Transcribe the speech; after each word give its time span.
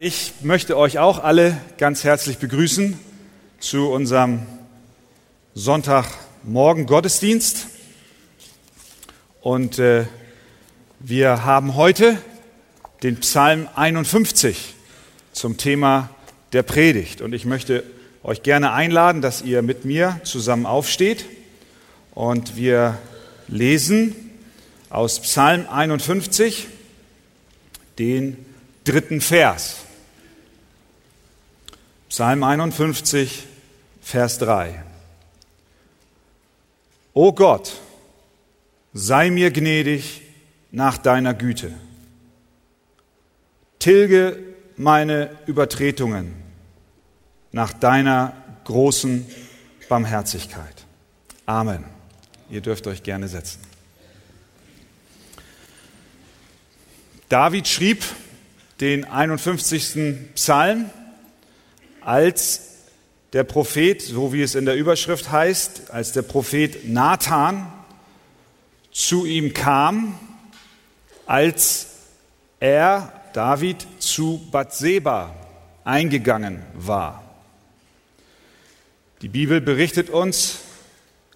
Ich 0.00 0.34
möchte 0.42 0.78
euch 0.78 1.00
auch 1.00 1.24
alle 1.24 1.60
ganz 1.76 2.04
herzlich 2.04 2.38
begrüßen 2.38 2.96
zu 3.58 3.90
unserem 3.90 4.46
Sonntagmorgen 5.56 6.86
Gottesdienst. 6.86 7.66
Und 9.40 9.80
äh, 9.80 10.06
wir 11.00 11.44
haben 11.44 11.74
heute 11.74 12.16
den 13.02 13.16
Psalm 13.16 13.68
51 13.74 14.76
zum 15.32 15.56
Thema 15.56 16.10
der 16.52 16.62
Predigt. 16.62 17.20
Und 17.20 17.32
ich 17.32 17.44
möchte 17.44 17.82
euch 18.22 18.44
gerne 18.44 18.72
einladen, 18.72 19.20
dass 19.20 19.42
ihr 19.42 19.62
mit 19.62 19.84
mir 19.84 20.20
zusammen 20.22 20.64
aufsteht 20.64 21.24
und 22.14 22.54
wir 22.54 22.98
lesen 23.48 24.14
aus 24.90 25.18
Psalm 25.18 25.66
51 25.68 26.68
den 27.98 28.46
dritten 28.84 29.20
Vers. 29.20 29.87
Psalm 32.08 32.42
51, 32.42 33.46
Vers 34.00 34.38
3. 34.38 34.82
O 37.12 37.32
Gott, 37.32 37.80
sei 38.94 39.30
mir 39.30 39.50
gnädig 39.50 40.22
nach 40.70 40.96
deiner 40.96 41.34
Güte. 41.34 41.72
Tilge 43.78 44.38
meine 44.76 45.36
Übertretungen 45.46 46.34
nach 47.52 47.72
deiner 47.72 48.34
großen 48.64 49.26
Barmherzigkeit. 49.88 50.86
Amen. 51.44 51.84
Ihr 52.50 52.60
dürft 52.60 52.86
euch 52.86 53.02
gerne 53.02 53.28
setzen. 53.28 53.60
David 57.28 57.68
schrieb 57.68 58.02
den 58.80 59.04
51. 59.04 60.32
Psalm 60.34 60.90
als 62.00 62.62
der 63.32 63.44
Prophet, 63.44 64.00
so 64.00 64.32
wie 64.32 64.42
es 64.42 64.54
in 64.54 64.64
der 64.64 64.76
Überschrift 64.76 65.30
heißt, 65.30 65.90
als 65.90 66.12
der 66.12 66.22
Prophet 66.22 66.88
Nathan 66.88 67.70
zu 68.90 69.26
ihm 69.26 69.52
kam, 69.54 70.18
als 71.26 71.86
er, 72.60 73.12
David, 73.34 73.86
zu 73.98 74.48
Bathseba 74.50 75.34
eingegangen 75.84 76.62
war. 76.74 77.22
Die 79.20 79.28
Bibel 79.28 79.60
berichtet 79.60 80.10
uns 80.10 80.58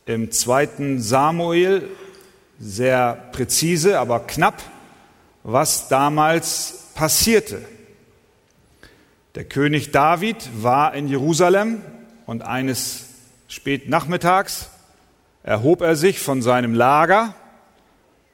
im 0.06 0.30
zweiten 0.30 1.00
Samuel 1.00 1.88
sehr 2.58 3.14
präzise, 3.32 3.98
aber 3.98 4.20
knapp, 4.20 4.62
was 5.42 5.88
damals 5.88 6.90
passierte. 6.94 7.62
Der 9.34 9.44
König 9.44 9.92
David 9.92 10.36
war 10.62 10.92
in 10.92 11.08
Jerusalem 11.08 11.80
und 12.26 12.42
eines 12.42 13.06
Spätnachmittags 13.48 14.68
erhob 15.42 15.80
er 15.80 15.96
sich 15.96 16.18
von 16.20 16.42
seinem 16.42 16.74
Lager, 16.74 17.34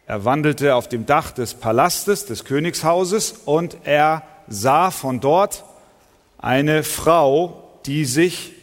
er 0.07 0.25
wandelte 0.25 0.75
auf 0.75 0.89
dem 0.89 1.07
Dach 1.07 1.31
des 1.31 1.55
Palastes, 1.55 2.27
des 2.27 2.45
Königshauses 2.45 3.33
und 3.45 3.77
er 3.85 4.25
sah 4.49 4.91
von 4.91 5.21
dort 5.21 5.65
eine 6.37 6.83
Frau, 6.83 7.79
die 7.87 8.05
sich 8.05 8.55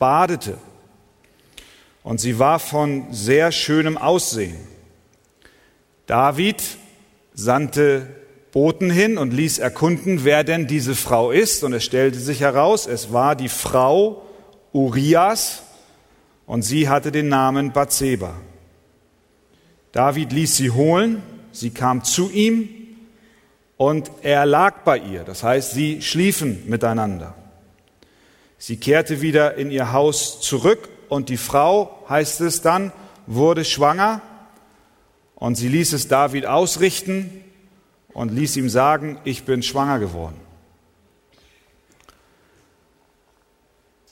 badete. 0.00 0.58
Und 2.02 2.20
sie 2.20 2.40
war 2.40 2.58
von 2.58 3.12
sehr 3.12 3.52
schönem 3.52 3.98
Aussehen. 3.98 4.56
David 6.06 6.60
sandte 7.34 8.08
Boten 8.54 8.88
hin 8.88 9.18
und 9.18 9.32
ließ 9.32 9.58
erkunden, 9.58 10.22
wer 10.22 10.44
denn 10.44 10.68
diese 10.68 10.94
Frau 10.94 11.32
ist. 11.32 11.64
Und 11.64 11.72
es 11.72 11.82
stellte 11.82 12.20
sich 12.20 12.40
heraus, 12.40 12.86
es 12.86 13.12
war 13.12 13.34
die 13.34 13.48
Frau 13.48 14.22
Urias 14.72 15.64
und 16.46 16.62
sie 16.62 16.88
hatte 16.88 17.10
den 17.10 17.28
Namen 17.28 17.72
Bathseba. 17.72 18.32
David 19.90 20.32
ließ 20.32 20.56
sie 20.56 20.70
holen, 20.70 21.20
sie 21.50 21.70
kam 21.70 22.04
zu 22.04 22.30
ihm 22.30 22.68
und 23.76 24.12
er 24.22 24.46
lag 24.46 24.84
bei 24.84 24.98
ihr. 24.98 25.24
Das 25.24 25.42
heißt, 25.42 25.72
sie 25.72 26.00
schliefen 26.00 26.62
miteinander. 26.68 27.34
Sie 28.56 28.76
kehrte 28.76 29.20
wieder 29.20 29.56
in 29.56 29.72
ihr 29.72 29.90
Haus 29.90 30.40
zurück 30.40 30.88
und 31.08 31.28
die 31.28 31.38
Frau, 31.38 32.04
heißt 32.08 32.40
es 32.42 32.62
dann, 32.62 32.92
wurde 33.26 33.64
schwanger 33.64 34.22
und 35.34 35.56
sie 35.56 35.68
ließ 35.68 35.92
es 35.92 36.06
David 36.06 36.46
ausrichten 36.46 37.40
und 38.14 38.32
ließ 38.32 38.56
ihm 38.56 38.68
sagen, 38.68 39.18
ich 39.24 39.44
bin 39.44 39.62
schwanger 39.62 39.98
geworden. 39.98 40.40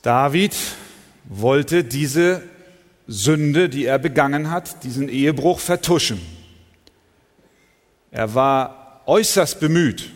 David 0.02 0.54
wollte 1.24 1.84
diese 1.84 2.42
Sünde, 3.06 3.68
die 3.68 3.86
er 3.86 3.98
begangen 3.98 4.50
hat, 4.50 4.84
diesen 4.84 5.08
Ehebruch 5.08 5.60
vertuschen. 5.60 6.20
Er 8.10 8.34
war 8.34 9.02
äußerst 9.06 9.60
bemüht, 9.60 10.10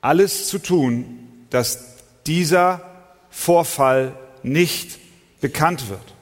alles 0.00 0.48
zu 0.48 0.58
tun, 0.58 1.46
dass 1.50 1.96
dieser 2.26 2.82
Vorfall 3.30 4.14
nicht 4.42 4.98
bekannt 5.40 5.88
wird. 5.88 6.14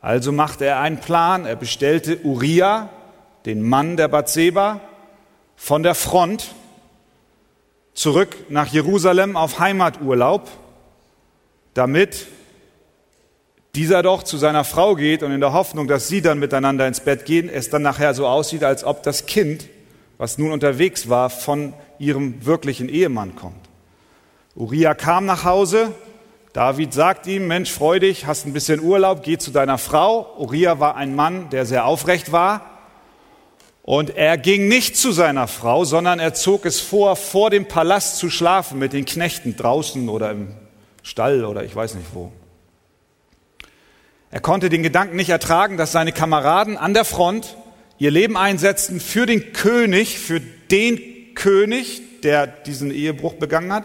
Also 0.00 0.30
machte 0.30 0.64
er 0.64 0.80
einen 0.80 1.00
Plan. 1.00 1.46
Er 1.46 1.56
bestellte 1.56 2.24
Uriah, 2.24 2.88
den 3.44 3.62
Mann 3.62 3.96
der 3.96 4.08
Bathseba, 4.08 4.80
von 5.56 5.82
der 5.82 5.94
Front 5.94 6.54
zurück 7.94 8.36
nach 8.50 8.68
Jerusalem 8.68 9.36
auf 9.36 9.58
Heimaturlaub, 9.58 10.48
damit 11.74 12.26
dieser 13.74 14.02
doch 14.02 14.22
zu 14.22 14.38
seiner 14.38 14.64
Frau 14.64 14.94
geht 14.94 15.22
und 15.22 15.32
in 15.32 15.40
der 15.40 15.52
Hoffnung, 15.52 15.88
dass 15.88 16.08
sie 16.08 16.22
dann 16.22 16.38
miteinander 16.38 16.86
ins 16.86 17.00
Bett 17.00 17.26
gehen, 17.26 17.48
es 17.48 17.68
dann 17.68 17.82
nachher 17.82 18.14
so 18.14 18.26
aussieht, 18.26 18.64
als 18.64 18.84
ob 18.84 19.02
das 19.02 19.26
Kind, 19.26 19.68
was 20.18 20.38
nun 20.38 20.52
unterwegs 20.52 21.08
war, 21.08 21.28
von 21.28 21.74
ihrem 21.98 22.46
wirklichen 22.46 22.88
Ehemann 22.88 23.36
kommt. 23.36 23.68
Uriah 24.54 24.94
kam 24.94 25.26
nach 25.26 25.44
Hause, 25.44 25.92
David 26.54 26.94
sagt 26.94 27.26
ihm, 27.26 27.46
Mensch, 27.48 27.70
freu 27.70 27.98
dich, 27.98 28.26
hast 28.26 28.46
ein 28.46 28.54
bisschen 28.54 28.80
Urlaub, 28.80 29.22
geh 29.22 29.36
zu 29.36 29.50
deiner 29.50 29.76
Frau. 29.76 30.34
Uriah 30.38 30.80
war 30.80 30.96
ein 30.96 31.14
Mann, 31.14 31.50
der 31.50 31.66
sehr 31.66 31.84
aufrecht 31.84 32.32
war, 32.32 32.75
und 33.86 34.16
er 34.16 34.36
ging 34.36 34.66
nicht 34.66 34.96
zu 34.96 35.12
seiner 35.12 35.46
Frau, 35.46 35.84
sondern 35.84 36.18
er 36.18 36.34
zog 36.34 36.66
es 36.66 36.80
vor, 36.80 37.14
vor 37.14 37.50
dem 37.50 37.68
Palast 37.68 38.18
zu 38.18 38.30
schlafen 38.30 38.80
mit 38.80 38.92
den 38.92 39.04
Knechten 39.04 39.56
draußen 39.56 40.08
oder 40.08 40.32
im 40.32 40.48
Stall 41.04 41.44
oder 41.44 41.62
ich 41.62 41.74
weiß 41.74 41.94
nicht 41.94 42.08
wo. 42.12 42.32
Er 44.32 44.40
konnte 44.40 44.70
den 44.70 44.82
Gedanken 44.82 45.14
nicht 45.14 45.30
ertragen, 45.30 45.76
dass 45.76 45.92
seine 45.92 46.10
Kameraden 46.10 46.76
an 46.76 46.94
der 46.94 47.04
Front 47.04 47.56
ihr 47.96 48.10
Leben 48.10 48.36
einsetzten 48.36 48.98
für 48.98 49.24
den 49.24 49.52
König, 49.52 50.18
für 50.18 50.40
den 50.40 51.00
König, 51.36 52.20
der 52.22 52.48
diesen 52.48 52.90
Ehebruch 52.90 53.34
begangen 53.34 53.72
hat, 53.72 53.84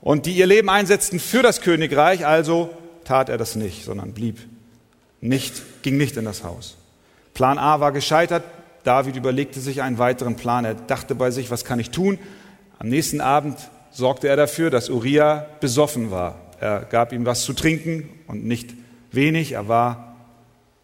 und 0.00 0.26
die 0.26 0.32
ihr 0.34 0.46
Leben 0.46 0.70
einsetzten 0.70 1.18
für 1.18 1.42
das 1.42 1.60
Königreich, 1.60 2.24
also 2.24 2.70
tat 3.02 3.28
er 3.30 3.36
das 3.36 3.56
nicht, 3.56 3.84
sondern 3.84 4.12
blieb 4.12 4.38
nicht, 5.20 5.82
ging 5.82 5.96
nicht 5.96 6.16
in 6.16 6.24
das 6.24 6.44
Haus. 6.44 6.76
Plan 7.34 7.58
A 7.58 7.80
war 7.80 7.90
gescheitert, 7.90 8.44
David 8.84 9.16
überlegte 9.16 9.60
sich 9.60 9.82
einen 9.82 9.98
weiteren 9.98 10.36
Plan. 10.36 10.64
Er 10.64 10.74
dachte 10.74 11.14
bei 11.14 11.30
sich, 11.30 11.50
was 11.50 11.64
kann 11.64 11.80
ich 11.80 11.90
tun? 11.90 12.18
Am 12.78 12.88
nächsten 12.88 13.20
Abend 13.20 13.58
sorgte 13.90 14.28
er 14.28 14.36
dafür, 14.36 14.70
dass 14.70 14.90
Uriah 14.90 15.46
besoffen 15.60 16.10
war. 16.10 16.36
Er 16.60 16.80
gab 16.80 17.12
ihm 17.12 17.26
was 17.26 17.42
zu 17.42 17.52
trinken 17.54 18.08
und 18.26 18.44
nicht 18.44 18.74
wenig. 19.10 19.52
Er 19.52 19.68
war 19.68 20.14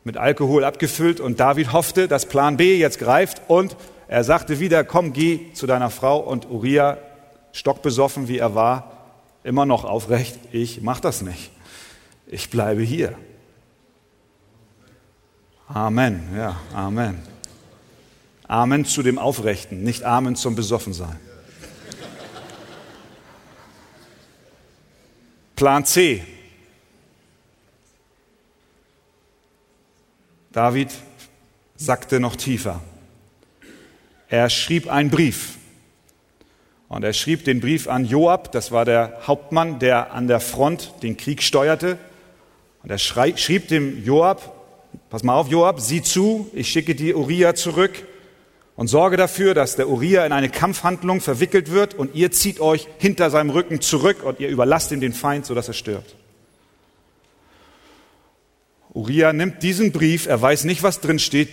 mit 0.02 0.16
Alkohol 0.16 0.64
abgefüllt 0.64 1.20
und 1.20 1.40
David 1.40 1.72
hoffte, 1.72 2.08
dass 2.08 2.26
Plan 2.26 2.56
B 2.56 2.78
jetzt 2.78 2.98
greift 2.98 3.42
und 3.48 3.76
er 4.08 4.24
sagte 4.24 4.58
wieder, 4.58 4.82
komm, 4.82 5.12
geh 5.12 5.52
zu 5.52 5.66
deiner 5.66 5.90
Frau 5.90 6.18
und 6.18 6.50
Uriah, 6.50 6.98
stockbesoffen 7.52 8.28
wie 8.28 8.38
er 8.38 8.54
war, 8.54 8.92
immer 9.44 9.66
noch 9.66 9.84
aufrecht, 9.84 10.38
ich 10.52 10.80
mach 10.80 11.00
das 11.00 11.22
nicht. 11.22 11.50
Ich 12.26 12.50
bleibe 12.50 12.82
hier. 12.82 13.14
Amen, 15.68 16.22
ja, 16.36 16.56
Amen. 16.74 17.22
Amen 18.50 18.84
zu 18.84 19.04
dem 19.04 19.16
Aufrechten, 19.16 19.84
nicht 19.84 20.02
Amen 20.02 20.34
zum 20.34 20.56
Besoffensein. 20.56 21.16
Plan 25.54 25.84
C. 25.84 26.24
David 30.50 30.90
sackte 31.76 32.18
noch 32.18 32.34
tiefer. 32.34 32.80
Er 34.28 34.50
schrieb 34.50 34.90
einen 34.90 35.10
Brief. 35.10 35.56
Und 36.88 37.04
er 37.04 37.12
schrieb 37.12 37.44
den 37.44 37.60
Brief 37.60 37.86
an 37.86 38.04
Joab, 38.04 38.50
das 38.50 38.72
war 38.72 38.84
der 38.84 39.20
Hauptmann, 39.28 39.78
der 39.78 40.12
an 40.12 40.26
der 40.26 40.40
Front 40.40 40.92
den 41.04 41.16
Krieg 41.16 41.44
steuerte. 41.44 41.98
Und 42.82 42.90
er 42.90 42.98
schrieb 42.98 43.68
dem 43.68 44.04
Joab, 44.04 44.56
pass 45.08 45.22
mal 45.22 45.36
auf, 45.36 45.46
Joab, 45.46 45.78
sieh 45.78 46.02
zu, 46.02 46.50
ich 46.52 46.68
schicke 46.68 46.96
dir 46.96 47.16
Uriah 47.16 47.54
zurück 47.54 48.09
und 48.80 48.86
sorge 48.86 49.18
dafür, 49.18 49.52
dass 49.52 49.76
der 49.76 49.90
Uriah 49.90 50.24
in 50.24 50.32
eine 50.32 50.48
Kampfhandlung 50.48 51.20
verwickelt 51.20 51.70
wird 51.70 51.92
und 51.92 52.14
ihr 52.14 52.30
zieht 52.30 52.60
euch 52.60 52.88
hinter 52.96 53.28
seinem 53.28 53.50
Rücken 53.50 53.82
zurück 53.82 54.22
und 54.22 54.40
ihr 54.40 54.48
überlasst 54.48 54.90
ihm 54.90 55.02
den 55.02 55.12
Feind, 55.12 55.44
sodass 55.44 55.68
er 55.68 55.74
stirbt. 55.74 56.16
Uriah 58.94 59.34
nimmt 59.34 59.62
diesen 59.62 59.92
Brief, 59.92 60.24
er 60.24 60.40
weiß 60.40 60.64
nicht, 60.64 60.82
was 60.82 61.00
drin 61.00 61.18
steht, 61.18 61.50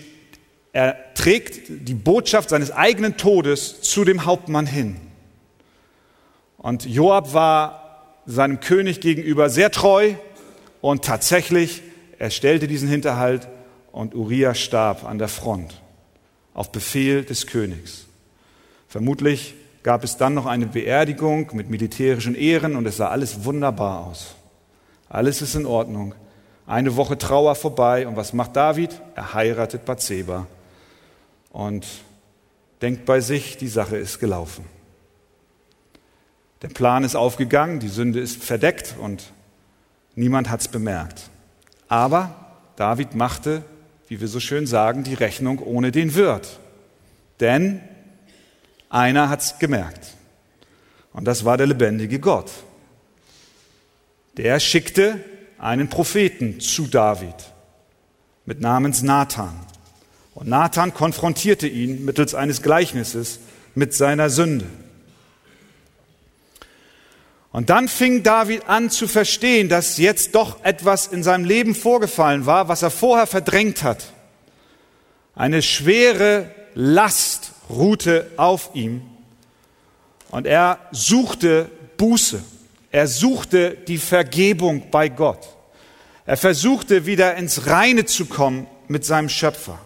er 0.72 0.96
trägt 1.16 1.64
die 1.68 1.96
Botschaft 1.96 2.48
seines 2.48 2.72
eigenen 2.72 3.18
Todes 3.18 3.82
zu 3.82 4.06
dem 4.06 4.24
Hauptmann 4.24 4.66
hin. 4.66 4.96
Und 6.58 6.86
Joab 6.86 7.34
war 7.34 8.14
seinem 8.26 8.62
König 8.62 9.02
gegenüber 9.02 9.50
sehr 9.50 9.70
treu 9.70 10.14
und 10.80 11.04
tatsächlich, 11.04 11.82
er 12.20 12.30
stellte 12.30 12.70
diesen 12.70 12.88
Hinterhalt 12.88 13.50
und 13.92 14.16
Uriah 14.16 14.56
starb 14.56 15.04
an 15.04 15.18
der 15.18 15.28
Front 15.28 15.82
auf 16.58 16.72
Befehl 16.72 17.24
des 17.24 17.46
Königs. 17.46 18.08
Vermutlich 18.90 19.54
gab 19.84 20.04
es 20.04 20.18
dann 20.18 20.34
noch 20.34 20.48
eine 20.48 20.66
Beerdigung 20.66 21.52
mit 21.54 21.70
militärischen 21.70 22.34
Ehren 22.34 22.76
und 22.76 22.86
es 22.88 22.98
sah 22.98 23.10
alles 23.10 23.46
wunderbar 23.46 24.08
aus. 24.08 24.36
Alles 25.08 25.44
ist 25.44 25.54
in 25.54 25.68
Ordnung. 25.68 26.16
Eine 26.66 26.96
Woche 26.96 27.18
Trauer 27.18 27.54
vorbei 27.54 28.08
und 28.08 28.18
was 28.18 28.34
macht 28.34 28.56
David? 28.56 29.00
Er 29.16 29.36
heiratet 29.36 29.86
Bathseba 29.86 30.48
und 31.52 31.86
denkt 32.82 33.06
bei 33.06 33.22
sich, 33.22 33.58
die 33.58 33.68
Sache 33.68 33.98
ist 33.98 34.20
gelaufen. 34.20 34.66
Der 36.64 36.70
Plan 36.70 37.04
ist 37.04 37.16
aufgegangen, 37.16 37.80
die 37.80 37.88
Sünde 37.88 38.20
ist 38.20 38.44
verdeckt 38.44 38.96
und 39.00 39.32
niemand 40.16 40.50
hat 40.50 40.62
es 40.62 40.68
bemerkt. 40.68 41.30
Aber 41.88 42.34
David 42.78 43.14
machte 43.14 43.64
wie 44.08 44.22
wir 44.22 44.28
so 44.28 44.40
schön 44.40 44.68
sagen, 44.68 45.04
die 45.04 45.14
Rechnung 45.14 45.60
ohne 45.60 45.92
den 45.92 46.16
Wirt. 46.16 46.60
Denn 47.40 47.82
einer 48.90 49.30
hat's 49.30 49.60
gemerkt. 49.60 50.16
Und 51.14 51.26
das 51.26 51.46
war 51.46 51.58
der 51.58 51.68
lebendige 51.68 52.20
Gott. 52.20 52.52
Der 54.38 54.60
schickte 54.60 55.24
einen 55.58 55.90
Propheten 55.90 56.60
zu 56.60 56.88
David 56.88 57.36
mit 58.46 58.62
Namens 58.62 59.02
Nathan. 59.02 59.60
Und 60.36 60.48
Nathan 60.48 60.94
konfrontierte 60.94 61.68
ihn 61.68 62.06
mittels 62.06 62.36
eines 62.36 62.62
Gleichnisses 62.62 63.40
mit 63.74 63.94
seiner 63.94 64.30
Sünde. 64.30 64.68
Und 67.58 67.72
dann 67.72 67.88
fing 67.88 68.22
David 68.22 68.70
an 68.70 68.92
zu 68.92 69.08
verstehen, 69.08 69.68
dass 69.68 69.98
jetzt 69.98 70.36
doch 70.36 70.64
etwas 70.64 71.08
in 71.08 71.24
seinem 71.24 71.44
Leben 71.44 71.74
vorgefallen 71.74 72.46
war, 72.46 72.68
was 72.68 72.84
er 72.84 72.92
vorher 72.92 73.26
verdrängt 73.26 73.82
hat. 73.82 74.14
Eine 75.34 75.64
schwere 75.64 76.52
Last 76.76 77.54
ruhte 77.68 78.30
auf 78.38 78.70
ihm 78.76 79.02
und 80.30 80.46
er 80.46 80.78
suchte 80.92 81.72
Buße. 81.98 82.44
Er 82.92 83.08
suchte 83.08 83.72
die 83.72 83.98
Vergebung 83.98 84.92
bei 84.92 85.10
Gott. 85.10 85.48
Er 86.28 86.38
versuchte 86.38 87.08
wieder 87.08 87.38
ins 87.38 87.66
Reine 87.66 88.06
zu 88.06 88.28
kommen 88.28 88.68
mit 88.88 89.04
seinem 89.04 89.30
Schöpfer. 89.30 89.80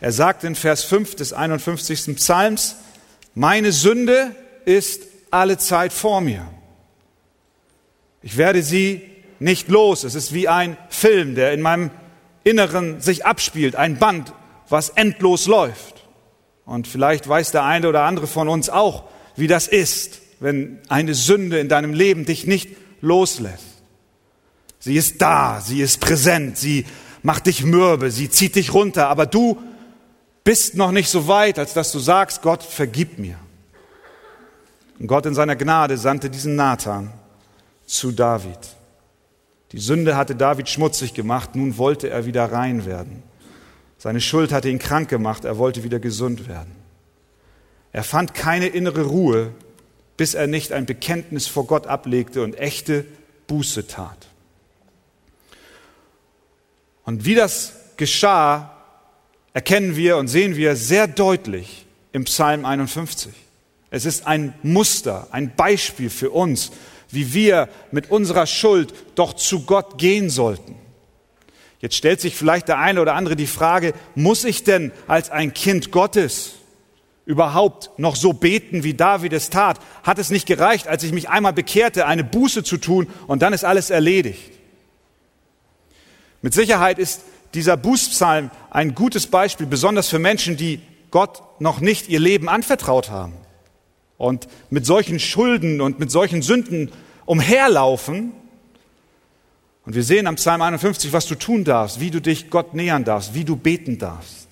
Er 0.00 0.12
sagt 0.12 0.44
in 0.44 0.54
Vers 0.54 0.84
5 0.84 1.16
des 1.16 1.32
51. 1.32 2.14
Psalms, 2.14 2.76
meine 3.34 3.72
Sünde 3.72 4.30
ist 4.64 5.07
alle 5.30 5.58
Zeit 5.58 5.92
vor 5.92 6.20
mir. 6.20 6.46
Ich 8.22 8.36
werde 8.36 8.62
sie 8.62 9.02
nicht 9.38 9.68
los. 9.68 10.04
Es 10.04 10.14
ist 10.14 10.34
wie 10.34 10.48
ein 10.48 10.76
Film, 10.88 11.34
der 11.34 11.52
in 11.52 11.60
meinem 11.60 11.90
Inneren 12.44 13.00
sich 13.00 13.26
abspielt, 13.26 13.76
ein 13.76 13.98
Band, 13.98 14.32
was 14.68 14.90
endlos 14.90 15.46
läuft. 15.46 16.04
Und 16.64 16.86
vielleicht 16.86 17.28
weiß 17.28 17.52
der 17.52 17.64
eine 17.64 17.88
oder 17.88 18.02
andere 18.02 18.26
von 18.26 18.48
uns 18.48 18.68
auch, 18.68 19.04
wie 19.36 19.46
das 19.46 19.68
ist, 19.68 20.20
wenn 20.40 20.80
eine 20.88 21.14
Sünde 21.14 21.58
in 21.58 21.68
deinem 21.68 21.94
Leben 21.94 22.24
dich 22.24 22.46
nicht 22.46 22.70
loslässt. 23.00 23.64
Sie 24.78 24.96
ist 24.96 25.20
da, 25.20 25.60
sie 25.60 25.80
ist 25.80 26.00
präsent, 26.00 26.56
sie 26.56 26.86
macht 27.22 27.46
dich 27.46 27.64
mürbe, 27.64 28.10
sie 28.10 28.30
zieht 28.30 28.54
dich 28.54 28.74
runter, 28.74 29.08
aber 29.08 29.26
du 29.26 29.58
bist 30.44 30.76
noch 30.76 30.92
nicht 30.92 31.08
so 31.08 31.28
weit, 31.28 31.58
als 31.58 31.74
dass 31.74 31.92
du 31.92 31.98
sagst, 31.98 32.42
Gott, 32.42 32.62
vergib 32.62 33.18
mir. 33.18 33.38
Und 34.98 35.06
Gott 35.06 35.26
in 35.26 35.34
seiner 35.34 35.56
Gnade 35.56 35.96
sandte 35.96 36.28
diesen 36.28 36.56
Nathan 36.56 37.12
zu 37.86 38.12
David. 38.12 38.58
Die 39.72 39.78
Sünde 39.78 40.16
hatte 40.16 40.34
David 40.34 40.68
schmutzig 40.68 41.14
gemacht, 41.14 41.54
nun 41.54 41.78
wollte 41.78 42.08
er 42.08 42.26
wieder 42.26 42.50
rein 42.50 42.86
werden. 42.86 43.22
Seine 43.98 44.20
Schuld 44.20 44.52
hatte 44.52 44.68
ihn 44.68 44.78
krank 44.78 45.08
gemacht, 45.08 45.44
er 45.44 45.58
wollte 45.58 45.84
wieder 45.84 45.98
gesund 45.98 46.48
werden. 46.48 46.74
Er 47.92 48.04
fand 48.04 48.34
keine 48.34 48.68
innere 48.68 49.02
Ruhe, 49.02 49.52
bis 50.16 50.34
er 50.34 50.46
nicht 50.46 50.72
ein 50.72 50.86
Bekenntnis 50.86 51.46
vor 51.46 51.66
Gott 51.66 51.86
ablegte 51.86 52.42
und 52.42 52.58
echte 52.58 53.04
Buße 53.46 53.86
tat. 53.86 54.28
Und 57.04 57.24
wie 57.24 57.34
das 57.34 57.72
geschah, 57.96 58.76
erkennen 59.52 59.96
wir 59.96 60.16
und 60.16 60.28
sehen 60.28 60.56
wir 60.56 60.76
sehr 60.76 61.08
deutlich 61.08 61.86
im 62.12 62.24
Psalm 62.24 62.64
51. 62.64 63.32
Es 63.90 64.04
ist 64.04 64.26
ein 64.26 64.54
Muster, 64.62 65.28
ein 65.30 65.54
Beispiel 65.54 66.10
für 66.10 66.30
uns, 66.30 66.70
wie 67.10 67.32
wir 67.32 67.68
mit 67.90 68.10
unserer 68.10 68.46
Schuld 68.46 68.92
doch 69.14 69.32
zu 69.32 69.64
Gott 69.64 69.98
gehen 69.98 70.28
sollten. 70.28 70.76
Jetzt 71.80 71.96
stellt 71.96 72.20
sich 72.20 72.34
vielleicht 72.34 72.68
der 72.68 72.78
eine 72.78 73.00
oder 73.00 73.14
andere 73.14 73.36
die 73.36 73.46
Frage, 73.46 73.94
muss 74.14 74.44
ich 74.44 74.64
denn 74.64 74.92
als 75.06 75.30
ein 75.30 75.54
Kind 75.54 75.90
Gottes 75.90 76.54
überhaupt 77.24 77.90
noch 77.98 78.16
so 78.16 78.32
beten, 78.32 78.84
wie 78.84 78.94
David 78.94 79.32
es 79.32 79.48
tat? 79.48 79.78
Hat 80.02 80.18
es 80.18 80.30
nicht 80.30 80.46
gereicht, 80.46 80.88
als 80.88 81.02
ich 81.04 81.12
mich 81.12 81.28
einmal 81.28 81.52
bekehrte, 81.52 82.06
eine 82.06 82.24
Buße 82.24 82.64
zu 82.64 82.78
tun 82.78 83.06
und 83.26 83.42
dann 83.42 83.52
ist 83.52 83.64
alles 83.64 83.90
erledigt? 83.90 84.52
Mit 86.42 86.52
Sicherheit 86.52 86.98
ist 86.98 87.22
dieser 87.54 87.76
Bußpsalm 87.76 88.50
ein 88.70 88.94
gutes 88.94 89.26
Beispiel, 89.26 89.66
besonders 89.66 90.08
für 90.08 90.18
Menschen, 90.18 90.56
die 90.56 90.80
Gott 91.10 91.42
noch 91.60 91.80
nicht 91.80 92.08
ihr 92.08 92.20
Leben 92.20 92.48
anvertraut 92.48 93.08
haben 93.08 93.34
und 94.18 94.48
mit 94.68 94.84
solchen 94.84 95.18
Schulden 95.20 95.80
und 95.80 95.98
mit 95.98 96.10
solchen 96.10 96.42
Sünden 96.42 96.90
umherlaufen. 97.24 98.32
Und 99.86 99.94
wir 99.94 100.02
sehen 100.02 100.26
am 100.26 100.34
Psalm 100.34 100.60
51, 100.60 101.12
was 101.12 101.26
du 101.26 101.36
tun 101.36 101.64
darfst, 101.64 102.00
wie 102.00 102.10
du 102.10 102.20
dich 102.20 102.50
Gott 102.50 102.74
nähern 102.74 103.04
darfst, 103.04 103.32
wie 103.32 103.44
du 103.44 103.56
beten 103.56 103.98
darfst. 103.98 104.48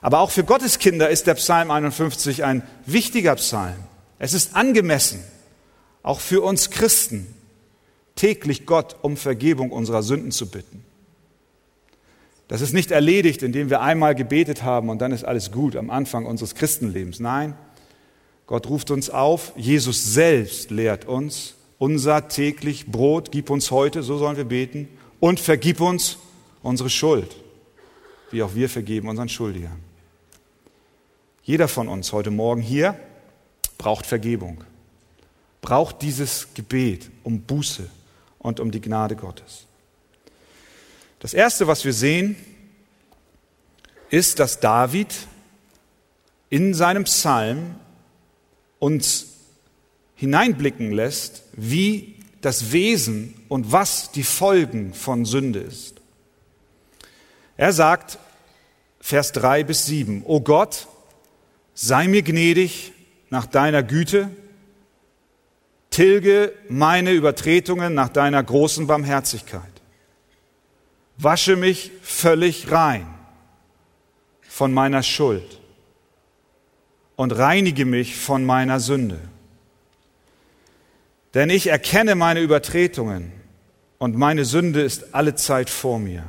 Aber 0.00 0.20
auch 0.20 0.30
für 0.30 0.44
Gottes 0.44 0.78
Kinder 0.78 1.10
ist 1.10 1.26
der 1.26 1.34
Psalm 1.34 1.70
51 1.70 2.44
ein 2.44 2.62
wichtiger 2.86 3.34
Psalm. 3.34 3.76
Es 4.18 4.32
ist 4.32 4.54
angemessen, 4.54 5.22
auch 6.02 6.20
für 6.20 6.42
uns 6.42 6.70
Christen, 6.70 7.26
täglich 8.14 8.66
Gott 8.66 8.96
um 9.02 9.16
Vergebung 9.16 9.72
unserer 9.72 10.02
Sünden 10.02 10.30
zu 10.30 10.48
bitten. 10.48 10.84
Das 12.48 12.60
ist 12.60 12.72
nicht 12.72 12.92
erledigt, 12.92 13.42
indem 13.42 13.68
wir 13.68 13.80
einmal 13.80 14.14
gebetet 14.14 14.62
haben 14.62 14.88
und 14.88 15.00
dann 15.00 15.10
ist 15.10 15.24
alles 15.24 15.50
gut 15.50 15.74
am 15.74 15.90
Anfang 15.90 16.24
unseres 16.24 16.54
Christenlebens. 16.54 17.18
Nein, 17.18 17.54
Gott 18.46 18.68
ruft 18.68 18.90
uns 18.90 19.10
auf, 19.10 19.52
Jesus 19.56 20.14
selbst 20.14 20.70
lehrt 20.70 21.04
uns, 21.04 21.54
unser 21.78 22.28
täglich 22.28 22.86
Brot 22.86 23.32
gib 23.32 23.50
uns 23.50 23.70
heute, 23.70 24.02
so 24.02 24.18
sollen 24.18 24.36
wir 24.36 24.44
beten, 24.44 24.88
und 25.18 25.40
vergib 25.40 25.80
uns 25.80 26.18
unsere 26.62 26.90
Schuld, 26.90 27.36
wie 28.30 28.42
auch 28.42 28.54
wir 28.54 28.68
vergeben 28.68 29.08
unseren 29.08 29.28
Schuldigern. 29.28 29.80
Jeder 31.42 31.68
von 31.68 31.88
uns 31.88 32.12
heute 32.12 32.30
Morgen 32.30 32.60
hier 32.60 32.98
braucht 33.78 34.06
Vergebung, 34.06 34.64
braucht 35.60 36.02
dieses 36.02 36.48
Gebet 36.54 37.10
um 37.24 37.40
Buße 37.40 37.88
und 38.38 38.60
um 38.60 38.70
die 38.70 38.80
Gnade 38.80 39.16
Gottes. 39.16 39.66
Das 41.18 41.34
Erste, 41.34 41.66
was 41.66 41.84
wir 41.84 41.92
sehen, 41.92 42.36
ist, 44.10 44.38
dass 44.38 44.60
David 44.60 45.14
in 46.48 46.74
seinem 46.74 47.04
Psalm 47.04 47.76
uns 48.78 49.26
hineinblicken 50.14 50.92
lässt, 50.92 51.42
wie 51.52 52.16
das 52.40 52.72
Wesen 52.72 53.34
und 53.48 53.72
was 53.72 54.10
die 54.12 54.22
Folgen 54.22 54.94
von 54.94 55.24
Sünde 55.24 55.60
ist. 55.60 56.00
Er 57.56 57.72
sagt, 57.72 58.18
Vers 59.00 59.32
3 59.32 59.64
bis 59.64 59.86
7, 59.86 60.22
O 60.24 60.40
Gott, 60.40 60.88
sei 61.74 62.08
mir 62.08 62.22
gnädig 62.22 62.92
nach 63.30 63.46
deiner 63.46 63.82
Güte, 63.82 64.30
tilge 65.90 66.52
meine 66.68 67.12
Übertretungen 67.12 67.94
nach 67.94 68.08
deiner 68.08 68.42
großen 68.42 68.86
Barmherzigkeit, 68.86 69.62
wasche 71.16 71.56
mich 71.56 71.92
völlig 72.02 72.70
rein 72.70 73.06
von 74.42 74.72
meiner 74.72 75.02
Schuld 75.02 75.60
und 77.16 77.32
reinige 77.32 77.86
mich 77.86 78.16
von 78.16 78.44
meiner 78.44 78.78
Sünde. 78.78 79.18
Denn 81.34 81.50
ich 81.50 81.66
erkenne 81.66 82.14
meine 82.14 82.40
Übertretungen 82.40 83.32
und 83.98 84.16
meine 84.16 84.44
Sünde 84.44 84.82
ist 84.82 85.14
alle 85.14 85.34
Zeit 85.34 85.70
vor 85.70 85.98
mir. 85.98 86.24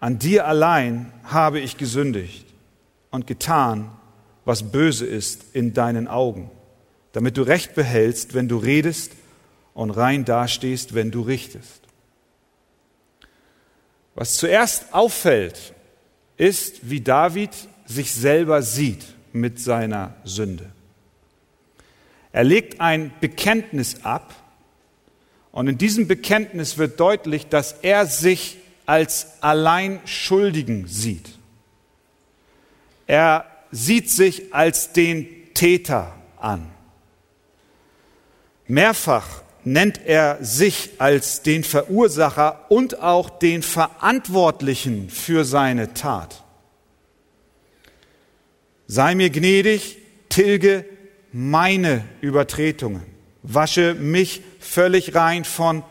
An 0.00 0.18
dir 0.18 0.46
allein 0.46 1.12
habe 1.24 1.60
ich 1.60 1.76
gesündigt 1.76 2.46
und 3.10 3.26
getan, 3.26 3.90
was 4.44 4.70
böse 4.70 5.06
ist 5.06 5.44
in 5.52 5.72
deinen 5.72 6.08
Augen, 6.08 6.50
damit 7.12 7.36
du 7.36 7.42
Recht 7.42 7.74
behältst, 7.74 8.34
wenn 8.34 8.48
du 8.48 8.58
redest 8.58 9.12
und 9.72 9.90
rein 9.90 10.24
dastehst, 10.24 10.94
wenn 10.94 11.10
du 11.10 11.22
richtest. 11.22 11.82
Was 14.14 14.36
zuerst 14.36 14.92
auffällt, 14.94 15.74
ist, 16.36 16.90
wie 16.90 17.00
David 17.00 17.50
sich 17.86 18.12
selber 18.12 18.62
sieht 18.62 19.13
mit 19.34 19.60
seiner 19.60 20.14
Sünde. 20.24 20.70
Er 22.32 22.44
legt 22.44 22.80
ein 22.80 23.12
Bekenntnis 23.20 24.04
ab 24.04 24.34
und 25.52 25.68
in 25.68 25.76
diesem 25.76 26.08
Bekenntnis 26.08 26.78
wird 26.78 26.98
deutlich, 26.98 27.48
dass 27.48 27.72
er 27.82 28.06
sich 28.06 28.58
als 28.86 29.42
allein 29.42 30.00
Schuldigen 30.04 30.86
sieht. 30.86 31.30
Er 33.06 33.44
sieht 33.70 34.10
sich 34.10 34.54
als 34.54 34.92
den 34.92 35.26
Täter 35.54 36.14
an. 36.38 36.70
Mehrfach 38.66 39.42
nennt 39.64 40.00
er 40.06 40.38
sich 40.42 40.90
als 40.98 41.42
den 41.42 41.64
Verursacher 41.64 42.66
und 42.68 43.00
auch 43.00 43.30
den 43.30 43.62
Verantwortlichen 43.62 45.10
für 45.10 45.44
seine 45.44 45.94
Tat. 45.94 46.43
Sei 48.86 49.14
mir 49.14 49.30
gnädig, 49.30 49.98
tilge 50.28 50.84
meine 51.32 52.04
Übertretungen, 52.20 53.02
wasche 53.42 53.94
mich 53.94 54.42
völlig 54.60 55.14
rein 55.14 55.44
von 55.44 55.82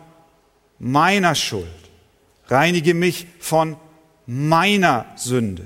meiner 0.79 1.35
Schuld, 1.35 1.67
reinige 2.47 2.93
mich 2.93 3.27
von 3.39 3.77
meiner 4.25 5.05
Sünde. 5.15 5.65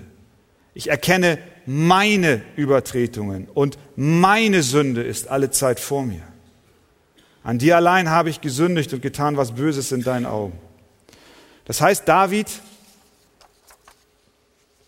Ich 0.73 0.89
erkenne 0.89 1.39
meine 1.65 2.41
Übertretungen 2.55 3.47
und 3.53 3.77
meine 3.95 4.63
Sünde 4.63 5.03
ist 5.03 5.27
alle 5.27 5.51
Zeit 5.51 5.79
vor 5.79 6.03
mir. 6.03 6.21
An 7.43 7.59
dir 7.59 7.77
allein 7.77 8.09
habe 8.09 8.29
ich 8.29 8.41
gesündigt 8.41 8.93
und 8.93 9.01
getan, 9.01 9.37
was 9.37 9.55
Böses 9.55 9.91
in 9.91 10.03
deinen 10.03 10.25
Augen. 10.25 10.57
Das 11.65 11.81
heißt, 11.81 12.07
David 12.07 12.47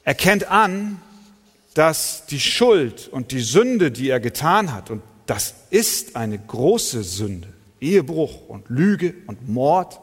erkennt 0.03 0.49
an, 0.49 1.01
dass 1.79 2.25
die 2.25 2.41
Schuld 2.41 3.07
und 3.07 3.31
die 3.31 3.39
Sünde, 3.39 3.89
die 3.89 4.09
er 4.09 4.19
getan 4.19 4.73
hat, 4.73 4.89
und 4.89 5.01
das 5.27 5.53
ist 5.69 6.17
eine 6.17 6.37
große 6.37 7.03
Sünde, 7.03 7.47
Ehebruch 7.79 8.49
und 8.49 8.69
Lüge 8.69 9.13
und 9.27 9.47
Mord, 9.47 9.97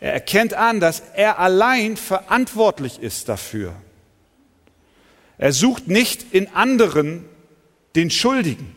er 0.00 0.12
erkennt 0.12 0.54
an, 0.54 0.80
dass 0.80 1.04
er 1.14 1.38
allein 1.38 1.96
verantwortlich 1.96 2.98
ist 2.98 3.28
dafür. 3.28 3.76
Er 5.38 5.52
sucht 5.52 5.86
nicht 5.86 6.34
in 6.34 6.48
anderen 6.48 7.24
den 7.94 8.10
Schuldigen. 8.10 8.74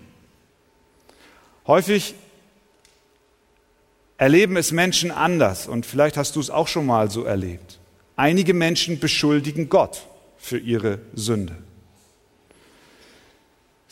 Häufig 1.65 2.13
erleben 4.19 4.57
es 4.57 4.71
Menschen 4.71 5.09
anders 5.09 5.67
und 5.67 5.87
vielleicht 5.87 6.17
hast 6.17 6.35
du 6.35 6.39
es 6.39 6.51
auch 6.51 6.67
schon 6.67 6.85
mal 6.85 7.09
so 7.09 7.23
erlebt. 7.23 7.79
Einige 8.15 8.53
Menschen 8.53 8.99
beschuldigen 8.99 9.69
Gott 9.69 10.05
für 10.37 10.59
ihre 10.59 10.99
Sünde. 11.15 11.55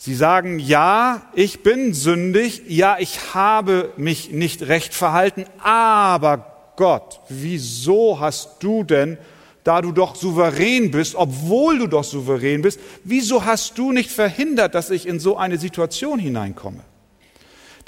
Sie 0.00 0.14
sagen, 0.14 0.60
ja, 0.60 1.22
ich 1.34 1.64
bin 1.64 1.92
sündig, 1.92 2.62
ja, 2.68 2.98
ich 3.00 3.34
habe 3.34 3.92
mich 3.96 4.30
nicht 4.30 4.62
recht 4.68 4.94
verhalten, 4.94 5.44
aber 5.58 6.72
Gott, 6.76 7.18
wieso 7.28 8.20
hast 8.20 8.62
du 8.62 8.84
denn, 8.84 9.18
da 9.64 9.82
du 9.82 9.90
doch 9.90 10.14
souverän 10.14 10.92
bist, 10.92 11.16
obwohl 11.16 11.80
du 11.80 11.88
doch 11.88 12.04
souverän 12.04 12.62
bist, 12.62 12.78
wieso 13.02 13.44
hast 13.44 13.76
du 13.76 13.90
nicht 13.90 14.12
verhindert, 14.12 14.76
dass 14.76 14.90
ich 14.90 15.04
in 15.04 15.18
so 15.18 15.36
eine 15.36 15.58
Situation 15.58 16.20
hineinkomme? 16.20 16.84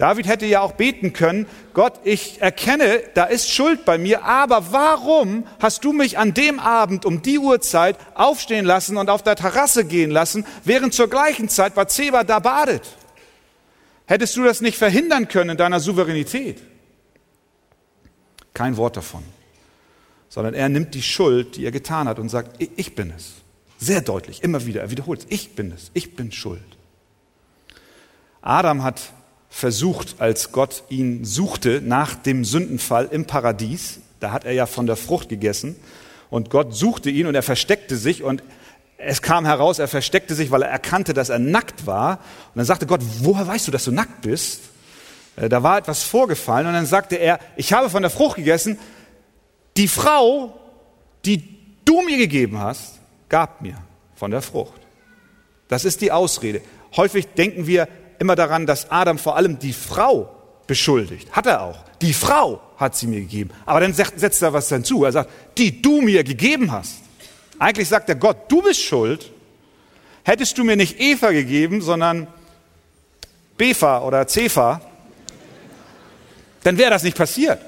David 0.00 0.26
hätte 0.26 0.46
ja 0.46 0.62
auch 0.62 0.72
beten 0.72 1.12
können, 1.12 1.46
Gott, 1.74 2.00
ich 2.04 2.40
erkenne, 2.40 3.02
da 3.12 3.24
ist 3.24 3.50
Schuld 3.50 3.84
bei 3.84 3.98
mir, 3.98 4.24
aber 4.24 4.72
warum 4.72 5.46
hast 5.58 5.84
du 5.84 5.92
mich 5.92 6.16
an 6.16 6.32
dem 6.32 6.58
Abend 6.58 7.04
um 7.04 7.20
die 7.20 7.38
Uhrzeit 7.38 7.98
aufstehen 8.14 8.64
lassen 8.64 8.96
und 8.96 9.10
auf 9.10 9.22
der 9.22 9.36
Terrasse 9.36 9.84
gehen 9.84 10.10
lassen, 10.10 10.46
während 10.64 10.94
zur 10.94 11.10
gleichen 11.10 11.50
Zeit 11.50 11.74
Bathseba 11.74 12.24
da 12.24 12.38
badet? 12.38 12.96
Hättest 14.06 14.38
du 14.38 14.42
das 14.42 14.62
nicht 14.62 14.78
verhindern 14.78 15.28
können 15.28 15.50
in 15.50 15.56
deiner 15.58 15.80
Souveränität? 15.80 16.62
Kein 18.54 18.78
Wort 18.78 18.96
davon. 18.96 19.22
Sondern 20.30 20.54
er 20.54 20.70
nimmt 20.70 20.94
die 20.94 21.02
Schuld, 21.02 21.56
die 21.56 21.66
er 21.66 21.72
getan 21.72 22.08
hat, 22.08 22.18
und 22.18 22.30
sagt, 22.30 22.56
ich 22.58 22.94
bin 22.94 23.12
es. 23.14 23.32
Sehr 23.78 24.00
deutlich, 24.00 24.42
immer 24.42 24.64
wieder. 24.64 24.80
Er 24.80 24.90
wiederholt 24.90 25.20
es. 25.20 25.26
Ich 25.28 25.54
bin 25.54 25.72
es. 25.72 25.90
Ich 25.92 26.16
bin 26.16 26.32
schuld. 26.32 26.62
Adam 28.40 28.82
hat 28.82 29.12
versucht, 29.50 30.14
als 30.18 30.52
Gott 30.52 30.84
ihn 30.88 31.24
suchte 31.24 31.82
nach 31.84 32.14
dem 32.14 32.44
Sündenfall 32.44 33.08
im 33.10 33.26
Paradies, 33.26 34.00
da 34.20 34.32
hat 34.32 34.44
er 34.44 34.52
ja 34.52 34.66
von 34.66 34.86
der 34.86 34.96
Frucht 34.96 35.28
gegessen, 35.28 35.76
und 36.30 36.48
Gott 36.48 36.74
suchte 36.74 37.10
ihn 37.10 37.26
und 37.26 37.34
er 37.34 37.42
versteckte 37.42 37.96
sich 37.96 38.22
und 38.22 38.42
es 38.96 39.22
kam 39.22 39.46
heraus, 39.46 39.78
er 39.78 39.88
versteckte 39.88 40.34
sich, 40.34 40.50
weil 40.50 40.62
er 40.62 40.68
erkannte, 40.68 41.14
dass 41.14 41.30
er 41.30 41.38
nackt 41.38 41.86
war. 41.86 42.18
Und 42.48 42.56
dann 42.56 42.66
sagte 42.66 42.86
Gott, 42.86 43.00
woher 43.20 43.46
weißt 43.46 43.66
du, 43.66 43.72
dass 43.72 43.84
du 43.84 43.92
nackt 43.92 44.20
bist? 44.20 44.60
Äh, 45.36 45.48
da 45.48 45.62
war 45.62 45.78
etwas 45.78 46.02
vorgefallen 46.02 46.66
und 46.66 46.74
dann 46.74 46.86
sagte 46.86 47.16
er, 47.16 47.40
ich 47.56 47.72
habe 47.72 47.90
von 47.90 48.02
der 48.02 48.10
Frucht 48.10 48.36
gegessen, 48.36 48.78
die 49.76 49.88
Frau, 49.88 50.54
die 51.24 51.42
du 51.84 52.02
mir 52.02 52.18
gegeben 52.18 52.58
hast, 52.58 53.00
gab 53.28 53.62
mir 53.62 53.74
von 54.14 54.30
der 54.30 54.42
Frucht. 54.42 54.80
Das 55.68 55.84
ist 55.84 56.00
die 56.02 56.12
Ausrede. 56.12 56.60
Häufig 56.96 57.26
denken 57.28 57.66
wir 57.66 57.88
immer 58.20 58.36
daran, 58.36 58.66
dass 58.66 58.90
Adam 58.90 59.18
vor 59.18 59.36
allem 59.36 59.58
die 59.58 59.72
Frau 59.72 60.30
beschuldigt. 60.66 61.32
Hat 61.32 61.46
er 61.46 61.62
auch. 61.62 61.78
Die 62.00 62.12
Frau 62.12 62.60
hat 62.76 62.94
sie 62.94 63.08
mir 63.08 63.20
gegeben. 63.20 63.50
Aber 63.66 63.80
dann 63.80 63.92
setzt 63.92 64.42
er 64.42 64.52
was 64.52 64.68
hinzu. 64.68 65.04
Er 65.04 65.12
sagt, 65.12 65.30
die 65.58 65.82
du 65.82 66.00
mir 66.00 66.22
gegeben 66.22 66.70
hast. 66.70 66.98
Eigentlich 67.58 67.88
sagt 67.88 68.08
er 68.08 68.14
Gott, 68.14 68.36
du 68.48 68.62
bist 68.62 68.80
schuld. 68.80 69.32
Hättest 70.22 70.56
du 70.58 70.64
mir 70.64 70.76
nicht 70.76 71.00
Eva 71.00 71.32
gegeben, 71.32 71.80
sondern 71.80 72.28
Befa 73.56 74.02
oder 74.02 74.26
Cefa, 74.28 74.80
dann 76.62 76.78
wäre 76.78 76.90
das 76.90 77.02
nicht 77.02 77.16
passiert. 77.16 77.60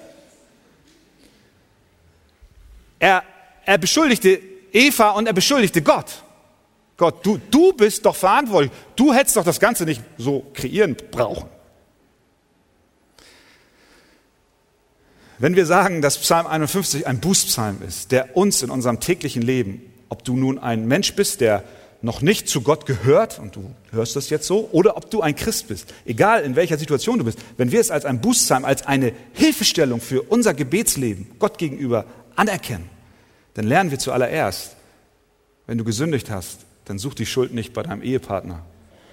Er, 2.99 3.23
er 3.65 3.79
beschuldigte 3.79 4.41
Eva 4.73 5.11
und 5.11 5.27
er 5.27 5.33
beschuldigte 5.33 5.83
Gott. 5.83 6.23
Gott, 6.97 7.25
du, 7.25 7.39
du 7.51 7.73
bist 7.73 8.05
doch 8.07 8.17
verantwortlich. 8.17 8.73
Du 8.97 9.13
hättest 9.13 9.37
doch 9.37 9.45
das 9.45 9.61
Ganze 9.61 9.85
nicht 9.85 10.03
so 10.19 10.47
kreieren 10.55 10.97
brauchen. 11.11 11.49
Wenn 15.39 15.57
wir 15.57 15.67
sagen, 15.67 16.03
dass 16.03 16.19
Psalm 16.19 16.47
51 16.47 17.07
ein 17.07 17.19
Bußpsalm 17.19 17.79
ist, 17.87 18.13
der 18.13 18.37
uns 18.37 18.63
in 18.63 18.71
unserem 18.71 19.01
täglichen 19.01 19.43
Leben, 19.43 19.83
ob 20.09 20.25
du 20.25 20.37
nun 20.37 20.59
ein 20.59 20.87
Mensch 20.87 21.17
bist, 21.17 21.41
der 21.41 21.65
noch 22.01 22.21
nicht 22.21 22.49
zu 22.49 22.61
Gott 22.61 22.87
gehört, 22.87 23.39
und 23.39 23.57
du 23.57 23.75
hörst 23.91 24.15
das 24.15 24.31
jetzt 24.31 24.47
so, 24.47 24.69
oder 24.73 24.97
ob 24.97 25.11
du 25.11 25.21
ein 25.21 25.35
Christ 25.35 25.69
bist, 25.69 25.93
egal 26.05 26.43
in 26.43 26.55
welcher 26.55 26.79
Situation 26.79 27.19
du 27.19 27.25
bist, 27.25 27.39
wenn 27.57 27.73
wir 27.73 27.81
es 27.81 27.91
als 27.91 28.05
ein 28.05 28.21
Bußpsalm, 28.21 28.65
als 28.65 28.87
eine 28.87 29.13
Hilfestellung 29.33 30.01
für 30.01 30.23
unser 30.23 30.55
Gebetsleben 30.55 31.31
Gott 31.39 31.59
gegenüber 31.59 32.05
anerkennen, 32.37 32.89
dann 33.55 33.67
lernen 33.67 33.91
wir 33.91 33.99
zuallererst, 33.99 34.77
wenn 35.67 35.79
du 35.79 35.85
gesündigt 35.85 36.31
hast, 36.31 36.61
dann 36.85 36.99
such 36.99 37.15
die 37.15 37.27
Schuld 37.27 37.55
nicht 37.55 37.73
bei 37.73 37.83
deinem 37.83 38.03
Ehepartner, 38.03 38.65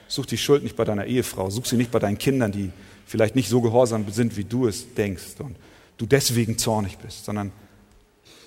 such 0.07 0.25
die 0.25 0.37
Schuld 0.37 0.63
nicht 0.63 0.75
bei 0.75 0.85
deiner 0.85 1.05
Ehefrau, 1.05 1.49
such 1.49 1.65
sie 1.67 1.77
nicht 1.77 1.91
bei 1.91 1.99
deinen 1.99 2.17
Kindern, 2.17 2.51
die 2.51 2.71
vielleicht 3.05 3.35
nicht 3.35 3.49
so 3.49 3.61
gehorsam 3.61 4.09
sind, 4.11 4.37
wie 4.37 4.43
du 4.43 4.67
es 4.67 4.93
denkst 4.93 5.39
und 5.39 5.55
du 5.97 6.05
deswegen 6.05 6.57
zornig 6.57 6.97
bist, 6.97 7.25
sondern, 7.25 7.51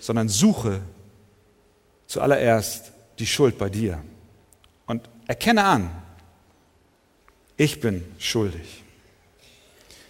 sondern 0.00 0.28
suche 0.28 0.80
zuallererst 2.06 2.92
die 3.18 3.26
Schuld 3.26 3.58
bei 3.58 3.68
dir. 3.68 4.02
Und 4.86 5.08
erkenne 5.26 5.64
an, 5.64 5.90
ich 7.56 7.80
bin 7.80 8.04
schuldig. 8.18 8.82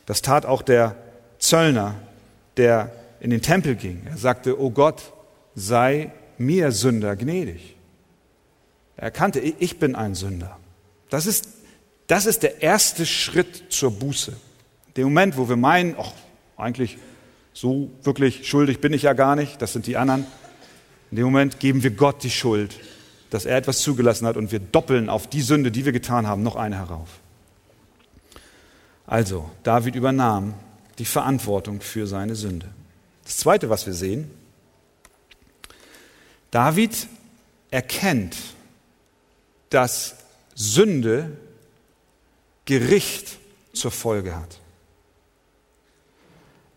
Das 0.06 0.22
tat 0.22 0.46
auch 0.46 0.62
der 0.62 0.96
Zöllner, 1.38 1.94
der 2.56 2.92
in 3.20 3.30
den 3.30 3.42
Tempel 3.42 3.76
ging. 3.76 4.02
Er 4.06 4.16
sagte, 4.16 4.60
O 4.60 4.70
Gott, 4.70 5.12
sei 5.54 6.12
mir 6.38 6.72
Sünder 6.72 7.16
gnädig. 7.16 7.76
Er 8.96 9.04
erkannte, 9.04 9.40
ich 9.40 9.78
bin 9.78 9.94
ein 9.94 10.14
Sünder. 10.14 10.58
Das 11.10 11.26
ist, 11.26 11.48
das 12.06 12.26
ist 12.26 12.42
der 12.42 12.62
erste 12.62 13.06
Schritt 13.06 13.72
zur 13.72 13.90
Buße. 13.90 14.34
Der 14.96 15.04
Moment, 15.04 15.36
wo 15.36 15.48
wir 15.48 15.56
meinen, 15.56 15.96
ach, 15.98 16.12
eigentlich 16.56 16.98
so 17.52 17.90
wirklich 18.02 18.48
schuldig 18.48 18.80
bin 18.80 18.92
ich 18.92 19.02
ja 19.02 19.12
gar 19.12 19.36
nicht, 19.36 19.60
das 19.60 19.72
sind 19.72 19.86
die 19.86 19.96
anderen. 19.96 20.26
In 21.10 21.16
dem 21.16 21.24
Moment 21.24 21.60
geben 21.60 21.82
wir 21.82 21.90
Gott 21.90 22.22
die 22.22 22.30
Schuld 22.30 22.78
dass 23.32 23.46
er 23.46 23.56
etwas 23.56 23.78
zugelassen 23.80 24.26
hat 24.26 24.36
und 24.36 24.52
wir 24.52 24.60
doppeln 24.60 25.08
auf 25.08 25.26
die 25.26 25.40
Sünde, 25.40 25.70
die 25.70 25.86
wir 25.86 25.92
getan 25.92 26.26
haben, 26.26 26.42
noch 26.42 26.54
eine 26.54 26.76
herauf. 26.76 27.08
Also, 29.06 29.50
David 29.62 29.94
übernahm 29.94 30.52
die 30.98 31.06
Verantwortung 31.06 31.80
für 31.80 32.06
seine 32.06 32.34
Sünde. 32.34 32.68
Das 33.24 33.38
Zweite, 33.38 33.70
was 33.70 33.86
wir 33.86 33.94
sehen, 33.94 34.30
David 36.50 37.06
erkennt, 37.70 38.36
dass 39.72 40.16
Sünde 40.54 41.36
Gericht 42.64 43.38
zur 43.72 43.90
Folge 43.90 44.36
hat. 44.36 44.60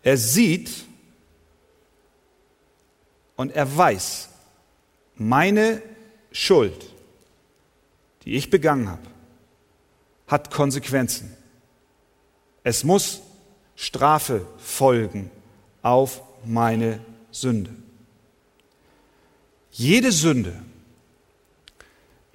Er 0.02 0.16
sieht 0.16 0.70
und 3.36 3.52
er 3.52 3.76
weiß, 3.76 4.28
meine 5.16 5.82
Schuld, 6.32 6.92
die 8.24 8.34
ich 8.34 8.50
begangen 8.50 8.88
habe, 8.88 9.06
hat 10.26 10.50
Konsequenzen. 10.50 11.36
Es 12.62 12.82
muss 12.82 13.20
Strafe 13.76 14.46
folgen 14.58 15.30
auf 15.82 16.22
meine 16.44 17.00
Sünde. 17.30 17.74
Jede 19.70 20.10
Sünde, 20.10 20.62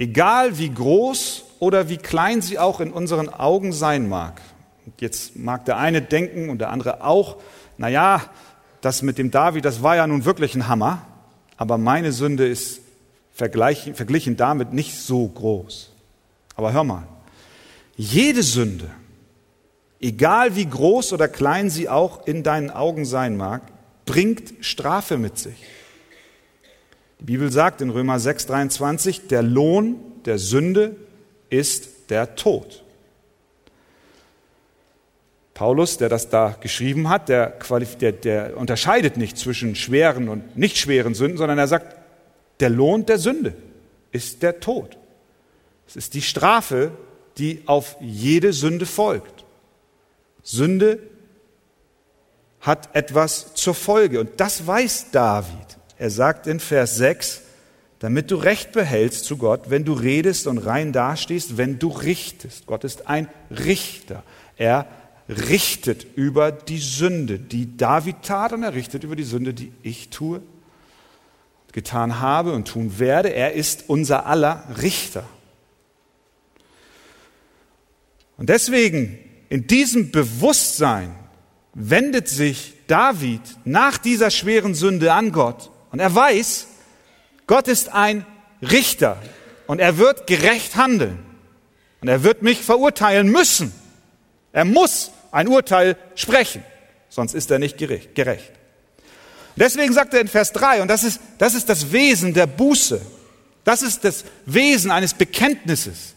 egal 0.02 0.58
wie 0.58 0.74
groß 0.74 1.44
oder 1.60 1.88
wie 1.88 1.98
klein 1.98 2.42
sie 2.42 2.58
auch 2.58 2.80
in 2.80 2.92
unseren 2.92 3.30
Augen 3.30 3.72
sein 3.72 4.10
mag, 4.10 4.42
jetzt 5.00 5.36
mag 5.36 5.64
der 5.66 5.78
eine 5.78 6.02
denken 6.02 6.50
und 6.50 6.58
der 6.58 6.72
andere 6.72 7.04
auch, 7.04 7.38
naja, 7.78 8.24
das 8.82 9.04
mit 9.04 9.20
dem 9.20 9.30
David, 9.30 9.64
das 9.64 9.84
war 9.84 9.96
ja 9.96 10.08
nun 10.08 10.26
wirklich 10.26 10.56
ein 10.56 10.68
Hammer, 10.68 11.04
aber 11.56 11.78
meine 11.78 12.14
Sünde 12.14 12.48
ist 12.48 12.82
verglichen 13.32 14.38
damit 14.38 14.74
nicht 14.74 14.98
so 14.98 15.28
groß. 15.28 15.92
Aber 16.56 16.74
hör 16.74 16.84
mal, 16.84 17.04
jede 17.96 18.42
Sünde, 18.42 18.90
egal 20.00 20.56
wie 20.56 20.66
groß 20.66 21.14
oder 21.14 21.28
klein 21.28 21.70
sie 21.70 21.90
auch 21.90 22.26
in 22.26 22.42
deinen 22.42 22.72
Augen 22.72 23.06
sein 23.06 23.38
mag, 23.38 23.62
bringt 24.08 24.52
Strafe 24.62 25.20
mit 25.20 25.38
sich. 25.38 25.64
Die 27.22 27.26
Bibel 27.26 27.52
sagt 27.52 27.82
in 27.82 27.92
Römer 27.92 28.20
6, 28.20 28.48
23, 28.48 29.28
der 29.28 29.44
Lohn 29.44 29.98
der 30.26 30.40
Sünde 30.40 30.96
ist 31.52 32.10
der 32.10 32.36
Tod. 32.36 32.84
Paulus, 35.54 36.00
der 36.00 36.10
das 36.10 36.30
da 36.30 36.58
geschrieben 36.60 37.10
hat, 37.10 37.30
der, 37.30 37.60
der, 38.00 38.12
der 38.12 38.58
unterscheidet 38.58 39.18
nicht 39.18 39.38
zwischen 39.38 39.76
schweren 39.76 40.30
und 40.30 40.58
nicht 40.58 40.80
schweren 40.80 41.14
Sünden, 41.14 41.38
sondern 41.38 41.60
er 41.60 41.68
sagt, 41.68 41.96
der 42.60 42.72
Lohn 42.72 43.06
der 43.06 43.20
Sünde 43.20 43.54
ist 44.12 44.42
der 44.42 44.60
Tod. 44.60 44.98
Es 45.88 45.96
ist 45.96 46.16
die 46.16 46.24
Strafe, 46.24 46.92
die 47.38 47.62
auf 47.68 47.98
jede 48.00 48.52
Sünde 48.52 48.88
folgt. 48.88 49.46
Sünde 50.42 50.98
hat 52.62 52.96
etwas 52.96 53.54
zur 53.54 53.76
Folge 53.76 54.20
und 54.20 54.40
das 54.40 54.66
weiß 54.66 55.12
David. 55.12 55.78
Er 56.02 56.10
sagt 56.10 56.48
in 56.48 56.60
Vers 56.60 56.96
6, 56.96 57.42
damit 58.00 58.32
du 58.32 58.36
Recht 58.36 58.72
behältst 58.72 59.24
zu 59.24 59.38
Gott, 59.38 59.70
wenn 59.70 59.86
du 59.86 59.94
redest 59.94 60.48
und 60.48 60.58
rein 60.58 60.94
dastehst, 60.94 61.58
wenn 61.58 61.78
du 61.78 61.90
richtest. 61.90 62.66
Gott 62.66 62.84
ist 62.84 63.08
ein 63.08 63.30
Richter. 63.52 64.24
Er 64.58 64.88
richtet 65.30 66.08
über 66.16 66.52
die 66.52 66.80
Sünde, 66.80 67.38
die 67.38 67.78
David 67.78 68.24
tat 68.24 68.52
und 68.52 68.64
er 68.64 68.74
richtet 68.74 69.04
über 69.04 69.16
die 69.16 69.24
Sünde, 69.24 69.54
die 69.54 69.72
ich 69.84 70.10
tue, 70.10 70.42
getan 71.72 72.20
habe 72.20 72.54
und 72.54 72.68
tun 72.68 72.98
werde. 72.98 73.32
Er 73.32 73.54
ist 73.54 73.84
unser 73.86 74.26
aller 74.26 74.64
Richter. 74.82 75.24
Und 78.38 78.50
deswegen, 78.50 79.20
in 79.50 79.68
diesem 79.68 80.10
Bewusstsein, 80.10 81.14
wendet 81.76 82.28
sich 82.28 82.74
David 82.88 83.42
nach 83.66 84.00
dieser 84.00 84.32
schweren 84.32 84.74
Sünde 84.74 85.14
an 85.14 85.32
Gott. 85.32 85.71
Und 85.92 86.00
er 86.00 86.14
weiß, 86.14 86.68
Gott 87.48 87.68
ist 87.68 87.90
ein 87.90 88.26
Richter 88.62 89.22
und 89.68 89.80
er 89.80 89.98
wird 89.98 90.28
gerecht 90.28 90.76
handeln. 90.76 91.20
Und 92.02 92.08
er 92.08 92.24
wird 92.24 92.42
mich 92.42 92.62
verurteilen 92.62 93.30
müssen. 93.30 93.74
Er 94.54 94.66
muss 94.66 95.12
ein 95.32 95.48
Urteil 95.48 95.98
sprechen, 96.16 96.64
sonst 97.10 97.34
ist 97.34 97.52
er 97.52 97.60
nicht 97.60 97.78
gerecht. 97.78 98.52
Deswegen 99.56 99.94
sagt 99.94 100.14
er 100.14 100.22
in 100.22 100.28
Vers 100.28 100.54
3, 100.54 100.82
und 100.82 100.88
das 100.88 101.04
ist, 101.04 101.20
das 101.38 101.54
ist 101.54 101.70
das 101.70 101.92
Wesen 101.92 102.34
der 102.34 102.48
Buße, 102.48 103.02
das 103.64 103.82
ist 103.82 104.04
das 104.04 104.24
Wesen 104.46 104.92
eines 104.92 105.14
Bekenntnisses. 105.14 106.16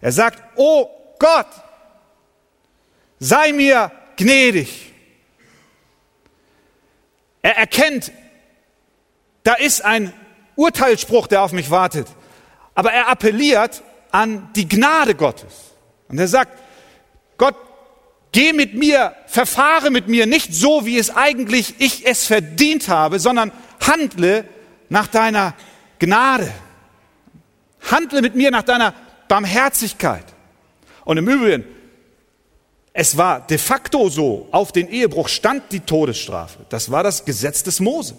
Er 0.00 0.12
sagt, 0.12 0.42
oh 0.56 0.88
Gott, 1.18 1.48
sei 3.18 3.52
mir 3.52 3.90
gnädig. 4.16 4.92
Er 7.42 7.56
erkennt, 7.56 8.12
da 9.42 9.54
ist 9.54 9.84
ein 9.84 10.12
Urteilsspruch, 10.56 11.26
der 11.26 11.42
auf 11.42 11.52
mich 11.52 11.70
wartet. 11.70 12.06
Aber 12.74 12.92
er 12.92 13.08
appelliert 13.08 13.82
an 14.10 14.50
die 14.54 14.68
Gnade 14.68 15.14
Gottes. 15.14 15.72
Und 16.08 16.18
er 16.18 16.28
sagt, 16.28 16.58
Gott, 17.38 17.54
Geh 18.32 18.52
mit 18.52 18.74
mir, 18.74 19.14
verfahre 19.26 19.90
mit 19.90 20.06
mir 20.06 20.26
nicht 20.26 20.54
so, 20.54 20.86
wie 20.86 20.98
es 20.98 21.14
eigentlich 21.14 21.74
ich 21.78 22.06
es 22.06 22.26
verdient 22.26 22.88
habe, 22.88 23.18
sondern 23.18 23.50
handle 23.80 24.44
nach 24.88 25.08
deiner 25.08 25.54
Gnade. 25.98 26.52
Handle 27.90 28.22
mit 28.22 28.36
mir 28.36 28.50
nach 28.50 28.62
deiner 28.62 28.94
Barmherzigkeit. 29.26 30.24
Und 31.04 31.16
im 31.16 31.28
Übrigen, 31.28 31.64
es 32.92 33.16
war 33.16 33.40
de 33.40 33.58
facto 33.58 34.08
so, 34.08 34.48
auf 34.52 34.70
den 34.70 34.88
Ehebruch 34.88 35.28
stand 35.28 35.72
die 35.72 35.80
Todesstrafe. 35.80 36.66
Das 36.68 36.90
war 36.90 37.02
das 37.02 37.24
Gesetz 37.24 37.64
des 37.64 37.80
Mose. 37.80 38.14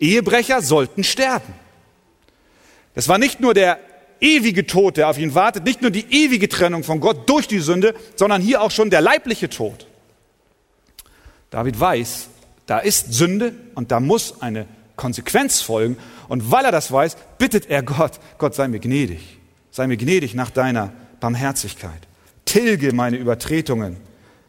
Ehebrecher 0.00 0.62
sollten 0.62 1.04
sterben. 1.04 1.54
Das 2.94 3.08
war 3.08 3.18
nicht 3.18 3.40
nur 3.40 3.54
der 3.54 3.78
ewige 4.20 4.66
Tod, 4.66 4.96
der 4.96 5.08
auf 5.08 5.18
ihn 5.18 5.34
wartet, 5.34 5.64
nicht 5.64 5.82
nur 5.82 5.90
die 5.90 6.06
ewige 6.10 6.48
Trennung 6.48 6.82
von 6.82 7.00
Gott 7.00 7.28
durch 7.28 7.46
die 7.46 7.60
Sünde, 7.60 7.94
sondern 8.16 8.42
hier 8.42 8.62
auch 8.62 8.70
schon 8.70 8.90
der 8.90 9.00
leibliche 9.00 9.48
Tod. 9.48 9.86
David 11.50 11.78
weiß, 11.78 12.28
da 12.66 12.78
ist 12.78 13.12
Sünde 13.14 13.54
und 13.74 13.90
da 13.90 14.00
muss 14.00 14.42
eine 14.42 14.66
Konsequenz 14.96 15.62
folgen. 15.62 15.96
Und 16.28 16.50
weil 16.50 16.66
er 16.66 16.72
das 16.72 16.92
weiß, 16.92 17.16
bittet 17.38 17.70
er 17.70 17.82
Gott, 17.82 18.20
Gott 18.36 18.54
sei 18.54 18.68
mir 18.68 18.80
gnädig, 18.80 19.38
sei 19.70 19.86
mir 19.86 19.96
gnädig 19.96 20.34
nach 20.34 20.50
deiner 20.50 20.92
Barmherzigkeit. 21.20 22.00
Tilge 22.44 22.92
meine 22.92 23.16
Übertretungen 23.16 23.96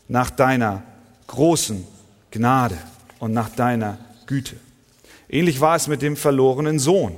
nach 0.07 0.29
deiner 0.29 0.83
großen 1.27 1.85
Gnade 2.31 2.77
und 3.19 3.31
nach 3.31 3.49
deiner 3.49 3.97
Güte. 4.25 4.55
Ähnlich 5.29 5.61
war 5.61 5.75
es 5.75 5.87
mit 5.87 6.01
dem 6.01 6.15
verlorenen 6.15 6.79
Sohn. 6.79 7.15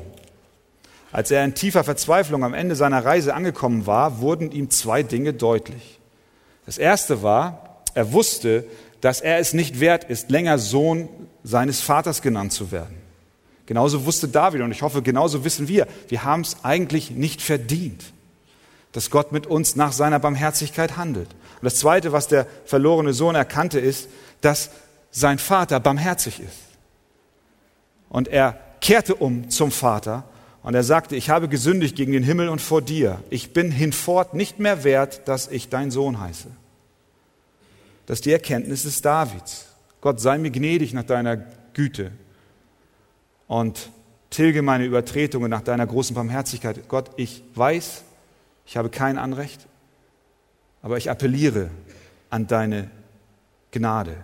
Als 1.12 1.32
er 1.32 1.43
in 1.43 1.56
tiefer 1.56 1.84
Verzweiflung 1.84 2.43
am 2.43 2.54
Ende 2.54 2.76
seiner 2.76 3.04
Reise 3.04 3.34
angekommen 3.34 3.86
war, 3.88 4.19
wurden 4.19 4.52
ihm 4.52 4.69
zwei 4.69 5.04
Dinge 5.04 5.34
deutlich. 5.34 6.00
Das 6.65 6.78
erste 6.78 7.24
war, 7.24 7.82
er 7.93 8.13
wusste, 8.13 8.65
dass 9.02 9.19
er 9.21 9.39
es 9.39 9.54
nicht 9.54 9.80
wert 9.80 10.06
ist, 10.06 10.30
länger 10.30 10.58
Sohn 10.58 11.10
seines 11.43 11.82
Vaters 11.82 12.21
genannt 12.21 12.54
zu 12.54 12.71
werden. 12.71 12.95
Genauso 13.65 14.06
wusste 14.06 14.28
David 14.28 14.62
und 14.62 14.71
ich 14.71 14.82
hoffe, 14.82 15.02
genauso 15.02 15.43
wissen 15.43 15.67
wir, 15.67 15.88
wir 16.10 16.24
haben 16.24 16.41
es 16.41 16.58
eigentlich 16.63 17.12
nicht 17.12 17.41
verdient, 17.41 18.13
dass 18.91 19.10
Gott 19.10 19.32
mit 19.32 19.47
uns 19.47 19.76
nach 19.76 19.93
seiner 19.93 20.19
Barmherzigkeit 20.19 20.97
handelt. 20.97 21.30
Und 21.30 21.63
das 21.63 21.76
Zweite, 21.76 22.12
was 22.12 22.28
der 22.28 22.47
verlorene 22.65 23.13
Sohn 23.13 23.36
erkannte, 23.36 23.80
ist, 23.80 24.10
dass 24.41 24.71
sein 25.12 25.39
Vater 25.39 25.80
barmherzig 25.80 26.39
ist. 26.39 26.70
Und 28.12 28.28
er 28.28 28.60
kehrte 28.82 29.15
um 29.15 29.50
zum 29.50 29.71
Vater 29.71 30.26
und 30.63 30.76
er 30.76 30.84
sagte, 30.84 31.15
ich 31.15 31.30
habe 31.30 31.47
gesündigt 31.47 31.95
gegen 31.95 32.12
den 32.12 32.24
Himmel 32.24 32.50
und 32.50 32.60
vor 32.62 32.82
dir. 32.82 33.24
Ich 33.30 33.54
bin 33.54 33.71
hinfort 33.71 34.34
nicht 34.34 34.60
mehr 34.60 34.84
wert, 34.84 35.28
dass 35.30 35.47
ich 35.47 35.69
dein 35.69 35.91
Sohn 35.91 36.19
heiße. 36.19 36.50
Das 38.06 38.17
ist 38.17 38.26
die 38.26 38.34
Erkenntnis 38.34 38.84
des 38.84 39.02
Davids. 39.02 39.65
Gott 40.02 40.19
sei 40.19 40.38
mir 40.38 40.52
gnädig 40.52 40.93
nach 40.93 41.06
deiner 41.06 41.38
Güte 41.74 42.12
und 43.47 43.89
tilge 44.30 44.62
meine 44.62 44.84
Übertretungen 44.84 45.50
nach 45.50 45.62
deiner 45.62 45.88
großen 45.88 46.13
Barmherzigkeit. 46.13 46.89
Gott, 46.89 47.12
ich 47.15 47.43
weiß, 47.56 48.04
ich 48.65 48.76
habe 48.76 48.89
kein 48.89 49.17
Anrecht, 49.17 49.67
aber 50.82 50.97
ich 50.97 51.10
appelliere 51.10 51.69
an 52.30 52.47
deine 52.47 52.91
Gnade. 53.71 54.17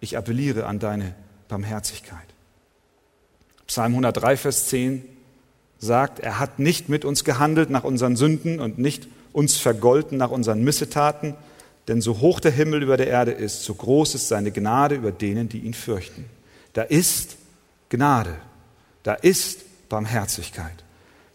Ich 0.00 0.18
appelliere 0.18 0.66
an 0.66 0.78
deine 0.78 1.14
Barmherzigkeit. 1.48 2.29
Psalm 3.70 3.92
103, 3.92 4.36
Vers 4.36 4.66
10 4.66 5.04
sagt, 5.78 6.18
er 6.18 6.40
hat 6.40 6.58
nicht 6.58 6.88
mit 6.88 7.04
uns 7.04 7.22
gehandelt 7.22 7.70
nach 7.70 7.84
unseren 7.84 8.16
Sünden 8.16 8.58
und 8.58 8.78
nicht 8.78 9.06
uns 9.32 9.58
vergolten 9.58 10.18
nach 10.18 10.32
unseren 10.32 10.64
Missetaten, 10.64 11.36
denn 11.86 12.00
so 12.00 12.18
hoch 12.18 12.40
der 12.40 12.50
Himmel 12.50 12.82
über 12.82 12.96
der 12.96 13.06
Erde 13.06 13.30
ist, 13.30 13.62
so 13.62 13.72
groß 13.72 14.16
ist 14.16 14.26
seine 14.26 14.50
Gnade 14.50 14.96
über 14.96 15.12
denen, 15.12 15.48
die 15.48 15.60
ihn 15.60 15.74
fürchten. 15.74 16.24
Da 16.72 16.82
ist 16.82 17.36
Gnade, 17.90 18.34
da 19.04 19.14
ist 19.14 19.60
Barmherzigkeit. 19.88 20.82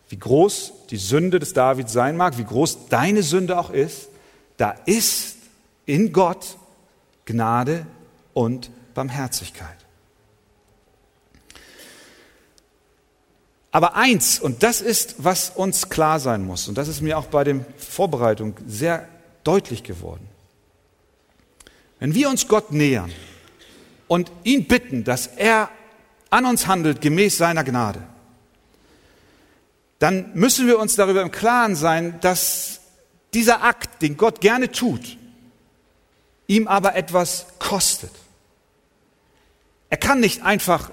Wie 0.10 0.19
groß 0.19 0.74
die 0.89 0.98
Sünde 0.98 1.39
des 1.39 1.54
David 1.54 1.89
sein 1.89 2.17
mag, 2.17 2.38
wie 2.38 2.43
groß 2.43 2.89
deine 2.89 3.24
Sünde 3.24 3.58
auch 3.58 3.69
ist, 3.69 4.10
da 4.58 4.76
ist 4.86 5.38
in 5.86 6.12
Gott 6.12 6.58
Gnade 7.24 7.86
und 8.34 8.71
Barmherzigkeit. 8.93 9.85
Aber 13.76 13.98
eins, 13.98 14.40
und 14.40 14.64
das 14.64 14.80
ist, 14.80 15.16
was 15.18 15.50
uns 15.50 15.90
klar 15.90 16.22
sein 16.22 16.46
muss, 16.46 16.70
und 16.70 16.78
das 16.78 16.88
ist 16.88 17.02
mir 17.02 17.18
auch 17.18 17.26
bei 17.26 17.44
der 17.44 17.66
Vorbereitung 17.78 18.56
sehr 18.66 19.06
deutlich 19.44 19.84
geworden. 19.84 20.26
Wenn 22.00 22.16
wir 22.16 22.30
uns 22.30 22.48
Gott 22.48 22.72
nähern 22.72 23.12
und 24.08 24.32
ihn 24.46 24.70
bitten, 24.70 25.04
dass 25.04 25.28
er 25.28 25.68
an 26.30 26.46
uns 26.46 26.68
handelt 26.68 27.02
gemäß 27.02 27.38
seiner 27.38 27.66
Gnade, 27.66 28.02
dann 30.00 30.32
müssen 30.36 30.68
wir 30.68 30.80
uns 30.80 30.96
darüber 30.96 31.22
im 31.22 31.32
Klaren 31.32 31.76
sein, 31.76 32.18
dass 32.22 32.80
dieser 33.34 33.62
Akt, 33.62 34.02
den 34.02 34.16
Gott 34.16 34.40
gerne 34.40 34.72
tut, 34.72 35.18
ihm 36.48 36.70
aber 36.70 36.96
etwas 36.96 37.48
kostet. 37.60 38.12
Er 39.90 39.98
kann 39.98 40.22
nicht 40.22 40.44
einfach 40.44 40.92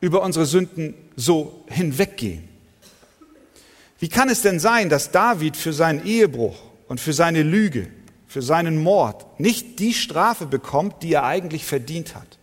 über 0.00 0.22
unsere 0.22 0.46
Sünden 0.46 0.94
so 1.16 1.64
hinweggehen. 1.68 2.48
Wie 3.98 4.08
kann 4.08 4.30
es 4.30 4.42
denn 4.42 4.58
sein, 4.58 4.88
dass 4.88 5.10
David 5.10 5.56
für 5.56 5.72
seinen 5.72 6.06
Ehebruch 6.06 6.56
und 6.88 7.00
für 7.00 7.12
seine 7.12 7.42
Lüge, 7.42 7.88
für 8.26 8.40
seinen 8.40 8.82
Mord 8.82 9.38
nicht 9.38 9.78
die 9.78 9.92
Strafe 9.92 10.46
bekommt, 10.46 11.02
die 11.02 11.12
er 11.12 11.24
eigentlich 11.24 11.66
verdient 11.66 12.14
hat? 12.14 12.38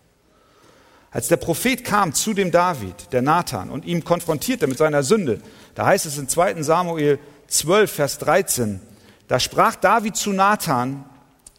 Als 1.10 1.30
der 1.30 1.38
Prophet 1.38 1.84
kam 1.84 2.14
zu 2.14 2.36
dem 2.36 2.52
David, 2.52 3.12
der 3.12 3.24
Nathan, 3.24 3.72
und 3.72 3.86
ihm 3.86 4.04
konfrontierte 4.04 4.68
mit 4.68 4.78
seiner 4.78 5.02
Sünde, 5.02 5.42
da 5.74 5.88
heißt 5.88 6.06
es 6.06 6.18
in 6.20 6.30
2 6.30 6.62
Samuel 6.62 7.18
12, 7.48 7.92
Vers 7.92 8.18
13, 8.20 8.80
da 9.28 9.40
sprach 9.40 9.76
David 9.76 10.16
zu 10.16 10.32
Nathan, 10.32 11.06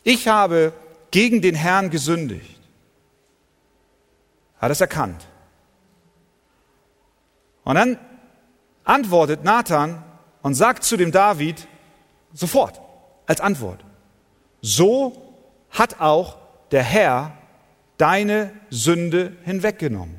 ich 0.05 0.29
habe 0.29 0.73
gegen 1.11 1.43
den 1.43 1.55
Herrn 1.55 1.91
gesündigt. 1.91 2.61
Hat 4.59 4.71
es 4.71 4.81
erkannt. 4.81 5.27
Und 7.68 7.74
dann 7.74 7.98
antwortet 8.85 9.44
Nathan 9.44 10.02
und 10.40 10.54
sagt 10.54 10.85
zu 10.85 10.96
dem 10.96 11.12
David 11.12 11.68
sofort 12.33 12.81
als 13.26 13.42
Antwort, 13.42 13.85
so 14.62 15.35
hat 15.68 16.00
auch 16.00 16.38
der 16.70 16.83
Herr 16.83 17.37
deine 17.98 18.54
Sünde 18.70 19.37
hinweggenommen. 19.44 20.18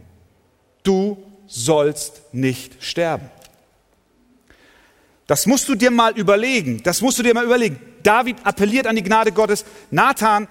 Du 0.83 1.17
sollst 1.47 2.21
nicht 2.35 2.83
sterben. 2.83 3.31
Das 5.25 5.47
musst 5.47 5.67
du 5.69 5.73
dir 5.73 5.89
mal 5.89 6.15
überlegen. 6.15 6.83
Das 6.83 7.01
musst 7.01 7.17
du 7.17 7.23
dir 7.23 7.33
mal 7.33 7.45
überlegen. 7.45 7.81
David 8.03 8.45
appelliert 8.45 8.85
an 8.85 8.95
die 8.95 9.01
Gnade 9.01 9.31
Gottes. 9.31 9.65
Nathan, 9.89 10.47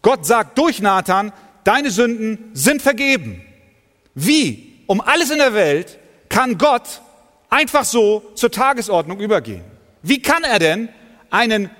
Gott 0.00 0.24
sagt 0.24 0.58
durch 0.58 0.80
Nathan, 0.80 1.32
deine 1.64 1.90
Sünden 1.90 2.50
sind 2.52 2.82
vergeben. 2.82 3.42
Wie 4.14 4.84
um 4.86 5.00
alles 5.00 5.32
in 5.32 5.38
der 5.38 5.54
Welt 5.54 5.98
kann 6.34 6.58
Gott 6.58 7.00
einfach 7.48 7.84
so 7.84 8.32
zur 8.34 8.50
Tagesordnung 8.50 9.20
übergehen? 9.20 9.62
Wie 10.02 10.20
kann 10.20 10.42
er 10.42 10.58
denn 10.58 10.88
einen 11.30 11.70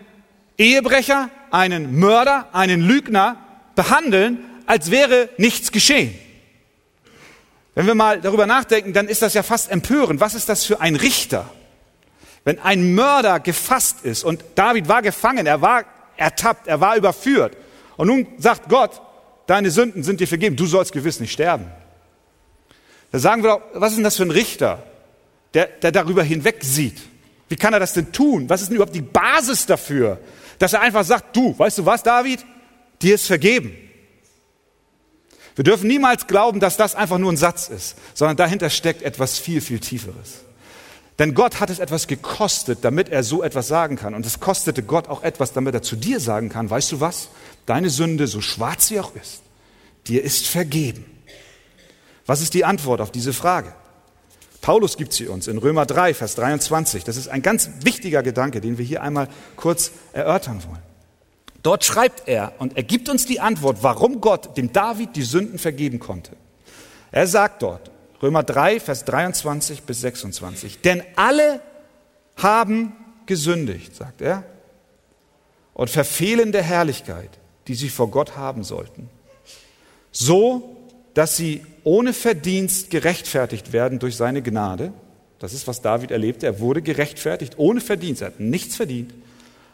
Ehebrecher, 0.56 1.28
einen 1.50 1.98
Mörder, 1.98 2.48
einen 2.52 2.80
Lügner 2.80 3.36
behandeln, 3.74 4.44
als 4.66 4.92
wäre 4.92 5.28
nichts 5.38 5.72
geschehen? 5.72 6.14
Wenn 7.74 7.88
wir 7.88 7.96
mal 7.96 8.20
darüber 8.20 8.46
nachdenken, 8.46 8.92
dann 8.92 9.08
ist 9.08 9.22
das 9.22 9.34
ja 9.34 9.42
fast 9.42 9.72
empörend. 9.72 10.20
Was 10.20 10.34
ist 10.34 10.48
das 10.48 10.64
für 10.64 10.80
ein 10.80 10.94
Richter? 10.94 11.50
Wenn 12.44 12.60
ein 12.60 12.94
Mörder 12.94 13.40
gefasst 13.40 14.04
ist 14.04 14.22
und 14.22 14.44
David 14.54 14.86
war 14.86 15.02
gefangen, 15.02 15.46
er 15.46 15.62
war 15.62 15.82
ertappt, 16.16 16.68
er 16.68 16.80
war 16.80 16.96
überführt. 16.96 17.56
Und 17.96 18.06
nun 18.06 18.28
sagt 18.38 18.68
Gott, 18.68 19.02
deine 19.48 19.72
Sünden 19.72 20.04
sind 20.04 20.20
dir 20.20 20.28
vergeben, 20.28 20.54
du 20.54 20.66
sollst 20.66 20.92
gewiss 20.92 21.18
nicht 21.18 21.32
sterben. 21.32 21.66
Da 23.14 23.20
sagen 23.20 23.44
wir 23.44 23.50
doch, 23.50 23.62
was 23.74 23.92
ist 23.92 23.98
denn 23.98 24.02
das 24.02 24.16
für 24.16 24.24
ein 24.24 24.32
Richter, 24.32 24.82
der, 25.54 25.66
der 25.68 25.92
darüber 25.92 26.24
hinweg 26.24 26.64
sieht? 26.64 27.00
Wie 27.48 27.54
kann 27.54 27.72
er 27.72 27.78
das 27.78 27.92
denn 27.92 28.10
tun? 28.10 28.48
Was 28.48 28.60
ist 28.60 28.70
denn 28.70 28.74
überhaupt 28.74 28.96
die 28.96 29.02
Basis 29.02 29.66
dafür, 29.66 30.18
dass 30.58 30.72
er 30.72 30.80
einfach 30.80 31.04
sagt, 31.04 31.36
du, 31.36 31.56
weißt 31.56 31.78
du 31.78 31.86
was, 31.86 32.02
David? 32.02 32.44
Dir 33.00 33.14
ist 33.14 33.28
vergeben. 33.28 33.76
Wir 35.54 35.62
dürfen 35.62 35.86
niemals 35.86 36.26
glauben, 36.26 36.58
dass 36.58 36.76
das 36.76 36.96
einfach 36.96 37.18
nur 37.18 37.30
ein 37.30 37.36
Satz 37.36 37.68
ist, 37.68 37.94
sondern 38.14 38.36
dahinter 38.36 38.68
steckt 38.68 39.02
etwas 39.02 39.38
viel, 39.38 39.60
viel 39.60 39.78
Tieferes. 39.78 40.40
Denn 41.20 41.34
Gott 41.34 41.60
hat 41.60 41.70
es 41.70 41.78
etwas 41.78 42.08
gekostet, 42.08 42.80
damit 42.82 43.10
er 43.10 43.22
so 43.22 43.44
etwas 43.44 43.68
sagen 43.68 43.94
kann. 43.94 44.14
Und 44.14 44.26
es 44.26 44.40
kostete 44.40 44.82
Gott 44.82 45.06
auch 45.06 45.22
etwas, 45.22 45.52
damit 45.52 45.72
er 45.74 45.82
zu 45.82 45.94
dir 45.94 46.18
sagen 46.18 46.48
kann, 46.48 46.68
weißt 46.68 46.90
du 46.90 47.00
was? 47.00 47.28
Deine 47.64 47.90
Sünde, 47.90 48.26
so 48.26 48.40
schwarz 48.40 48.88
sie 48.88 48.98
auch 48.98 49.14
ist, 49.14 49.42
dir 50.08 50.24
ist 50.24 50.48
vergeben. 50.48 51.13
Was 52.26 52.40
ist 52.40 52.54
die 52.54 52.64
Antwort 52.64 53.00
auf 53.00 53.10
diese 53.10 53.32
Frage? 53.32 53.72
Paulus 54.60 54.96
gibt 54.96 55.12
sie 55.12 55.28
uns 55.28 55.46
in 55.46 55.58
Römer 55.58 55.84
3, 55.84 56.14
Vers 56.14 56.36
23. 56.36 57.04
Das 57.04 57.18
ist 57.18 57.28
ein 57.28 57.42
ganz 57.42 57.68
wichtiger 57.82 58.22
Gedanke, 58.22 58.62
den 58.62 58.78
wir 58.78 58.84
hier 58.84 59.02
einmal 59.02 59.28
kurz 59.56 59.90
erörtern 60.14 60.62
wollen. 60.66 60.82
Dort 61.62 61.84
schreibt 61.84 62.28
er 62.28 62.52
und 62.58 62.76
er 62.76 62.82
gibt 62.82 63.08
uns 63.08 63.26
die 63.26 63.40
Antwort, 63.40 63.78
warum 63.82 64.20
Gott 64.20 64.56
dem 64.56 64.72
David 64.72 65.16
die 65.16 65.22
Sünden 65.22 65.58
vergeben 65.58 65.98
konnte. 65.98 66.32
Er 67.10 67.26
sagt 67.26 67.62
dort, 67.62 67.90
Römer 68.22 68.42
3, 68.42 68.80
Vers 68.80 69.04
23 69.04 69.82
bis 69.82 70.00
26. 70.00 70.80
Denn 70.80 71.02
alle 71.16 71.60
haben 72.36 72.92
gesündigt, 73.26 73.94
sagt 73.94 74.22
er, 74.22 74.44
und 75.74 75.90
verfehlen 75.90 76.52
der 76.52 76.62
Herrlichkeit, 76.62 77.30
die 77.66 77.74
sie 77.74 77.90
vor 77.90 78.10
Gott 78.10 78.36
haben 78.36 78.64
sollten. 78.64 79.10
So, 80.10 80.76
dass 81.14 81.36
sie 81.36 81.66
ohne 81.84 82.12
Verdienst 82.12 82.90
gerechtfertigt 82.90 83.72
werden 83.72 83.98
durch 83.98 84.16
seine 84.16 84.42
Gnade. 84.42 84.92
Das 85.38 85.52
ist, 85.52 85.66
was 85.66 85.82
David 85.82 86.10
erlebte. 86.10 86.46
Er 86.46 86.60
wurde 86.60 86.82
gerechtfertigt 86.82 87.54
ohne 87.58 87.80
Verdienst. 87.80 88.22
Er 88.22 88.28
hat 88.28 88.40
nichts 88.40 88.76
verdient. 88.76 89.14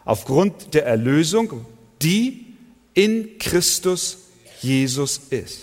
Aufgrund 0.05 0.73
der 0.73 0.85
Erlösung, 0.85 1.65
die 2.01 2.45
in 2.93 3.37
Christus 3.39 4.17
Jesus 4.61 5.21
ist. 5.29 5.61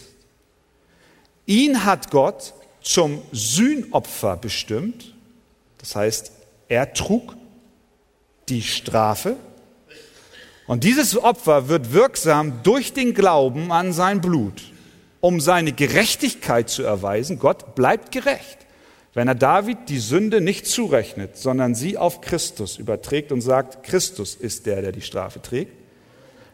Ihn 1.46 1.84
hat 1.84 2.11
Gott 2.11 2.54
zum 2.82 3.20
Sühnopfer 3.32 4.37
bestimmt. 4.37 5.14
Das 5.78 5.94
heißt, 5.94 6.32
er 6.68 6.92
trug 6.92 7.37
die 8.48 8.62
Strafe. 8.62 9.37
Und 10.66 10.84
dieses 10.84 11.16
Opfer 11.16 11.68
wird 11.68 11.92
wirksam 11.92 12.62
durch 12.62 12.92
den 12.92 13.14
Glauben 13.14 13.72
an 13.72 13.92
sein 13.92 14.20
Blut, 14.20 14.62
um 15.20 15.40
seine 15.40 15.72
Gerechtigkeit 15.72 16.68
zu 16.70 16.83
erweisen. 16.83 17.38
Gott 17.38 17.74
bleibt 17.74 18.12
gerecht, 18.12 18.59
wenn 19.14 19.28
er 19.28 19.35
David 19.35 19.88
die 19.88 19.98
Sünde 19.98 20.40
nicht 20.40 20.66
zurechnet, 20.66 21.37
sondern 21.37 21.74
sie 21.74 21.98
auf 21.98 22.20
Christus 22.20 22.78
überträgt 22.78 23.33
und 23.33 23.40
sagt, 23.40 23.83
Christus 23.83 24.35
ist 24.35 24.66
der, 24.66 24.83
der 24.83 24.92
die 24.92 25.02
Strafe 25.02 25.42
trägt, 25.42 25.72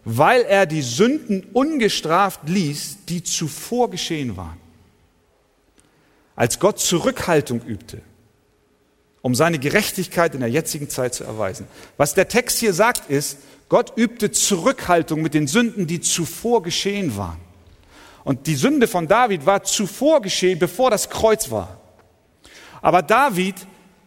weil 0.04 0.42
er 0.42 0.66
die 0.66 0.82
Sünden 0.82 1.44
ungestraft 1.52 2.40
ließ, 2.46 2.98
die 3.08 3.22
zuvor 3.22 3.90
geschehen 3.90 4.36
waren 4.36 4.64
als 6.36 6.58
Gott 6.58 6.80
Zurückhaltung 6.80 7.62
übte, 7.62 8.00
um 9.22 9.34
seine 9.34 9.58
Gerechtigkeit 9.58 10.34
in 10.34 10.40
der 10.40 10.50
jetzigen 10.50 10.88
Zeit 10.88 11.14
zu 11.14 11.24
erweisen. 11.24 11.66
Was 11.96 12.14
der 12.14 12.28
Text 12.28 12.58
hier 12.58 12.74
sagt, 12.74 13.10
ist, 13.10 13.38
Gott 13.68 13.92
übte 13.96 14.30
Zurückhaltung 14.30 15.22
mit 15.22 15.34
den 15.34 15.46
Sünden, 15.46 15.86
die 15.86 16.00
zuvor 16.00 16.62
geschehen 16.62 17.16
waren. 17.16 17.40
Und 18.24 18.46
die 18.46 18.56
Sünde 18.56 18.88
von 18.88 19.06
David 19.06 19.46
war 19.46 19.62
zuvor 19.62 20.22
geschehen, 20.22 20.58
bevor 20.58 20.90
das 20.90 21.10
Kreuz 21.10 21.50
war. 21.50 21.78
Aber 22.80 23.02
David 23.02 23.54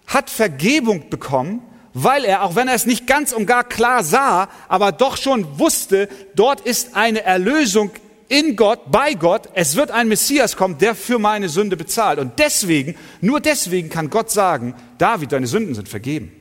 hat 0.08 0.30
Vergebung 0.30 1.10
bekommen, 1.10 1.62
weil 1.94 2.26
er, 2.26 2.44
auch 2.44 2.56
wenn 2.56 2.68
er 2.68 2.76
es 2.76 2.86
nicht 2.86 3.08
ganz 3.08 3.32
und 3.32 3.46
gar 3.46 3.64
klar 3.64 4.04
sah, 4.04 4.50
aber 4.68 4.92
doch 4.92 5.18
schon 5.18 5.60
wusste, 5.60 6.10
dort 6.36 6.62
ist 6.62 6.96
eine 6.96 7.24
Erlösung 7.24 7.92
in 8.30 8.56
Gott, 8.56 8.92
bei 8.92 9.14
Gott, 9.14 9.50
es 9.54 9.76
wird 9.76 9.92
ein 9.92 10.08
Messias 10.08 10.58
kommen, 10.58 10.78
der 10.78 10.96
für 10.96 11.18
meine 11.18 11.50
Sünde 11.50 11.78
bezahlt. 11.78 12.20
Und 12.20 12.40
deswegen, 12.40 12.96
nur 13.22 13.40
deswegen 13.40 13.90
kann 13.90 14.10
Gott 14.10 14.32
sagen, 14.32 14.76
David, 14.98 15.32
deine 15.32 15.48
Sünden 15.48 15.76
sind 15.76 15.88
vergeben. 15.88 16.32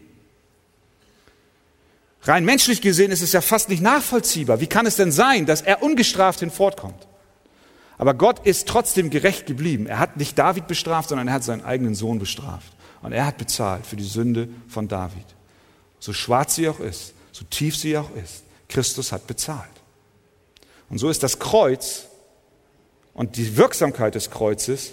Rein 2.22 2.44
menschlich 2.44 2.80
gesehen 2.80 3.12
ist 3.12 3.22
es 3.22 3.32
ja 3.32 3.40
fast 3.40 3.68
nicht 3.68 3.82
nachvollziehbar. 3.82 4.60
Wie 4.60 4.66
kann 4.66 4.84
es 4.84 4.96
denn 4.96 5.12
sein, 5.12 5.46
dass 5.46 5.62
er 5.62 5.82
ungestraft 5.82 6.40
hinfortkommt? 6.40 7.06
Aber 7.98 8.14
Gott 8.14 8.46
ist 8.46 8.68
trotzdem 8.68 9.10
gerecht 9.10 9.46
geblieben. 9.46 9.86
Er 9.86 9.98
hat 9.98 10.16
nicht 10.16 10.38
David 10.38 10.66
bestraft, 10.66 11.08
sondern 11.08 11.28
er 11.28 11.34
hat 11.34 11.44
seinen 11.44 11.64
eigenen 11.64 11.94
Sohn 11.94 12.18
bestraft. 12.18 12.72
Und 13.02 13.12
er 13.12 13.26
hat 13.26 13.38
bezahlt 13.38 13.86
für 13.86 13.96
die 13.96 14.04
Sünde 14.04 14.48
von 14.68 14.88
David. 14.88 15.24
So 15.98 16.12
schwarz 16.12 16.56
sie 16.56 16.68
auch 16.68 16.80
ist, 16.80 17.14
so 17.32 17.44
tief 17.44 17.76
sie 17.76 17.96
auch 17.96 18.10
ist, 18.16 18.44
Christus 18.68 19.12
hat 19.12 19.26
bezahlt. 19.26 19.70
Und 20.88 20.98
so 20.98 21.08
ist 21.08 21.22
das 21.22 21.38
Kreuz 21.38 22.06
und 23.14 23.36
die 23.36 23.56
Wirksamkeit 23.56 24.14
des 24.14 24.30
Kreuzes 24.30 24.92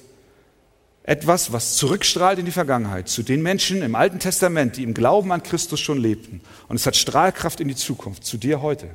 etwas, 1.04 1.52
was 1.52 1.76
zurückstrahlt 1.76 2.40
in 2.40 2.46
die 2.46 2.52
Vergangenheit, 2.52 3.10
zu 3.10 3.24
den 3.24 3.42
Menschen 3.42 3.82
im 3.82 3.94
Alten 3.94 4.20
Testament, 4.20 4.78
die 4.78 4.84
im 4.84 4.94
Glauben 4.94 5.32
an 5.34 5.44
Christus 5.44 5.82
schon 5.82 5.98
lebten. 5.98 6.42
Und 6.70 6.78
es 6.78 6.86
hat 6.86 6.96
Strahlkraft 6.96 7.60
in 7.60 7.68
die 7.68 7.76
Zukunft, 7.76 8.26
zu 8.26 8.38
dir 8.38 8.62
heute. 8.62 8.90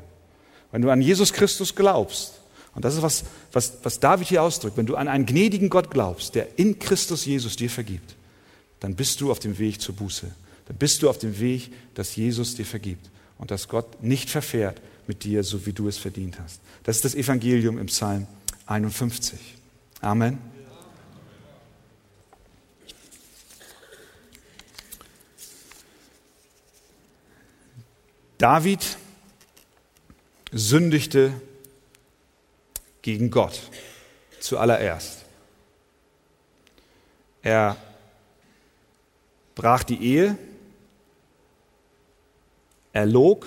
Wenn 0.72 0.82
du 0.82 0.90
an 0.90 1.02
Jesus 1.02 1.32
Christus 1.34 1.74
glaubst, 1.74 2.37
und 2.78 2.84
das 2.84 2.94
ist 2.94 3.02
was, 3.02 3.24
was, 3.50 3.72
was 3.82 3.98
David 3.98 4.28
hier 4.28 4.40
ausdrückt, 4.40 4.76
wenn 4.76 4.86
du 4.86 4.94
an 4.94 5.08
einen 5.08 5.26
gnädigen 5.26 5.68
Gott 5.68 5.90
glaubst, 5.90 6.36
der 6.36 6.60
in 6.60 6.78
Christus 6.78 7.24
Jesus 7.24 7.56
dir 7.56 7.68
vergibt, 7.68 8.14
dann 8.78 8.94
bist 8.94 9.20
du 9.20 9.32
auf 9.32 9.40
dem 9.40 9.58
Weg 9.58 9.80
zur 9.80 9.96
Buße. 9.96 10.30
Dann 10.68 10.76
bist 10.76 11.02
du 11.02 11.10
auf 11.10 11.18
dem 11.18 11.40
Weg, 11.40 11.72
dass 11.94 12.14
Jesus 12.14 12.54
dir 12.54 12.64
vergibt 12.64 13.10
und 13.36 13.50
dass 13.50 13.66
Gott 13.66 14.00
nicht 14.00 14.30
verfährt 14.30 14.80
mit 15.08 15.24
dir, 15.24 15.42
so 15.42 15.66
wie 15.66 15.72
du 15.72 15.88
es 15.88 15.98
verdient 15.98 16.38
hast. 16.38 16.60
Das 16.84 16.94
ist 16.94 17.04
das 17.04 17.16
Evangelium 17.16 17.78
im 17.78 17.86
Psalm 17.86 18.28
51. 18.66 19.40
Amen. 20.00 20.38
David 28.38 28.86
sündigte 30.52 31.32
gegen 33.08 33.30
Gott 33.30 33.58
zuallererst. 34.38 35.24
Er 37.40 37.78
brach 39.54 39.82
die 39.82 39.98
Ehe, 40.02 40.36
er 42.92 43.06
log 43.06 43.46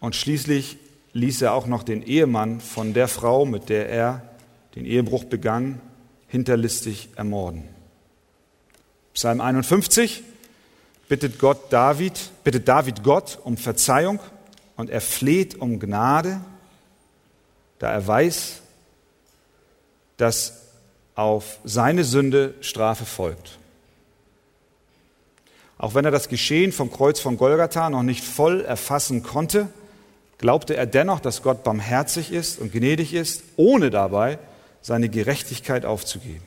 und 0.00 0.16
schließlich 0.16 0.78
ließ 1.12 1.42
er 1.42 1.52
auch 1.52 1.66
noch 1.66 1.82
den 1.82 2.02
Ehemann 2.02 2.62
von 2.62 2.94
der 2.94 3.08
Frau, 3.08 3.44
mit 3.44 3.68
der 3.68 3.90
er 3.90 4.22
den 4.74 4.86
Ehebruch 4.86 5.24
begann, 5.24 5.82
hinterlistig 6.28 7.10
ermorden. 7.16 7.68
Psalm 9.12 9.42
51 9.42 10.22
bittet 11.10 11.38
Gott 11.38 11.70
David, 11.70 12.30
bittet 12.42 12.66
David 12.66 13.02
Gott 13.02 13.38
um 13.44 13.58
Verzeihung 13.58 14.18
und 14.76 14.88
er 14.88 15.02
fleht 15.02 15.56
um 15.56 15.78
Gnade, 15.78 16.40
da 17.78 17.92
er 17.92 18.06
weiß, 18.06 18.60
dass 20.16 20.62
auf 21.14 21.58
seine 21.64 22.04
Sünde 22.04 22.54
Strafe 22.60 23.04
folgt. 23.04 23.58
Auch 25.78 25.94
wenn 25.94 26.04
er 26.04 26.10
das 26.10 26.28
Geschehen 26.28 26.72
vom 26.72 26.92
Kreuz 26.92 27.20
von 27.20 27.36
Golgatha 27.36 27.88
noch 27.88 28.02
nicht 28.02 28.24
voll 28.24 28.62
erfassen 28.62 29.22
konnte, 29.22 29.68
glaubte 30.38 30.76
er 30.76 30.86
dennoch, 30.86 31.20
dass 31.20 31.42
Gott 31.42 31.64
barmherzig 31.64 32.32
ist 32.32 32.58
und 32.58 32.72
gnädig 32.72 33.14
ist, 33.14 33.42
ohne 33.56 33.90
dabei 33.90 34.38
seine 34.80 35.08
Gerechtigkeit 35.08 35.84
aufzugeben. 35.84 36.44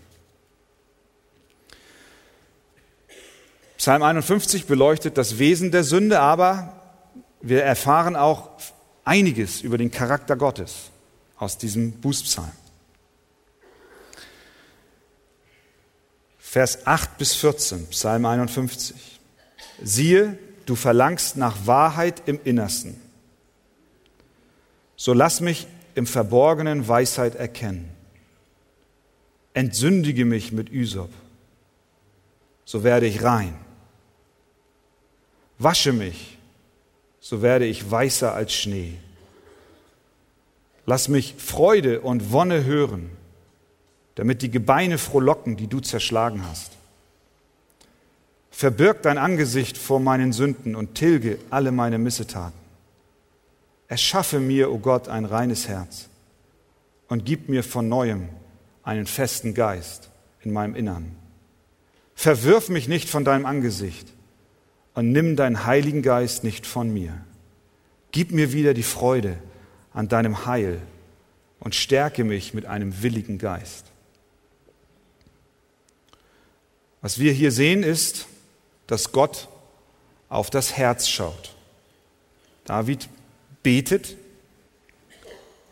Psalm 3.77 4.03
51 4.03 4.67
beleuchtet 4.67 5.17
das 5.17 5.39
Wesen 5.39 5.71
der 5.71 5.83
Sünde, 5.83 6.19
aber 6.19 6.73
wir 7.41 7.63
erfahren 7.63 8.15
auch 8.15 8.51
einiges 9.03 9.61
über 9.61 9.77
den 9.77 9.91
Charakter 9.91 10.35
Gottes 10.35 10.90
aus 11.41 11.58
diesem 11.58 11.93
Bußpsalm. 11.93 12.51
Vers 16.38 16.86
8 16.86 17.17
bis 17.17 17.34
14, 17.34 17.88
Psalm 17.88 18.25
51. 18.25 19.19
Siehe, 19.82 20.38
du 20.67 20.75
verlangst 20.75 21.38
nach 21.38 21.65
Wahrheit 21.65 22.21
im 22.27 22.39
Innersten. 22.43 23.01
So 24.95 25.13
lass 25.13 25.41
mich 25.41 25.65
im 25.95 26.06
Verborgenen 26.06 26.88
Weisheit 26.88 27.34
erkennen. 27.34 27.89
Entsündige 29.56 30.25
mich 30.25 30.51
mit 30.51 30.69
Üsop, 30.69 31.12
so 32.65 32.84
werde 32.84 33.08
ich 33.08 33.23
rein. 33.23 33.58
Wasche 35.58 35.91
mich, 35.91 36.38
so 37.19 37.41
werde 37.41 37.65
ich 37.65 37.89
weißer 37.89 38.32
als 38.32 38.54
Schnee. 38.54 38.99
Lass 40.85 41.07
mich 41.07 41.35
Freude 41.37 42.01
und 42.01 42.31
Wonne 42.31 42.65
hören, 42.65 43.09
damit 44.15 44.41
die 44.41 44.51
Gebeine 44.51 44.97
frohlocken, 44.97 45.55
die 45.55 45.67
du 45.67 45.79
zerschlagen 45.79 46.43
hast. 46.47 46.73
Verbirg 48.49 49.01
dein 49.03 49.17
Angesicht 49.17 49.77
vor 49.77 49.99
meinen 49.99 50.33
Sünden 50.33 50.75
und 50.75 50.95
tilge 50.95 51.37
alle 51.49 51.71
meine 51.71 51.97
Missetaten. 51.97 52.59
Erschaffe 53.87 54.39
mir, 54.39 54.71
o 54.71 54.75
oh 54.75 54.79
Gott, 54.79 55.07
ein 55.07 55.25
reines 55.25 55.67
Herz 55.67 56.09
und 57.07 57.25
gib 57.25 57.49
mir 57.49 57.63
von 57.63 57.89
neuem 57.89 58.29
einen 58.83 59.05
festen 59.05 59.53
Geist 59.53 60.09
in 60.41 60.53
meinem 60.53 60.75
Innern. 60.75 61.15
Verwirf 62.15 62.69
mich 62.69 62.87
nicht 62.87 63.09
von 63.09 63.25
deinem 63.25 63.45
Angesicht 63.45 64.07
und 64.93 65.11
nimm 65.11 65.35
deinen 65.35 65.65
Heiligen 65.65 66.01
Geist 66.01 66.43
nicht 66.43 66.65
von 66.65 66.93
mir. 66.93 67.13
Gib 68.11 68.31
mir 68.31 68.53
wieder 68.53 68.73
die 68.73 68.83
Freude 68.83 69.37
an 69.93 70.08
deinem 70.08 70.45
Heil 70.45 70.82
und 71.60 71.75
stärke 71.75 72.23
mich 72.23 72.54
mit 72.54 72.65
einem 72.65 73.01
willigen 73.01 73.38
Geist. 73.38 73.86
Was 77.01 77.19
wir 77.19 77.32
hier 77.32 77.51
sehen 77.51 77.84
ist, 77.84 78.27
dass 78.88 79.12
Gott 79.12 79.47
auf 80.30 80.49
das 80.49 80.77
Herz 80.77 81.08
schaut. 81.08 81.56
David 82.65 83.10
betet 83.63 84.15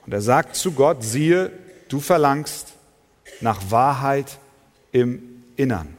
und 0.05 0.13
er 0.13 0.21
sagt 0.21 0.55
zu 0.55 0.73
Gott, 0.73 1.03
siehe, 1.03 1.51
du 1.87 1.99
verlangst 1.99 2.73
nach 3.41 3.71
Wahrheit 3.71 4.37
im 4.91 5.43
Innern. 5.55 5.95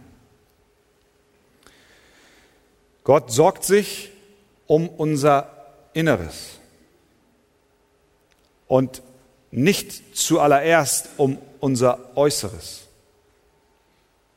Gott 3.05 3.33
sorgt 3.33 3.65
sich 3.65 4.11
um 4.67 4.89
unser 4.89 5.49
Inneres 5.95 6.60
und 8.71 9.03
nicht 9.51 10.17
zuallererst 10.17 11.09
um 11.17 11.39
unser 11.59 12.17
Äußeres. 12.17 12.83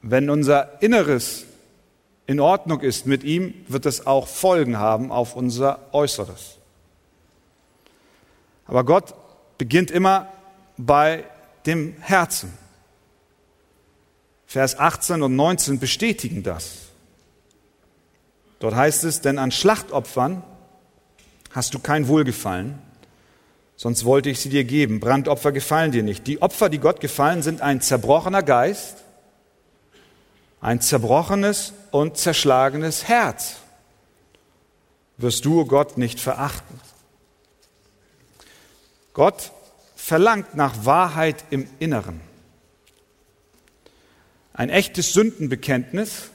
Wenn 0.01 0.31
unser 0.31 0.81
Inneres 0.81 1.45
in 2.25 2.39
Ordnung 2.39 2.81
ist 2.81 3.05
mit 3.05 3.23
ihm, 3.23 3.53
wird 3.67 3.85
es 3.85 4.07
auch 4.07 4.27
Folgen 4.27 4.79
haben 4.79 5.11
auf 5.11 5.35
unser 5.35 5.93
Äußeres. 5.93 6.57
Aber 8.65 8.83
Gott 8.83 9.13
beginnt 9.59 9.91
immer 9.91 10.33
bei 10.77 11.25
dem 11.67 11.95
Herzen. 11.99 12.57
Vers 14.47 14.79
18 14.79 15.21
und 15.21 15.35
19 15.35 15.77
bestätigen 15.77 16.41
das. 16.41 16.71
Dort 18.57 18.73
heißt 18.73 19.03
es, 19.03 19.21
denn 19.21 19.37
an 19.37 19.51
Schlachtopfern 19.51 20.41
hast 21.51 21.75
du 21.75 21.79
kein 21.79 22.07
Wohlgefallen, 22.07 22.81
sonst 23.83 24.05
wollte 24.05 24.29
ich 24.29 24.39
sie 24.39 24.47
dir 24.47 24.63
geben. 24.63 25.01
Brandopfer 25.01 25.51
gefallen 25.51 25.91
dir 25.91 26.03
nicht. 26.03 26.25
Die 26.25 26.41
Opfer, 26.41 26.69
die 26.69 26.79
Gott 26.79 27.01
gefallen, 27.01 27.41
sind 27.41 27.59
ein 27.59 27.81
zerbrochener 27.81 28.41
Geist, 28.41 29.03
ein 30.61 30.79
zerbrochenes 30.79 31.73
und 31.91 32.15
zerschlagenes 32.15 33.09
Herz. 33.09 33.55
Wirst 35.17 35.43
du, 35.43 35.65
Gott, 35.65 35.97
nicht 35.97 36.21
verachten. 36.21 36.79
Gott 39.11 39.51
verlangt 39.97 40.55
nach 40.55 40.85
Wahrheit 40.85 41.43
im 41.49 41.67
Inneren. 41.79 42.21
Ein 44.53 44.69
echtes 44.69 45.11
Sündenbekenntnis 45.11 46.29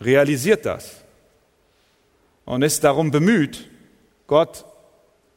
realisiert 0.00 0.66
das 0.66 0.96
und 2.46 2.62
ist 2.62 2.82
darum 2.82 3.12
bemüht, 3.12 3.68
Gott 4.26 4.64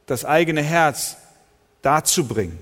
das 0.06 0.24
eigene 0.24 0.60
Herz 0.60 1.18
darzubringen. 1.84 2.58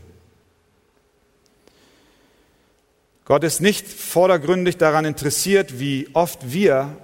Gott 3.25 3.45
ist 3.45 3.61
nicht 3.61 3.87
vordergründig 3.87 4.77
daran 4.79 5.05
interessiert, 5.05 5.79
wie 5.79 6.09
oft 6.13 6.53
wir 6.53 6.97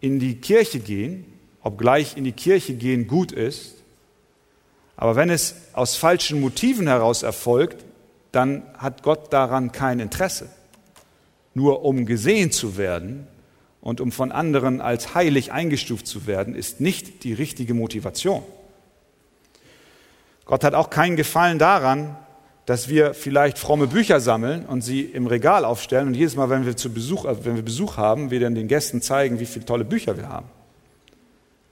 in 0.00 0.18
die 0.18 0.36
Kirche 0.36 0.80
gehen, 0.80 1.26
obgleich 1.62 2.16
in 2.16 2.24
die 2.24 2.32
Kirche 2.32 2.74
gehen 2.74 3.06
gut 3.06 3.32
ist. 3.32 3.74
Aber 4.96 5.14
wenn 5.14 5.30
es 5.30 5.54
aus 5.74 5.96
falschen 5.96 6.40
Motiven 6.40 6.88
heraus 6.88 7.22
erfolgt, 7.22 7.84
dann 8.32 8.62
hat 8.76 9.02
Gott 9.02 9.32
daran 9.32 9.70
kein 9.70 10.00
Interesse. 10.00 10.48
Nur 11.54 11.84
um 11.84 12.06
gesehen 12.06 12.50
zu 12.50 12.76
werden, 12.76 13.26
und 13.80 14.00
um 14.00 14.12
von 14.12 14.32
anderen 14.32 14.80
als 14.80 15.14
heilig 15.14 15.52
eingestuft 15.52 16.06
zu 16.06 16.26
werden, 16.26 16.54
ist 16.54 16.80
nicht 16.80 17.24
die 17.24 17.32
richtige 17.32 17.74
Motivation. 17.74 18.42
Gott 20.48 20.64
hat 20.64 20.74
auch 20.74 20.88
keinen 20.88 21.16
Gefallen 21.16 21.58
daran, 21.58 22.16
dass 22.64 22.88
wir 22.88 23.12
vielleicht 23.12 23.58
fromme 23.58 23.86
Bücher 23.86 24.18
sammeln 24.18 24.64
und 24.64 24.80
sie 24.80 25.02
im 25.02 25.26
Regal 25.26 25.64
aufstellen 25.64 26.08
und 26.08 26.14
jedes 26.14 26.36
Mal, 26.36 26.48
wenn 26.48 26.64
wir, 26.64 26.74
zu 26.74 26.92
Besuch, 26.92 27.26
also 27.26 27.44
wenn 27.44 27.54
wir 27.54 27.62
Besuch 27.62 27.98
haben, 27.98 28.30
wir 28.30 28.40
dann 28.40 28.54
den 28.54 28.66
Gästen 28.66 29.02
zeigen, 29.02 29.40
wie 29.40 29.46
viele 29.46 29.66
tolle 29.66 29.84
Bücher 29.84 30.16
wir 30.16 30.30
haben. 30.30 30.48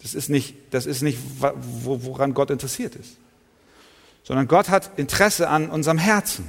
Das 0.02 0.14
ist 0.14 0.28
nicht, 0.28 0.54
das 0.72 0.84
ist 0.84 1.00
nicht 1.00 1.18
woran 1.72 2.34
Gott 2.34 2.50
interessiert 2.50 2.96
ist. 2.96 3.16
Sondern 4.24 4.46
Gott 4.46 4.68
hat 4.68 4.98
Interesse 4.98 5.48
an 5.48 5.70
unserem 5.70 5.98
Herzen. 5.98 6.46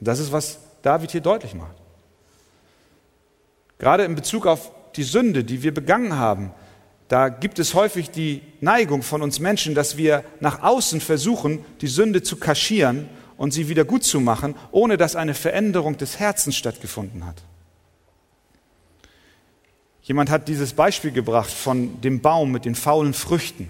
Das 0.00 0.18
ist, 0.18 0.32
was 0.32 0.58
David 0.82 1.12
hier 1.12 1.20
deutlich 1.20 1.54
macht. 1.54 1.76
Gerade 3.78 4.04
in 4.04 4.16
Bezug 4.16 4.46
auf 4.46 4.72
die 4.96 5.04
Sünde, 5.04 5.44
die 5.44 5.62
wir 5.62 5.72
begangen 5.72 6.16
haben, 6.16 6.52
da 7.08 7.28
gibt 7.28 7.58
es 7.58 7.74
häufig 7.74 8.10
die 8.10 8.42
Neigung 8.60 9.02
von 9.02 9.22
uns 9.22 9.38
Menschen, 9.38 9.74
dass 9.74 9.96
wir 9.96 10.24
nach 10.40 10.62
außen 10.62 11.00
versuchen, 11.00 11.64
die 11.80 11.86
Sünde 11.86 12.22
zu 12.22 12.36
kaschieren 12.36 13.08
und 13.36 13.52
sie 13.52 13.68
wieder 13.68 13.84
gut 13.84 14.04
zu 14.04 14.20
machen, 14.20 14.54
ohne 14.70 14.96
dass 14.96 15.16
eine 15.16 15.34
Veränderung 15.34 15.98
des 15.98 16.18
Herzens 16.18 16.56
stattgefunden 16.56 17.26
hat. 17.26 17.42
Jemand 20.02 20.30
hat 20.30 20.48
dieses 20.48 20.74
Beispiel 20.74 21.12
gebracht 21.12 21.50
von 21.50 22.00
dem 22.00 22.20
Baum 22.20 22.52
mit 22.52 22.64
den 22.64 22.74
faulen 22.74 23.14
Früchten. 23.14 23.68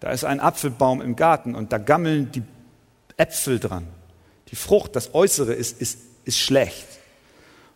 Da 0.00 0.10
ist 0.10 0.24
ein 0.24 0.40
Apfelbaum 0.40 1.00
im 1.00 1.16
Garten 1.16 1.54
und 1.54 1.72
da 1.72 1.78
gammeln 1.78 2.30
die 2.32 2.42
Äpfel 3.16 3.58
dran. 3.58 3.86
Die 4.48 4.56
Frucht, 4.56 4.96
das 4.96 5.14
Äußere 5.14 5.54
ist, 5.54 5.80
ist, 5.80 5.98
ist 6.24 6.38
schlecht. 6.38 6.86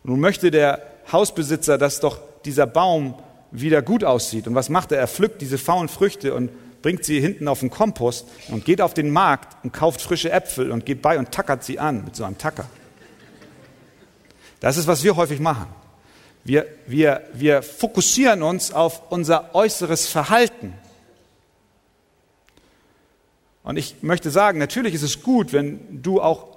Und 0.03 0.11
nun 0.11 0.19
möchte 0.19 0.51
der 0.51 0.81
Hausbesitzer, 1.11 1.77
dass 1.77 1.99
doch 1.99 2.19
dieser 2.45 2.67
Baum 2.67 3.15
wieder 3.51 3.81
gut 3.81 4.03
aussieht. 4.03 4.47
Und 4.47 4.55
was 4.55 4.69
macht 4.69 4.91
er? 4.91 4.99
Er 4.99 5.07
pflückt 5.07 5.41
diese 5.41 5.57
faulen 5.57 5.89
Früchte 5.89 6.33
und 6.33 6.51
bringt 6.81 7.03
sie 7.03 7.19
hinten 7.19 7.47
auf 7.47 7.59
den 7.59 7.69
Kompost 7.69 8.27
und 8.49 8.65
geht 8.65 8.81
auf 8.81 8.93
den 8.93 9.09
Markt 9.09 9.63
und 9.63 9.73
kauft 9.73 10.01
frische 10.01 10.31
Äpfel 10.31 10.71
und 10.71 10.85
geht 10.85 11.01
bei 11.01 11.17
und 11.19 11.31
tackert 11.31 11.63
sie 11.63 11.79
an 11.79 12.05
mit 12.05 12.15
so 12.15 12.23
einem 12.23 12.37
Tacker. 12.37 12.67
Das 14.59 14.77
ist, 14.77 14.87
was 14.87 15.03
wir 15.03 15.15
häufig 15.15 15.39
machen. 15.39 15.67
Wir, 16.43 16.65
wir, 16.87 17.23
wir 17.33 17.61
fokussieren 17.61 18.43
uns 18.43 18.71
auf 18.71 19.11
unser 19.11 19.53
äußeres 19.55 20.07
Verhalten. 20.07 20.73
Und 23.63 23.77
ich 23.77 23.97
möchte 24.01 24.31
sagen, 24.31 24.57
natürlich 24.57 24.93
ist 24.93 25.03
es 25.03 25.21
gut, 25.21 25.53
wenn 25.53 26.01
du 26.01 26.21
auch 26.21 26.47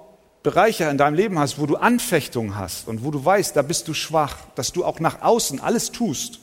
Bereiche 0.41 0.85
in 0.85 0.97
deinem 0.97 1.13
Leben 1.13 1.39
hast, 1.39 1.59
wo 1.59 1.65
du 1.65 1.77
Anfechtungen 1.77 2.57
hast 2.57 2.87
und 2.87 3.03
wo 3.03 3.11
du 3.11 3.23
weißt, 3.23 3.55
da 3.55 3.61
bist 3.61 3.87
du 3.87 3.93
schwach, 3.93 4.37
dass 4.55 4.73
du 4.73 4.83
auch 4.83 4.99
nach 4.99 5.21
außen 5.21 5.61
alles 5.61 5.91
tust, 5.91 6.39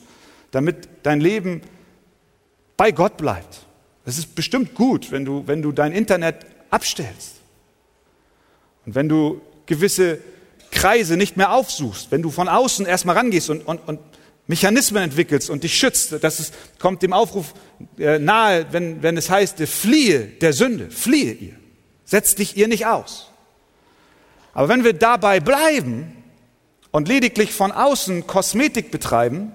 damit 0.51 0.87
dein 1.03 1.21
Leben 1.21 1.61
bei 2.77 2.91
Gott 2.91 3.17
bleibt. 3.17 3.65
Es 4.05 4.17
ist 4.17 4.35
bestimmt 4.35 4.75
gut, 4.75 5.11
wenn 5.11 5.25
du, 5.25 5.47
wenn 5.47 5.61
du 5.61 5.71
dein 5.71 5.91
Internet 5.91 6.45
abstellst 6.69 7.35
und 8.85 8.95
wenn 8.95 9.07
du 9.07 9.41
gewisse 9.65 10.19
Kreise 10.71 11.17
nicht 11.17 11.37
mehr 11.37 11.53
aufsuchst, 11.53 12.11
wenn 12.11 12.21
du 12.21 12.31
von 12.31 12.47
außen 12.47 12.85
erstmal 12.85 13.17
rangehst 13.17 13.49
und, 13.49 13.67
und, 13.67 13.79
und 13.87 13.99
Mechanismen 14.47 15.03
entwickelst 15.03 15.49
und 15.49 15.63
dich 15.63 15.77
schützt. 15.77 16.23
Das 16.23 16.39
ist, 16.39 16.53
kommt 16.79 17.03
dem 17.03 17.13
Aufruf 17.13 17.53
äh, 17.97 18.19
nahe, 18.19 18.65
wenn, 18.71 19.01
wenn 19.01 19.17
es 19.17 19.29
heißt, 19.29 19.59
fliehe 19.61 20.19
der 20.19 20.53
Sünde, 20.53 20.89
fliehe 20.89 21.33
ihr. 21.33 21.55
Setz 22.03 22.35
dich 22.35 22.57
ihr 22.57 22.67
nicht 22.67 22.85
aus. 22.85 23.31
Aber 24.53 24.67
wenn 24.67 24.83
wir 24.83 24.93
dabei 24.93 25.39
bleiben 25.39 26.11
und 26.91 27.07
lediglich 27.07 27.53
von 27.53 27.71
außen 27.71 28.27
Kosmetik 28.27 28.91
betreiben, 28.91 29.53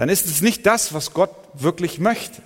dann 0.00 0.08
ist 0.08 0.24
es 0.24 0.40
nicht 0.40 0.64
das, 0.64 0.94
was 0.94 1.12
Gott 1.12 1.28
wirklich 1.52 1.98
möchte. 1.98 2.40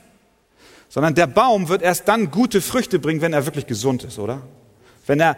Sondern 0.88 1.14
der 1.14 1.28
Baum 1.28 1.68
wird 1.68 1.82
erst 1.82 2.08
dann 2.08 2.32
gute 2.32 2.60
Früchte 2.60 2.98
bringen, 2.98 3.20
wenn 3.20 3.32
er 3.32 3.46
wirklich 3.46 3.68
gesund 3.68 4.02
ist, 4.02 4.18
oder? 4.18 4.42
Wenn 5.06 5.20
er 5.20 5.36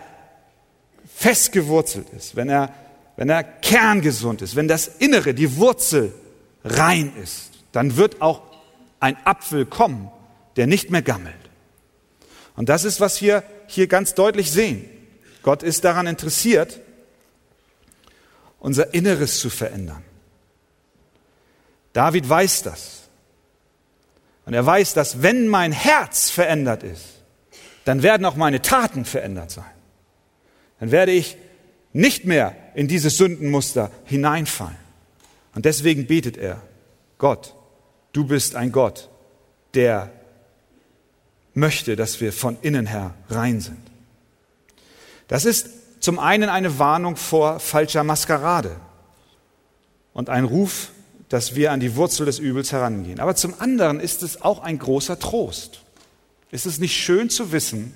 fest 1.14 1.52
gewurzelt 1.52 2.06
ist, 2.16 2.34
wenn 2.34 2.48
er, 2.48 2.72
wenn 3.16 3.28
er 3.28 3.44
kerngesund 3.44 4.40
ist, 4.40 4.56
wenn 4.56 4.66
das 4.66 4.88
Innere, 4.88 5.34
die 5.34 5.58
Wurzel 5.58 6.14
rein 6.64 7.12
ist, 7.22 7.50
dann 7.72 7.98
wird 7.98 8.22
auch 8.22 8.40
ein 8.98 9.18
Apfel 9.26 9.66
kommen, 9.66 10.10
der 10.56 10.66
nicht 10.66 10.90
mehr 10.90 11.02
gammelt. 11.02 11.34
Und 12.56 12.70
das 12.70 12.84
ist, 12.84 12.98
was 12.98 13.20
wir 13.20 13.42
hier 13.66 13.88
ganz 13.88 14.14
deutlich 14.14 14.50
sehen. 14.50 14.88
Gott 15.42 15.62
ist 15.62 15.84
daran 15.84 16.06
interessiert, 16.06 16.80
unser 18.58 18.94
Inneres 18.94 19.38
zu 19.38 19.50
verändern. 19.50 20.02
David 21.96 22.28
weiß 22.28 22.62
das. 22.62 23.08
Und 24.44 24.54
er 24.54 24.64
weiß, 24.64 24.94
dass 24.94 25.22
wenn 25.22 25.48
mein 25.48 25.72
Herz 25.72 26.30
verändert 26.30 26.82
ist, 26.82 27.22
dann 27.84 28.02
werden 28.02 28.24
auch 28.24 28.36
meine 28.36 28.62
Taten 28.62 29.04
verändert 29.04 29.50
sein 29.50 29.64
dann 30.80 30.90
werde 30.90 31.12
ich 31.12 31.36
nicht 31.92 32.24
mehr 32.24 32.54
in 32.74 32.88
dieses 32.88 33.16
Sündenmuster 33.16 33.90
hineinfallen. 34.04 34.76
Und 35.54 35.64
deswegen 35.64 36.06
betet 36.06 36.36
er, 36.36 36.60
Gott, 37.18 37.54
du 38.12 38.26
bist 38.26 38.54
ein 38.54 38.72
Gott, 38.72 39.08
der 39.74 40.10
möchte, 41.54 41.96
dass 41.96 42.20
wir 42.20 42.32
von 42.32 42.58
innen 42.60 42.86
her 42.86 43.14
rein 43.30 43.60
sind. 43.60 43.80
Das 45.28 45.44
ist 45.46 45.70
zum 46.00 46.18
einen 46.18 46.50
eine 46.50 46.78
Warnung 46.78 47.16
vor 47.16 47.58
falscher 47.58 48.04
Maskerade 48.04 48.76
und 50.12 50.28
ein 50.28 50.44
Ruf, 50.44 50.90
dass 51.28 51.54
wir 51.54 51.72
an 51.72 51.80
die 51.80 51.96
Wurzel 51.96 52.26
des 52.26 52.38
Übels 52.38 52.72
herangehen. 52.72 53.20
Aber 53.20 53.34
zum 53.34 53.54
anderen 53.58 54.00
ist 54.00 54.22
es 54.22 54.42
auch 54.42 54.60
ein 54.60 54.78
großer 54.78 55.18
Trost. 55.18 55.80
Ist 56.50 56.66
es 56.66 56.78
nicht 56.78 56.96
schön 56.96 57.30
zu 57.30 57.52
wissen, 57.52 57.94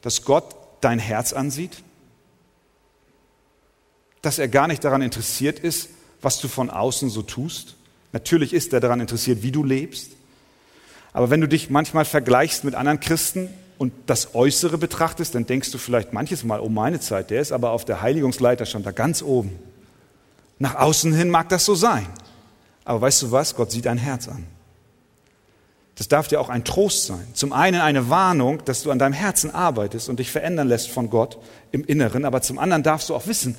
dass 0.00 0.24
Gott 0.24 0.54
dein 0.80 0.98
Herz 0.98 1.32
ansieht? 1.32 1.82
dass 4.24 4.38
er 4.38 4.48
gar 4.48 4.68
nicht 4.68 4.82
daran 4.82 5.02
interessiert 5.02 5.58
ist, 5.58 5.90
was 6.22 6.40
du 6.40 6.48
von 6.48 6.70
außen 6.70 7.10
so 7.10 7.22
tust. 7.22 7.74
Natürlich 8.12 8.54
ist 8.54 8.72
er 8.72 8.80
daran 8.80 9.00
interessiert, 9.00 9.42
wie 9.42 9.52
du 9.52 9.62
lebst. 9.62 10.12
Aber 11.12 11.30
wenn 11.30 11.42
du 11.42 11.48
dich 11.48 11.68
manchmal 11.68 12.06
vergleichst 12.06 12.64
mit 12.64 12.74
anderen 12.74 13.00
Christen 13.00 13.50
und 13.76 13.92
das 14.06 14.34
Äußere 14.34 14.78
betrachtest, 14.78 15.34
dann 15.34 15.46
denkst 15.46 15.70
du 15.72 15.78
vielleicht 15.78 16.12
manches 16.12 16.42
Mal, 16.42 16.60
oh 16.60 16.70
meine 16.70 17.00
Zeit, 17.00 17.30
der 17.30 17.42
ist 17.42 17.52
aber 17.52 17.70
auf 17.70 17.84
der 17.84 18.00
Heiligungsleiter 18.00 18.64
schon 18.64 18.82
da 18.82 18.92
ganz 18.92 19.22
oben. 19.22 19.58
Nach 20.58 20.76
außen 20.76 21.12
hin 21.12 21.28
mag 21.28 21.50
das 21.50 21.66
so 21.66 21.74
sein. 21.74 22.06
Aber 22.84 23.00
weißt 23.00 23.22
du 23.22 23.32
was? 23.32 23.54
Gott 23.54 23.70
sieht 23.70 23.86
dein 23.86 23.98
Herz 23.98 24.28
an. 24.28 24.46
Das 25.96 26.08
darf 26.08 26.26
dir 26.28 26.40
auch 26.40 26.48
ein 26.48 26.64
Trost 26.64 27.06
sein. 27.06 27.26
Zum 27.34 27.52
einen 27.52 27.80
eine 27.80 28.10
Warnung, 28.10 28.64
dass 28.64 28.82
du 28.82 28.90
an 28.90 28.98
deinem 28.98 29.12
Herzen 29.12 29.54
arbeitest 29.54 30.08
und 30.08 30.18
dich 30.18 30.30
verändern 30.30 30.68
lässt 30.68 30.90
von 30.90 31.08
Gott 31.08 31.38
im 31.70 31.84
Inneren, 31.84 32.24
aber 32.24 32.42
zum 32.42 32.58
anderen 32.58 32.82
darfst 32.82 33.08
du 33.08 33.14
auch 33.14 33.26
wissen, 33.26 33.56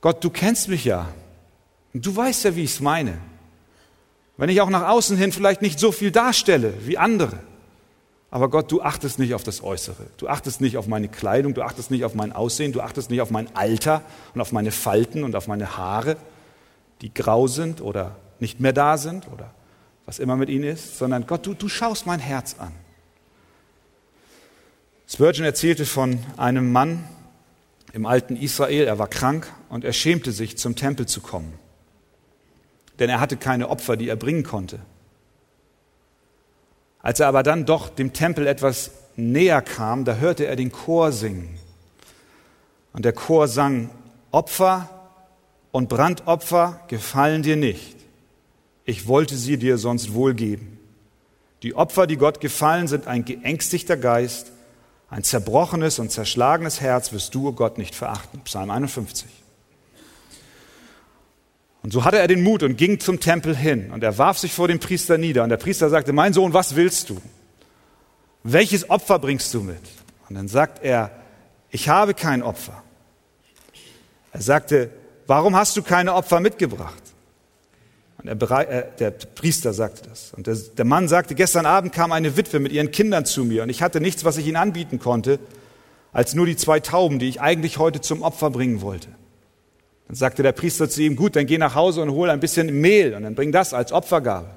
Gott, 0.00 0.24
du 0.24 0.30
kennst 0.30 0.68
mich 0.68 0.84
ja. 0.84 1.08
Und 1.92 2.06
du 2.06 2.14
weißt 2.14 2.44
ja, 2.44 2.56
wie 2.56 2.62
ich 2.62 2.70
es 2.70 2.80
meine. 2.80 3.18
Wenn 4.36 4.48
ich 4.48 4.60
auch 4.60 4.70
nach 4.70 4.88
außen 4.88 5.16
hin 5.16 5.32
vielleicht 5.32 5.62
nicht 5.62 5.78
so 5.78 5.92
viel 5.92 6.10
darstelle 6.10 6.72
wie 6.86 6.96
andere. 6.96 7.38
Aber 8.30 8.50
Gott, 8.50 8.70
du 8.70 8.82
achtest 8.82 9.18
nicht 9.18 9.34
auf 9.34 9.42
das 9.42 9.62
Äußere. 9.62 10.06
Du 10.16 10.28
achtest 10.28 10.60
nicht 10.60 10.76
auf 10.76 10.86
meine 10.86 11.08
Kleidung, 11.08 11.54
du 11.54 11.62
achtest 11.62 11.90
nicht 11.90 12.04
auf 12.04 12.14
mein 12.14 12.32
Aussehen, 12.32 12.72
du 12.72 12.80
achtest 12.80 13.10
nicht 13.10 13.20
auf 13.20 13.30
mein 13.30 13.54
Alter 13.56 14.02
und 14.34 14.40
auf 14.40 14.52
meine 14.52 14.70
Falten 14.70 15.24
und 15.24 15.34
auf 15.34 15.48
meine 15.48 15.76
Haare, 15.76 16.16
die 17.00 17.12
grau 17.12 17.46
sind 17.46 17.80
oder 17.80 18.16
nicht 18.40 18.60
mehr 18.60 18.72
da 18.72 18.96
sind 18.96 19.28
oder 19.28 19.52
was 20.06 20.18
immer 20.18 20.36
mit 20.36 20.48
ihnen 20.48 20.64
ist, 20.64 20.98
sondern 20.98 21.26
Gott, 21.26 21.46
du, 21.46 21.54
du 21.54 21.68
schaust 21.68 22.06
mein 22.06 22.20
Herz 22.20 22.56
an. 22.58 22.72
Spurgeon 25.06 25.44
erzählte 25.44 25.86
von 25.86 26.18
einem 26.36 26.72
Mann, 26.72 27.04
im 27.92 28.06
alten 28.06 28.36
Israel. 28.36 28.86
Er 28.86 28.98
war 28.98 29.08
krank 29.08 29.52
und 29.68 29.84
er 29.84 29.92
schämte 29.92 30.32
sich, 30.32 30.58
zum 30.58 30.76
Tempel 30.76 31.06
zu 31.06 31.20
kommen. 31.20 31.52
Denn 32.98 33.10
er 33.10 33.20
hatte 33.20 33.36
keine 33.36 33.68
Opfer, 33.68 33.96
die 33.96 34.08
er 34.08 34.16
bringen 34.16 34.44
konnte. 34.44 34.80
Als 37.00 37.20
er 37.20 37.28
aber 37.28 37.42
dann 37.42 37.64
doch 37.64 37.88
dem 37.88 38.12
Tempel 38.12 38.46
etwas 38.46 38.90
näher 39.16 39.62
kam, 39.62 40.04
da 40.04 40.16
hörte 40.16 40.46
er 40.46 40.56
den 40.56 40.72
Chor 40.72 41.12
singen. 41.12 41.58
Und 42.92 43.04
der 43.04 43.12
Chor 43.12 43.48
sang, 43.48 43.90
Opfer 44.30 44.88
und 45.70 45.88
Brandopfer 45.88 46.80
gefallen 46.88 47.42
dir 47.42 47.56
nicht. 47.56 47.96
Ich 48.88 49.06
wollte 49.06 49.36
sie 49.36 49.58
dir 49.58 49.76
sonst 49.76 50.14
wohl 50.14 50.32
geben. 50.32 50.78
Die 51.62 51.74
Opfer, 51.74 52.06
die 52.06 52.16
Gott 52.16 52.40
gefallen, 52.40 52.88
sind 52.88 53.06
ein 53.06 53.22
geängstigter 53.22 53.98
Geist, 53.98 54.50
ein 55.10 55.22
zerbrochenes 55.22 55.98
und 55.98 56.10
zerschlagenes 56.10 56.80
Herz 56.80 57.12
wirst 57.12 57.34
du, 57.34 57.52
Gott, 57.52 57.76
nicht 57.76 57.94
verachten. 57.94 58.40
Psalm 58.44 58.70
51. 58.70 59.28
Und 61.82 61.92
so 61.92 62.06
hatte 62.06 62.18
er 62.18 62.28
den 62.28 62.42
Mut 62.42 62.62
und 62.62 62.78
ging 62.78 62.98
zum 62.98 63.20
Tempel 63.20 63.54
hin 63.54 63.90
und 63.90 64.02
er 64.02 64.16
warf 64.16 64.38
sich 64.38 64.54
vor 64.54 64.68
dem 64.68 64.78
Priester 64.78 65.18
nieder 65.18 65.42
und 65.42 65.50
der 65.50 65.58
Priester 65.58 65.90
sagte, 65.90 66.14
mein 66.14 66.32
Sohn, 66.32 66.54
was 66.54 66.74
willst 66.74 67.10
du? 67.10 67.20
Welches 68.42 68.88
Opfer 68.88 69.18
bringst 69.18 69.52
du 69.52 69.60
mit? 69.60 69.82
Und 70.30 70.36
dann 70.36 70.48
sagt 70.48 70.82
er, 70.82 71.10
ich 71.68 71.90
habe 71.90 72.14
kein 72.14 72.42
Opfer. 72.42 72.82
Er 74.32 74.40
sagte, 74.40 74.88
warum 75.26 75.56
hast 75.56 75.76
du 75.76 75.82
keine 75.82 76.14
Opfer 76.14 76.40
mitgebracht? 76.40 77.07
Und 78.22 78.28
er, 78.28 78.70
äh, 78.70 78.84
der 78.98 79.10
Priester 79.10 79.72
sagte 79.72 80.08
das. 80.08 80.32
Und 80.34 80.46
der, 80.46 80.56
der 80.56 80.84
Mann 80.84 81.08
sagte, 81.08 81.34
gestern 81.34 81.66
Abend 81.66 81.92
kam 81.92 82.12
eine 82.12 82.36
Witwe 82.36 82.58
mit 82.58 82.72
ihren 82.72 82.90
Kindern 82.90 83.24
zu 83.24 83.44
mir 83.44 83.62
und 83.62 83.68
ich 83.68 83.82
hatte 83.82 84.00
nichts, 84.00 84.24
was 84.24 84.36
ich 84.36 84.46
ihnen 84.46 84.56
anbieten 84.56 84.98
konnte, 84.98 85.38
als 86.12 86.34
nur 86.34 86.46
die 86.46 86.56
zwei 86.56 86.80
Tauben, 86.80 87.18
die 87.18 87.28
ich 87.28 87.40
eigentlich 87.40 87.78
heute 87.78 88.00
zum 88.00 88.22
Opfer 88.22 88.50
bringen 88.50 88.80
wollte. 88.80 89.08
Dann 90.08 90.16
sagte 90.16 90.42
der 90.42 90.52
Priester 90.52 90.88
zu 90.88 91.02
ihm, 91.02 91.16
gut, 91.16 91.36
dann 91.36 91.46
geh 91.46 91.58
nach 91.58 91.74
Hause 91.74 92.02
und 92.02 92.10
hol 92.10 92.30
ein 92.30 92.40
bisschen 92.40 92.80
Mehl 92.80 93.14
und 93.14 93.22
dann 93.22 93.34
bring 93.34 93.52
das 93.52 93.72
als 93.72 93.92
Opfergabe. 93.92 94.48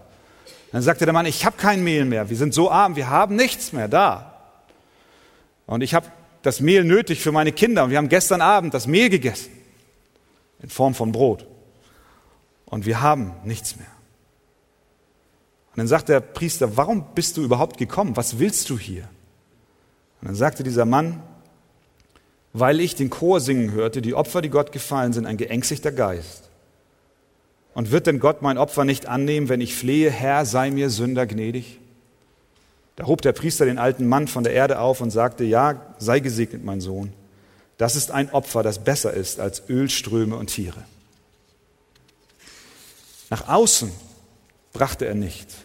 Dann 0.72 0.82
sagte 0.82 1.06
der 1.06 1.14
Mann, 1.14 1.26
ich 1.26 1.46
habe 1.46 1.58
kein 1.58 1.84
Mehl 1.84 2.06
mehr, 2.06 2.30
wir 2.30 2.38
sind 2.38 2.54
so 2.54 2.72
arm, 2.72 2.96
wir 2.96 3.10
haben 3.10 3.36
nichts 3.36 3.74
mehr 3.74 3.90
da. 3.90 4.38
Und 5.68 5.82
ich 5.82 5.94
habe 5.94 6.08
das 6.42 6.62
Mehl 6.62 6.84
nötig 6.84 7.20
für 7.22 7.32
meine 7.32 7.52
Kinder 7.52 7.84
und 7.84 7.92
wir 7.92 7.98
haben 7.98 8.10
gestern 8.10 8.42
Abend 8.42 8.74
das 8.74 8.88
Mehl 8.88 9.10
gegessen 9.10 9.52
in 10.64 10.70
Form 10.70 10.96
von 10.96 11.12
Brot 11.12 11.46
und 12.72 12.86
wir 12.88 13.02
haben 13.02 13.34
nichts 13.44 13.76
mehr. 13.76 13.86
Und 15.72 15.78
dann 15.78 15.88
sagt 15.88 16.10
der 16.10 16.20
Priester, 16.22 16.76
warum 16.78 17.06
bist 17.14 17.38
du 17.38 17.44
überhaupt 17.44 17.78
gekommen? 17.78 18.18
Was 18.18 18.40
willst 18.40 18.70
du 18.70 18.80
hier? 18.80 19.04
Und 20.22 20.30
dann 20.30 20.36
sagte 20.36 20.64
dieser 20.64 20.86
Mann, 20.86 21.22
weil 22.54 22.80
ich 22.80 22.96
den 22.96 23.10
Chor 23.10 23.40
singen 23.40 23.72
hörte, 23.72 24.02
die 24.02 24.14
Opfer, 24.14 24.42
die 24.42 24.50
Gott 24.50 24.72
gefallen 24.72 25.14
sind, 25.14 25.26
ein 25.26 25.38
geängstigter 25.38 25.92
Geist. 25.92 26.50
Und 27.74 27.92
wird 27.92 28.08
denn 28.08 28.20
Gott 28.20 28.42
mein 28.42 28.58
Opfer 28.58 28.84
nicht 28.84 29.06
annehmen, 29.06 29.48
wenn 29.48 29.62
ich 29.62 29.76
flehe, 29.76 30.10
Herr, 30.10 30.46
sei 30.46 30.72
mir 30.72 30.90
Sünder 30.90 31.26
gnädig? 31.26 31.80
Da 32.98 33.06
hob 33.06 33.22
der 33.22 33.32
Priester 33.32 33.66
den 33.66 33.78
alten 33.80 34.08
Mann 34.08 34.28
von 34.28 34.44
der 34.44 34.54
Erde 34.54 34.80
auf 34.80 35.00
und 35.00 35.12
sagte, 35.12 35.44
ja, 35.44 35.94
sei 35.98 36.20
gesegnet, 36.20 36.66
mein 36.66 36.82
Sohn. 36.82 37.14
Das 37.78 37.96
ist 37.96 38.12
ein 38.12 38.32
Opfer, 38.32 38.64
das 38.64 38.84
besser 38.84 39.14
ist 39.14 39.40
als 39.40 39.70
Ölströme 39.70 40.36
und 40.36 40.48
Tiere. 40.48 40.84
Nach 43.32 43.48
außen 43.48 43.90
brachte 44.74 45.08
er 45.08 45.16
nichts. 45.16 45.56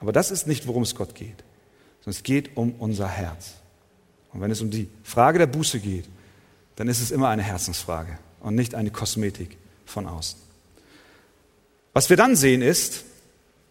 Aber 0.00 0.12
das 0.12 0.30
ist 0.30 0.46
nicht, 0.46 0.66
worum 0.66 0.82
es 0.82 0.94
Gott 0.94 1.14
geht, 1.14 1.42
sondern 2.00 2.18
es 2.18 2.22
geht 2.22 2.58
um 2.58 2.74
unser 2.74 3.08
Herz. 3.08 3.54
Und 4.32 4.42
wenn 4.42 4.50
es 4.50 4.60
um 4.60 4.70
die 4.70 4.90
Frage 5.02 5.38
der 5.38 5.46
Buße 5.46 5.80
geht, 5.80 6.04
dann 6.76 6.86
ist 6.88 7.00
es 7.00 7.10
immer 7.10 7.30
eine 7.30 7.42
Herzensfrage 7.42 8.18
und 8.40 8.54
nicht 8.54 8.74
eine 8.74 8.90
Kosmetik 8.90 9.56
von 9.86 10.06
außen. 10.06 10.38
Was 11.94 12.10
wir 12.10 12.18
dann 12.18 12.36
sehen 12.36 12.60
ist, 12.60 13.04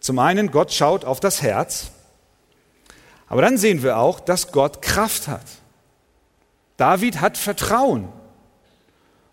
zum 0.00 0.18
einen, 0.18 0.50
Gott 0.50 0.72
schaut 0.72 1.04
auf 1.04 1.20
das 1.20 1.40
Herz, 1.40 1.92
aber 3.28 3.42
dann 3.42 3.58
sehen 3.58 3.84
wir 3.84 3.98
auch, 3.98 4.18
dass 4.18 4.50
Gott 4.50 4.82
Kraft 4.82 5.28
hat. 5.28 5.46
David 6.76 7.20
hat 7.20 7.38
Vertrauen. 7.38 8.08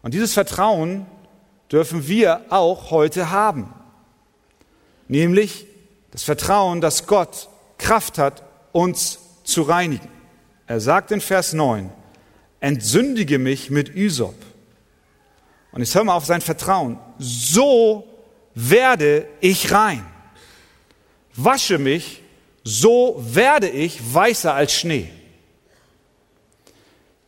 Und 0.04 0.14
dieses 0.14 0.34
Vertrauen 0.34 1.08
dürfen 1.72 2.08
wir 2.08 2.46
auch 2.50 2.92
heute 2.92 3.32
haben. 3.32 3.74
Nämlich 5.08 5.66
das 6.12 6.24
Vertrauen, 6.24 6.82
dass 6.82 7.08
Gott 7.08 7.50
Kraft 7.78 8.18
hat, 8.18 8.44
uns 8.72 9.20
zu 9.44 9.64
reinigen. 9.64 10.10
Er 10.68 10.80
sagt 10.80 11.12
in 11.12 11.22
Vers 11.22 11.54
9, 11.54 11.92
entsündige 12.60 13.40
mich 13.40 13.70
mit 13.70 13.96
Ysop. 13.96 14.36
Und 15.72 15.82
jetzt 15.82 15.96
hör 15.96 16.04
mal 16.04 16.16
auf 16.16 16.26
sein 16.26 16.42
Vertrauen. 16.42 17.00
So 17.18 18.08
werde 18.54 19.28
ich 19.40 19.72
rein. 19.72 20.06
Wasche 21.34 21.78
mich, 21.78 22.22
so 22.64 23.16
werde 23.20 23.70
ich 23.70 24.14
weißer 24.14 24.54
als 24.54 24.74
Schnee. 24.74 25.10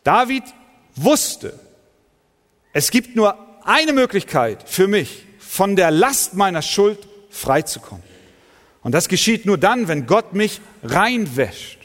David 0.04 0.44
wusste, 0.96 1.58
es 2.74 2.92
gibt 2.92 3.16
nur 3.16 3.38
eine 3.66 3.94
Möglichkeit 3.94 4.64
für 4.66 4.88
mich, 4.88 5.26
von 5.40 5.76
der 5.76 5.92
Last 5.92 6.34
meiner 6.34 6.62
Schuld 6.62 7.00
freizukommen. 7.30 8.04
Und 8.82 8.92
das 8.94 9.08
geschieht 9.08 9.46
nur 9.46 9.58
dann, 9.58 9.88
wenn 9.88 10.06
Gott 10.08 10.34
mich 10.34 10.62
reinwäscht. 10.84 11.80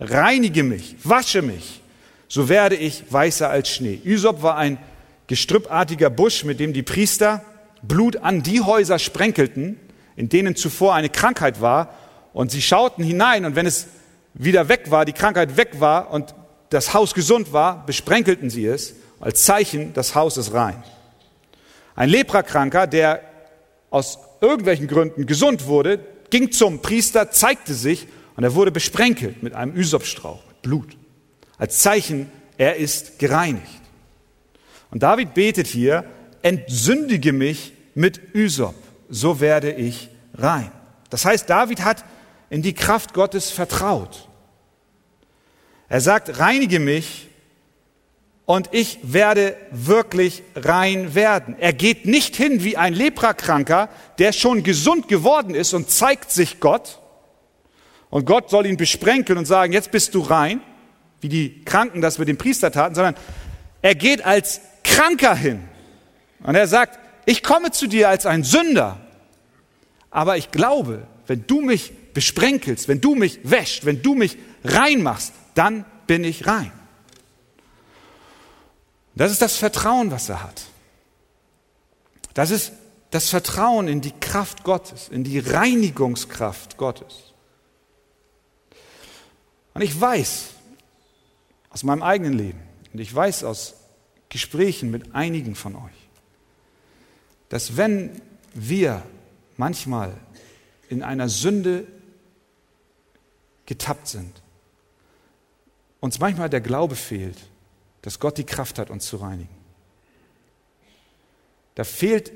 Reinige 0.00 0.62
mich, 0.62 0.96
wasche 1.04 1.42
mich, 1.42 1.80
so 2.28 2.48
werde 2.48 2.76
ich 2.76 3.04
weißer 3.10 3.48
als 3.48 3.70
Schnee. 3.70 4.00
Ysop 4.04 4.42
war 4.42 4.56
ein 4.56 4.78
gestrüppartiger 5.26 6.10
Busch, 6.10 6.44
mit 6.44 6.60
dem 6.60 6.72
die 6.72 6.82
Priester 6.82 7.44
Blut 7.82 8.16
an 8.16 8.42
die 8.42 8.60
Häuser 8.60 8.98
sprenkelten, 8.98 9.78
in 10.16 10.28
denen 10.28 10.56
zuvor 10.56 10.94
eine 10.94 11.08
Krankheit 11.08 11.60
war. 11.60 11.94
Und 12.32 12.50
sie 12.50 12.62
schauten 12.62 13.04
hinein 13.04 13.44
und 13.44 13.56
wenn 13.56 13.66
es 13.66 13.86
wieder 14.34 14.68
weg 14.68 14.90
war, 14.90 15.04
die 15.04 15.12
Krankheit 15.12 15.56
weg 15.56 15.80
war 15.80 16.10
und 16.10 16.34
das 16.70 16.92
Haus 16.92 17.14
gesund 17.14 17.52
war, 17.52 17.86
besprenkelten 17.86 18.50
sie 18.50 18.66
es 18.66 18.94
als 19.20 19.44
Zeichen, 19.44 19.94
das 19.94 20.14
Haus 20.14 20.36
ist 20.36 20.52
rein. 20.52 20.82
Ein 21.94 22.08
Leprakranker, 22.08 22.86
der 22.86 23.20
aus 23.90 24.18
irgendwelchen 24.40 24.88
Gründen 24.88 25.26
gesund 25.26 25.66
wurde, 25.66 26.00
ging 26.30 26.50
zum 26.50 26.82
Priester, 26.82 27.30
zeigte 27.30 27.74
sich 27.74 28.08
und 28.36 28.44
er 28.44 28.54
wurde 28.54 28.72
besprenkelt 28.72 29.42
mit 29.42 29.54
einem 29.54 29.76
Ysopstrauch, 29.76 30.44
mit 30.48 30.62
Blut, 30.62 30.96
als 31.58 31.78
Zeichen, 31.78 32.30
er 32.58 32.76
ist 32.76 33.18
gereinigt. 33.18 33.80
Und 34.90 35.02
David 35.02 35.34
betet 35.34 35.66
hier, 35.66 36.04
entsündige 36.42 37.32
mich 37.32 37.72
mit 37.94 38.34
Ysop, 38.34 38.74
so 39.08 39.40
werde 39.40 39.72
ich 39.72 40.08
rein. 40.34 40.70
Das 41.10 41.24
heißt, 41.24 41.48
David 41.48 41.84
hat 41.84 42.04
in 42.50 42.62
die 42.62 42.74
Kraft 42.74 43.14
Gottes 43.14 43.50
vertraut. 43.50 44.28
Er 45.88 46.00
sagt, 46.00 46.38
reinige 46.38 46.80
mich 46.80 47.28
und 48.46 48.68
ich 48.72 48.98
werde 49.02 49.56
wirklich 49.70 50.42
rein 50.54 51.14
werden. 51.14 51.56
Er 51.58 51.72
geht 51.72 52.04
nicht 52.06 52.36
hin 52.36 52.62
wie 52.62 52.76
ein 52.76 52.92
Leprakranker, 52.92 53.88
der 54.18 54.32
schon 54.32 54.62
gesund 54.62 55.08
geworden 55.08 55.54
ist 55.54 55.72
und 55.72 55.90
zeigt 55.90 56.30
sich 56.30 56.60
Gott. 56.60 57.00
Und 58.10 58.26
Gott 58.26 58.50
soll 58.50 58.66
ihn 58.66 58.76
besprenkeln 58.76 59.38
und 59.38 59.46
sagen, 59.46 59.72
jetzt 59.72 59.90
bist 59.90 60.14
du 60.14 60.20
rein, 60.20 60.60
wie 61.20 61.28
die 61.28 61.64
Kranken 61.64 62.02
das 62.02 62.18
mit 62.18 62.28
dem 62.28 62.36
Priester 62.36 62.70
taten, 62.70 62.94
sondern 62.94 63.16
er 63.80 63.94
geht 63.94 64.24
als 64.24 64.60
Kranker 64.84 65.34
hin. 65.34 65.60
Und 66.42 66.54
er 66.54 66.68
sagt, 66.68 66.98
ich 67.24 67.42
komme 67.42 67.70
zu 67.70 67.86
dir 67.86 68.10
als 68.10 68.26
ein 68.26 68.44
Sünder, 68.44 69.00
aber 70.10 70.36
ich 70.36 70.50
glaube, 70.50 71.06
wenn 71.26 71.46
du 71.46 71.62
mich 71.62 71.92
besprenkelst, 72.12 72.88
wenn 72.88 73.00
du 73.00 73.14
mich 73.14 73.40
wäscht, 73.42 73.86
wenn 73.86 74.02
du 74.02 74.14
mich 74.14 74.36
reinmachst, 74.62 75.32
dann 75.54 75.86
bin 76.06 76.24
ich 76.24 76.46
rein. 76.46 76.70
Das 79.14 79.30
ist 79.30 79.42
das 79.42 79.56
Vertrauen, 79.56 80.10
was 80.10 80.28
er 80.28 80.42
hat. 80.42 80.62
Das 82.34 82.50
ist 82.50 82.72
das 83.10 83.30
Vertrauen 83.30 83.86
in 83.86 84.00
die 84.00 84.10
Kraft 84.10 84.64
Gottes, 84.64 85.08
in 85.08 85.22
die 85.22 85.38
Reinigungskraft 85.38 86.76
Gottes. 86.76 87.32
Und 89.72 89.82
ich 89.82 90.00
weiß 90.00 90.46
aus 91.70 91.84
meinem 91.84 92.02
eigenen 92.02 92.32
Leben 92.32 92.60
und 92.92 93.00
ich 93.00 93.14
weiß 93.14 93.44
aus 93.44 93.74
Gesprächen 94.28 94.90
mit 94.90 95.14
einigen 95.14 95.54
von 95.54 95.76
euch, 95.76 96.08
dass 97.48 97.76
wenn 97.76 98.20
wir 98.52 99.02
manchmal 99.56 100.16
in 100.88 101.04
einer 101.04 101.28
Sünde 101.28 101.86
getappt 103.66 104.08
sind, 104.08 104.42
uns 106.00 106.18
manchmal 106.18 106.50
der 106.50 106.60
Glaube 106.60 106.96
fehlt, 106.96 107.38
dass 108.04 108.20
Gott 108.20 108.36
die 108.36 108.44
Kraft 108.44 108.78
hat, 108.78 108.90
uns 108.90 109.06
zu 109.06 109.16
reinigen. 109.16 109.56
Da 111.74 111.84
fehlt 111.84 112.32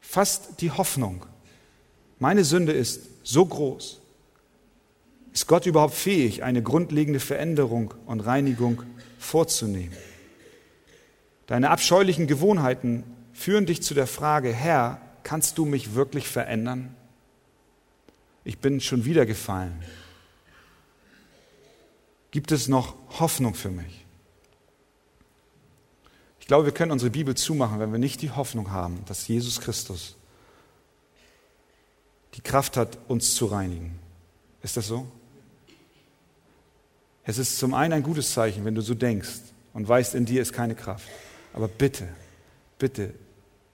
fast 0.00 0.60
die 0.60 0.72
Hoffnung. 0.72 1.24
Meine 2.18 2.42
Sünde 2.42 2.72
ist 2.72 3.02
so 3.22 3.46
groß. 3.46 4.00
Ist 5.32 5.46
Gott 5.46 5.66
überhaupt 5.66 5.94
fähig, 5.94 6.42
eine 6.42 6.60
grundlegende 6.60 7.20
Veränderung 7.20 7.94
und 8.06 8.18
Reinigung 8.18 8.82
vorzunehmen? 9.20 9.96
Deine 11.46 11.70
abscheulichen 11.70 12.26
Gewohnheiten 12.26 13.04
führen 13.32 13.66
dich 13.66 13.80
zu 13.80 13.94
der 13.94 14.08
Frage, 14.08 14.52
Herr, 14.52 15.00
kannst 15.22 15.56
du 15.56 15.66
mich 15.66 15.94
wirklich 15.94 16.26
verändern? 16.26 16.96
Ich 18.42 18.58
bin 18.58 18.80
schon 18.80 19.04
wieder 19.04 19.24
gefallen. 19.24 19.84
Gibt 22.32 22.50
es 22.50 22.66
noch 22.66 22.96
Hoffnung 23.20 23.54
für 23.54 23.70
mich? 23.70 24.03
Ich 26.44 26.48
glaube, 26.48 26.66
wir 26.66 26.74
können 26.74 26.92
unsere 26.92 27.10
Bibel 27.10 27.34
zumachen, 27.34 27.80
wenn 27.80 27.90
wir 27.90 27.98
nicht 27.98 28.20
die 28.20 28.30
Hoffnung 28.30 28.70
haben, 28.70 29.02
dass 29.06 29.26
Jesus 29.28 29.62
Christus 29.62 30.14
die 32.34 32.42
Kraft 32.42 32.76
hat, 32.76 32.98
uns 33.08 33.34
zu 33.34 33.46
reinigen. 33.46 33.98
Ist 34.62 34.76
das 34.76 34.88
so? 34.88 35.06
Es 37.24 37.38
ist 37.38 37.58
zum 37.58 37.72
einen 37.72 37.94
ein 37.94 38.02
gutes 38.02 38.34
Zeichen, 38.34 38.66
wenn 38.66 38.74
du 38.74 38.82
so 38.82 38.92
denkst 38.92 39.40
und 39.72 39.88
weißt, 39.88 40.14
in 40.14 40.26
dir 40.26 40.42
ist 40.42 40.52
keine 40.52 40.74
Kraft. 40.74 41.08
Aber 41.54 41.66
bitte, 41.66 42.06
bitte, 42.78 43.14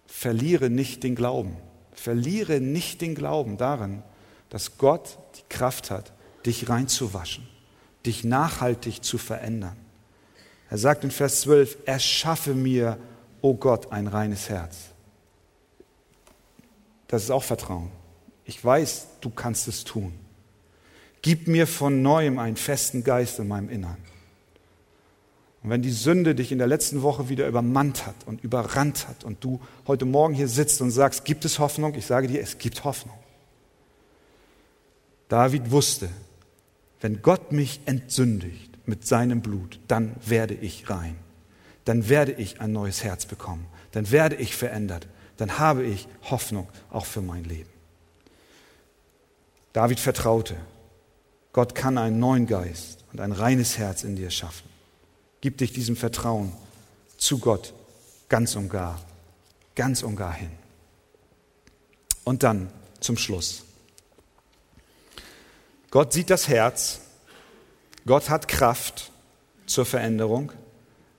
verliere 0.06 0.70
nicht 0.70 1.02
den 1.02 1.16
Glauben. 1.16 1.56
Verliere 1.90 2.60
nicht 2.60 3.00
den 3.00 3.16
Glauben 3.16 3.56
daran, 3.56 4.04
dass 4.48 4.78
Gott 4.78 5.18
die 5.34 5.48
Kraft 5.48 5.90
hat, 5.90 6.12
dich 6.46 6.68
reinzuwaschen, 6.68 7.48
dich 8.06 8.22
nachhaltig 8.22 9.02
zu 9.02 9.18
verändern. 9.18 9.76
Er 10.70 10.78
sagt 10.78 11.02
in 11.02 11.10
Vers 11.10 11.40
12, 11.42 11.78
erschaffe 11.84 12.54
mir, 12.54 12.96
o 13.42 13.50
oh 13.50 13.54
Gott, 13.54 13.90
ein 13.90 14.06
reines 14.06 14.48
Herz. 14.48 14.76
Das 17.08 17.24
ist 17.24 17.30
auch 17.30 17.42
Vertrauen. 17.42 17.90
Ich 18.44 18.64
weiß, 18.64 19.06
du 19.20 19.30
kannst 19.30 19.66
es 19.66 19.82
tun. 19.82 20.12
Gib 21.22 21.48
mir 21.48 21.66
von 21.66 22.02
neuem 22.02 22.38
einen 22.38 22.56
festen 22.56 23.02
Geist 23.02 23.40
in 23.40 23.48
meinem 23.48 23.68
Innern. 23.68 23.96
Und 25.62 25.70
wenn 25.70 25.82
die 25.82 25.90
Sünde 25.90 26.34
dich 26.36 26.52
in 26.52 26.58
der 26.58 26.68
letzten 26.68 27.02
Woche 27.02 27.28
wieder 27.28 27.48
übermannt 27.48 28.06
hat 28.06 28.14
und 28.26 28.42
überrannt 28.42 29.08
hat 29.08 29.24
und 29.24 29.42
du 29.44 29.60
heute 29.88 30.04
Morgen 30.06 30.34
hier 30.34 30.48
sitzt 30.48 30.80
und 30.80 30.92
sagst, 30.92 31.24
gibt 31.24 31.44
es 31.44 31.58
Hoffnung? 31.58 31.94
Ich 31.96 32.06
sage 32.06 32.28
dir, 32.28 32.40
es 32.40 32.58
gibt 32.58 32.84
Hoffnung. 32.84 33.18
David 35.28 35.70
wusste, 35.70 36.08
wenn 37.00 37.22
Gott 37.22 37.52
mich 37.52 37.80
entsündigt, 37.86 38.69
mit 38.91 39.07
seinem 39.07 39.41
Blut, 39.41 39.80
dann 39.88 40.14
werde 40.26 40.53
ich 40.53 40.91
rein. 40.91 41.16
Dann 41.86 42.11
werde 42.11 42.32
ich 42.32 42.61
ein 42.61 42.72
neues 42.72 43.03
Herz 43.03 43.24
bekommen. 43.24 43.66
Dann 43.93 44.11
werde 44.11 44.36
ich 44.36 44.55
verändert. 44.55 45.07
Dann 45.38 45.59
habe 45.59 45.84
ich 45.84 46.07
Hoffnung 46.30 46.68
auch 46.91 47.07
für 47.07 47.22
mein 47.22 47.45
Leben. 47.45 47.70
David 49.72 50.01
vertraute, 50.01 50.57
Gott 51.53 51.74
kann 51.74 51.97
einen 51.97 52.18
neuen 52.18 52.47
Geist 52.47 53.05
und 53.12 53.20
ein 53.20 53.32
reines 53.32 53.78
Herz 53.78 54.05
in 54.05 54.16
dir 54.16 54.30
schaffen. 54.30 54.68
Gib 55.41 55.57
dich 55.59 55.72
diesem 55.72 55.97
Vertrauen 55.97 56.53
zu 57.16 57.38
Gott 57.38 57.72
ganz 58.28 58.57
und 58.57 58.68
gar, 58.68 59.01
ganz 59.74 60.03
und 60.03 60.16
gar 60.16 60.34
hin. 60.34 60.51
Und 62.24 62.43
dann 62.43 62.70
zum 63.01 63.16
Schluss. 63.16 63.64
Gott 65.91 66.12
sieht 66.12 66.30
das 66.30 66.47
Herz, 66.47 67.01
Gott 68.07 68.30
hat 68.30 68.48
Kraft 68.48 69.11
zur 69.66 69.84
Veränderung, 69.86 70.53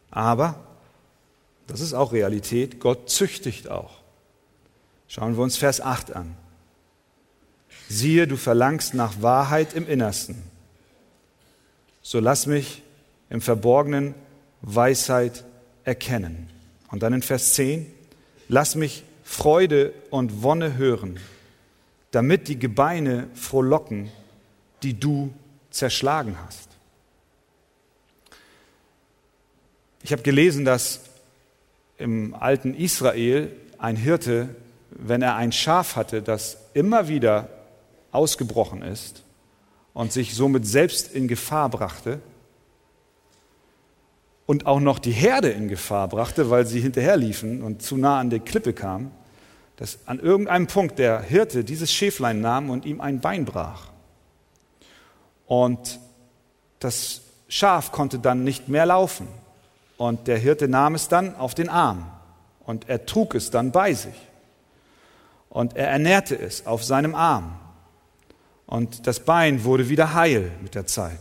aber, 0.10 0.60
das 1.68 1.80
ist 1.80 1.94
auch 1.94 2.12
Realität, 2.12 2.80
Gott 2.80 3.10
züchtigt 3.10 3.70
auch. 3.70 4.02
Schauen 5.08 5.36
wir 5.36 5.44
uns 5.44 5.58
Vers 5.58 5.82
8 5.82 6.16
an. 6.16 6.36
Siehe, 7.90 8.28
du 8.28 8.38
verlangst 8.38 8.94
nach 8.94 9.22
Wahrheit 9.22 9.74
im 9.74 9.88
Innersten. 9.88 10.42
So 12.02 12.20
lass 12.20 12.46
mich 12.46 12.82
im 13.30 13.42
Verborgenen 13.42 14.16
Weisheit 14.62 15.44
erkennen. 15.84 16.50
Und 16.90 17.04
dann 17.04 17.14
in 17.14 17.22
Vers 17.22 17.54
10, 17.54 17.86
lass 18.48 18.76
mich 18.76 19.04
Freude 19.24 19.94
und 20.10 20.44
Wonne 20.44 20.78
hören, 20.78 21.20
damit 22.12 22.48
die 22.48 22.60
Gebeine 22.60 23.30
frohlocken, 23.34 24.12
die 24.84 25.00
du 25.00 25.34
zerschlagen 25.70 26.38
hast. 26.46 26.71
Ich 30.04 30.12
habe 30.12 30.24
gelesen, 30.24 30.66
dass 30.66 31.02
im 31.98 32.34
alten 32.34 32.74
Israel 32.74 33.52
ein 33.78 33.96
Hirte, 33.96 34.56
wenn 34.90 35.22
er 35.22 35.36
ein 35.36 35.52
Schaf 35.52 35.96
hatte, 35.96 36.22
das 36.22 36.58
immer 36.74 37.08
wieder 37.08 37.50
ausgebrochen 38.12 38.82
ist 38.82 39.24
und 39.94 40.12
sich 40.12 40.34
somit 40.34 40.66
selbst 40.66 41.14
in 41.14 41.28
Gefahr 41.28 41.70
brachte 41.70 42.20
und 44.48 44.66
auch 44.66 44.80
noch 44.80 45.00
die 45.00 45.12
Herde 45.12 45.50
in 45.50 45.68
Gefahr 45.68 46.08
brachte, 46.08 46.50
weil 46.50 46.66
sie 46.66 46.82
hinterherliefen 46.82 47.62
und 47.62 47.82
zu 47.84 47.96
nah 47.96 48.20
an 48.20 48.30
der 48.30 48.40
Klippe 48.40 48.74
kamen, 48.74 49.12
dass 49.78 50.00
an 50.08 50.20
irgendeinem 50.20 50.68
Punkt 50.68 51.00
der 51.00 51.22
Hirte 51.22 51.64
dieses 51.64 51.92
Schäflein 51.92 52.42
nahm 52.42 52.70
und 52.70 52.86
ihm 52.86 53.02
ein 53.02 53.22
Bein 53.22 53.46
brach. 53.46 53.90
Und 55.46 56.00
das 56.80 57.22
Schaf 57.48 57.92
konnte 57.92 58.18
dann 58.20 58.44
nicht 58.44 58.68
mehr 58.68 58.86
laufen. 58.86 59.28
Und 60.02 60.28
der 60.28 60.40
Hirte 60.40 60.68
nahm 60.68 60.96
es 60.96 61.10
dann 61.10 61.36
auf 61.36 61.54
den 61.54 61.70
Arm 61.70 62.12
und 62.66 62.90
er 62.90 63.06
trug 63.06 63.36
es 63.36 63.52
dann 63.52 63.72
bei 63.72 63.94
sich. 63.94 64.16
Und 65.48 65.76
er 65.76 65.90
ernährte 65.90 66.36
es 66.36 66.66
auf 66.66 66.84
seinem 66.84 67.14
Arm. 67.14 67.60
Und 68.66 69.06
das 69.06 69.20
Bein 69.20 69.64
wurde 69.64 69.90
wieder 69.90 70.16
heil 70.16 70.54
mit 70.64 70.74
der 70.74 70.88
Zeit. 70.88 71.20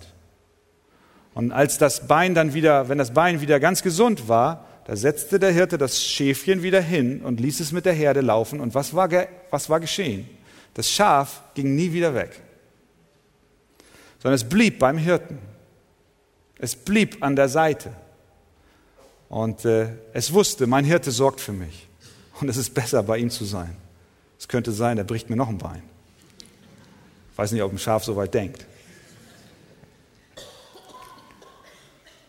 Und 1.34 1.52
als 1.52 1.76
das 1.76 2.08
Bein 2.08 2.34
dann 2.34 2.54
wieder, 2.54 2.88
wenn 2.88 2.96
das 2.96 3.12
Bein 3.12 3.42
wieder 3.42 3.60
ganz 3.60 3.82
gesund 3.82 4.30
war, 4.30 4.64
da 4.86 4.96
setzte 4.96 5.38
der 5.38 5.52
Hirte 5.52 5.76
das 5.76 6.02
Schäfchen 6.02 6.62
wieder 6.62 6.80
hin 6.80 7.20
und 7.20 7.38
ließ 7.38 7.60
es 7.60 7.72
mit 7.72 7.84
der 7.84 7.92
Herde 7.92 8.22
laufen. 8.22 8.60
Und 8.60 8.74
was 8.74 8.94
war, 8.94 9.10
was 9.50 9.68
war 9.68 9.80
geschehen? 9.80 10.26
Das 10.72 10.90
Schaf 10.90 11.42
ging 11.52 11.74
nie 11.74 11.92
wieder 11.92 12.14
weg, 12.14 12.40
sondern 14.22 14.36
es 14.36 14.48
blieb 14.48 14.78
beim 14.78 14.96
Hirten. 14.96 15.38
Es 16.56 16.74
blieb 16.74 17.22
an 17.22 17.36
der 17.36 17.50
Seite. 17.50 17.92
Und 19.30 19.64
äh, 19.64 19.90
es 20.12 20.32
wusste, 20.32 20.66
mein 20.66 20.84
Hirte 20.84 21.12
sorgt 21.12 21.40
für 21.40 21.52
mich. 21.52 21.88
Und 22.40 22.48
es 22.48 22.56
ist 22.56 22.74
besser, 22.74 23.02
bei 23.04 23.16
ihm 23.16 23.30
zu 23.30 23.44
sein. 23.44 23.76
Es 24.38 24.48
könnte 24.48 24.72
sein, 24.72 24.98
er 24.98 25.04
bricht 25.04 25.30
mir 25.30 25.36
noch 25.36 25.48
ein 25.48 25.58
Bein. 25.58 25.82
Weiß 27.36 27.52
nicht, 27.52 27.62
ob 27.62 27.72
ein 27.72 27.78
Schaf 27.78 28.02
so 28.02 28.16
weit 28.16 28.34
denkt. 28.34 28.66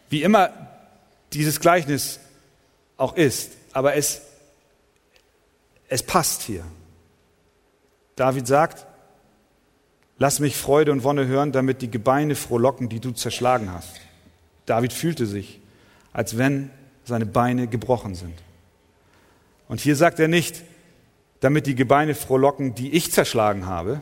Wie 0.09 0.21
immer 0.21 0.51
dieses 1.33 1.59
Gleichnis 1.59 2.19
auch 2.97 3.15
ist, 3.15 3.53
aber 3.73 3.95
es, 3.95 4.21
es 5.87 6.03
passt 6.03 6.43
hier. 6.43 6.63
David 8.15 8.45
sagt, 8.45 8.85
lass 10.19 10.39
mich 10.39 10.55
Freude 10.55 10.91
und 10.91 11.03
Wonne 11.03 11.25
hören, 11.25 11.51
damit 11.51 11.81
die 11.81 11.89
Gebeine 11.89 12.35
frohlocken, 12.35 12.89
die 12.89 12.99
du 12.99 13.11
zerschlagen 13.11 13.73
hast. 13.73 13.95
David 14.67 14.93
fühlte 14.93 15.25
sich, 15.25 15.61
als 16.13 16.37
wenn 16.37 16.69
seine 17.11 17.25
Beine 17.25 17.67
gebrochen 17.67 18.15
sind. 18.15 18.33
Und 19.67 19.81
hier 19.81 19.95
sagt 19.95 20.19
er 20.19 20.27
nicht, 20.27 20.63
damit 21.41 21.67
die 21.67 21.75
Gebeine 21.75 22.15
frohlocken, 22.15 22.73
die 22.73 22.93
ich 22.93 23.11
zerschlagen 23.11 23.67
habe, 23.67 24.01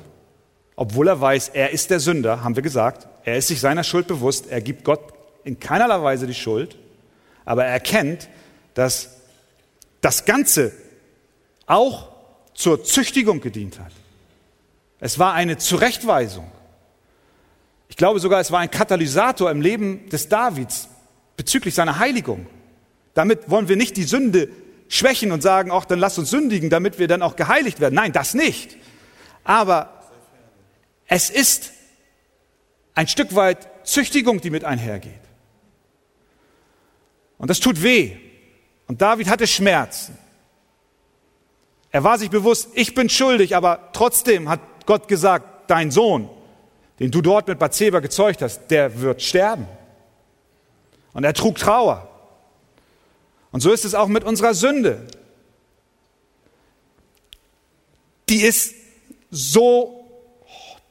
obwohl 0.75 1.07
er 1.07 1.19
weiß, 1.19 1.49
er 1.49 1.71
ist 1.71 1.89
der 1.89 1.99
Sünder, 1.99 2.43
haben 2.43 2.55
wir 2.55 2.63
gesagt. 2.63 3.07
Er 3.25 3.35
ist 3.37 3.49
sich 3.49 3.59
seiner 3.59 3.83
Schuld 3.83 4.07
bewusst. 4.07 4.47
Er 4.47 4.61
gibt 4.61 4.85
Gott 4.85 5.01
in 5.43 5.59
keinerlei 5.59 6.01
Weise 6.01 6.27
die 6.27 6.33
Schuld. 6.33 6.77
Aber 7.43 7.65
er 7.65 7.71
erkennt, 7.71 8.29
dass 8.75 9.17
das 10.01 10.23
Ganze 10.25 10.71
auch 11.65 12.09
zur 12.53 12.83
Züchtigung 12.83 13.41
gedient 13.41 13.79
hat. 13.79 13.91
Es 14.99 15.19
war 15.19 15.33
eine 15.33 15.57
Zurechtweisung. 15.57 16.49
Ich 17.89 17.97
glaube 17.97 18.19
sogar, 18.19 18.39
es 18.39 18.51
war 18.51 18.59
ein 18.59 18.71
Katalysator 18.71 19.51
im 19.51 19.61
Leben 19.61 20.07
des 20.09 20.29
Davids 20.29 20.87
bezüglich 21.35 21.75
seiner 21.75 21.99
Heiligung. 21.99 22.47
Damit 23.19 23.49
wollen 23.49 23.67
wir 23.67 23.75
nicht 23.75 23.97
die 23.97 24.05
Sünde 24.05 24.47
schwächen 24.87 25.33
und 25.33 25.43
sagen, 25.43 25.71
ach, 25.73 25.83
dann 25.83 25.99
lass 25.99 26.17
uns 26.17 26.29
sündigen, 26.29 26.69
damit 26.69 26.99
wir 26.99 27.09
dann 27.09 27.21
auch 27.21 27.35
geheiligt 27.35 27.81
werden. 27.81 27.95
Nein, 27.95 28.13
das 28.13 28.33
nicht. 28.33 28.77
Aber 29.43 30.05
es 31.05 31.29
ist 31.29 31.73
ein 32.95 33.09
Stück 33.09 33.35
weit 33.35 33.67
Züchtigung, 33.85 34.39
die 34.39 34.49
mit 34.49 34.63
einhergeht. 34.63 35.19
Und 37.39 37.49
das 37.49 37.59
tut 37.59 37.83
weh. 37.83 38.15
Und 38.87 39.01
David 39.01 39.27
hatte 39.27 39.47
Schmerzen. 39.47 40.17
Er 41.91 42.05
war 42.05 42.17
sich 42.17 42.29
bewusst, 42.29 42.69
ich 42.73 42.95
bin 42.95 43.09
schuldig, 43.09 43.53
aber 43.53 43.89
trotzdem 43.91 44.47
hat 44.47 44.61
Gott 44.85 45.09
gesagt, 45.09 45.69
dein 45.69 45.91
Sohn, 45.91 46.29
den 46.99 47.11
du 47.11 47.21
dort 47.21 47.49
mit 47.49 47.59
Bathseba 47.59 47.99
gezeugt 47.99 48.41
hast, 48.41 48.71
der 48.71 49.01
wird 49.01 49.21
sterben. 49.21 49.67
Und 51.11 51.25
er 51.25 51.33
trug 51.33 51.57
Trauer. 51.57 52.08
Und 53.51 53.61
so 53.61 53.71
ist 53.71 53.85
es 53.85 53.95
auch 53.95 54.07
mit 54.07 54.23
unserer 54.23 54.53
Sünde. 54.53 55.07
Die 58.29 58.41
ist 58.41 58.75
so 59.31 60.05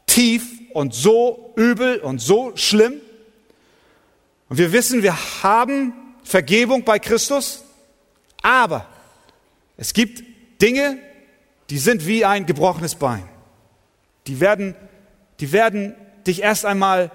tief 0.07 0.45
und 0.73 0.95
so 0.95 1.53
übel 1.57 2.01
und 2.01 2.21
so 2.21 2.57
schlimm. 2.57 3.01
Und 4.49 4.59
wir 4.59 4.73
wissen, 4.73 5.03
wir 5.03 5.43
haben 5.43 5.93
Vergebung 6.25 6.85
bei 6.85 6.99
Christus, 6.99 7.65
aber 8.43 8.87
es 9.77 9.93
gibt 9.93 10.23
Dinge, 10.61 10.99
die 11.71 11.79
sind 11.79 12.07
wie 12.07 12.25
ein 12.25 12.47
gebrochenes 12.47 12.95
Bein. 12.95 13.29
Die 14.27 14.41
werden, 14.41 14.75
die 15.41 15.53
werden 15.53 15.95
dich 16.27 16.43
erst 16.43 16.65
einmal 16.65 17.11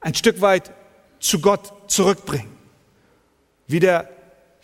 ein 0.00 0.14
Stück 0.14 0.40
weit 0.40 0.72
zu 1.20 1.40
Gott 1.40 1.72
zurückbringen. 1.88 2.57
Wie, 3.68 3.78
der, 3.78 4.08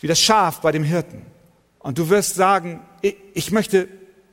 wie 0.01 0.09
das 0.09 0.19
Schaf 0.19 0.61
bei 0.61 0.73
dem 0.73 0.83
Hirten. 0.83 1.23
Und 1.79 1.99
du 1.99 2.09
wirst 2.09 2.35
sagen, 2.35 2.81
ich, 3.03 3.17
ich 3.35 3.51
möchte 3.53 3.89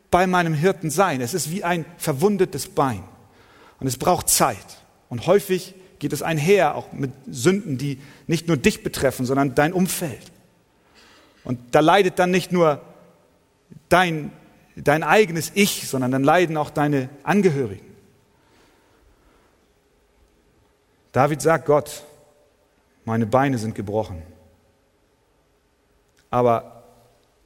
bei 0.09 0.25
meinem 0.25 0.53
Hirten 0.53 0.89
sein. 0.89 1.21
Es 1.21 1.33
ist 1.33 1.51
wie 1.51 1.63
ein 1.63 1.85
verwundetes 1.97 2.67
Bein. 2.67 3.03
Und 3.79 3.87
es 3.87 3.97
braucht 3.97 4.29
Zeit. 4.29 4.57
Und 5.09 5.27
häufig 5.27 5.75
geht 5.99 6.13
es 6.13 6.21
einher 6.21 6.75
auch 6.75 6.91
mit 6.93 7.11
Sünden, 7.29 7.77
die 7.77 7.99
nicht 8.27 8.47
nur 8.47 8.57
dich 8.57 8.83
betreffen, 8.83 9.25
sondern 9.25 9.53
dein 9.53 9.73
Umfeld. 9.73 10.31
Und 11.43 11.59
da 11.71 11.79
leidet 11.79 12.19
dann 12.19 12.31
nicht 12.31 12.51
nur 12.51 12.81
dein, 13.89 14.31
dein 14.75 15.03
eigenes 15.03 15.51
Ich, 15.53 15.87
sondern 15.87 16.11
dann 16.11 16.23
leiden 16.23 16.57
auch 16.57 16.69
deine 16.69 17.09
Angehörigen. 17.23 17.85
David 21.11 21.41
sagt 21.41 21.65
Gott, 21.65 22.03
meine 23.03 23.25
Beine 23.25 23.57
sind 23.57 23.75
gebrochen, 23.75 24.21
aber 26.31 26.83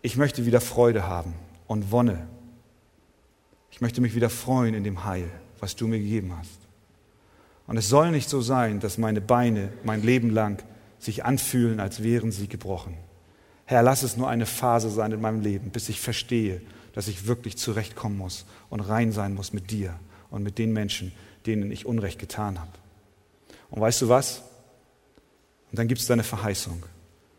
ich 0.01 0.15
möchte 0.15 0.45
wieder 0.45 0.61
Freude 0.61 1.07
haben 1.07 1.33
und 1.67 1.91
Wonne 1.91 2.27
ich 3.75 3.81
möchte 3.81 3.99
mich 3.99 4.15
wieder 4.15 4.29
freuen 4.29 4.73
in 4.73 4.85
dem 4.85 5.03
Heil, 5.03 5.29
was 5.59 5.75
du 5.75 5.85
mir 5.85 5.99
gegeben 5.99 6.33
hast. 6.37 6.59
Und 7.67 7.75
es 7.75 7.89
soll 7.89 8.09
nicht 8.11 8.29
so 8.29 8.39
sein, 8.39 8.79
dass 8.79 8.97
meine 8.97 9.19
Beine 9.19 9.67
mein 9.83 10.01
Leben 10.01 10.29
lang 10.29 10.63
sich 10.97 11.25
anfühlen, 11.25 11.81
als 11.81 12.01
wären 12.01 12.31
sie 12.31 12.47
gebrochen. 12.47 12.95
Herr, 13.65 13.83
lass 13.83 14.01
es 14.01 14.15
nur 14.15 14.29
eine 14.29 14.45
Phase 14.45 14.89
sein 14.89 15.11
in 15.11 15.19
meinem 15.19 15.41
Leben, 15.41 15.71
bis 15.71 15.89
ich 15.89 15.99
verstehe, 15.99 16.61
dass 16.93 17.09
ich 17.09 17.27
wirklich 17.27 17.57
zurechtkommen 17.57 18.17
muss 18.17 18.45
und 18.69 18.79
rein 18.79 19.11
sein 19.11 19.33
muss 19.33 19.51
mit 19.51 19.71
dir 19.71 19.99
und 20.29 20.41
mit 20.41 20.57
den 20.57 20.71
Menschen, 20.71 21.11
denen 21.45 21.69
ich 21.69 21.85
Unrecht 21.85 22.17
getan 22.17 22.57
habe. 22.57 22.71
Und 23.69 23.81
weißt 23.81 24.03
du 24.03 24.07
was? 24.07 24.41
Und 25.69 25.79
dann 25.79 25.89
gibt 25.89 25.99
es 25.99 26.07
deine 26.07 26.23
Verheißung. 26.23 26.81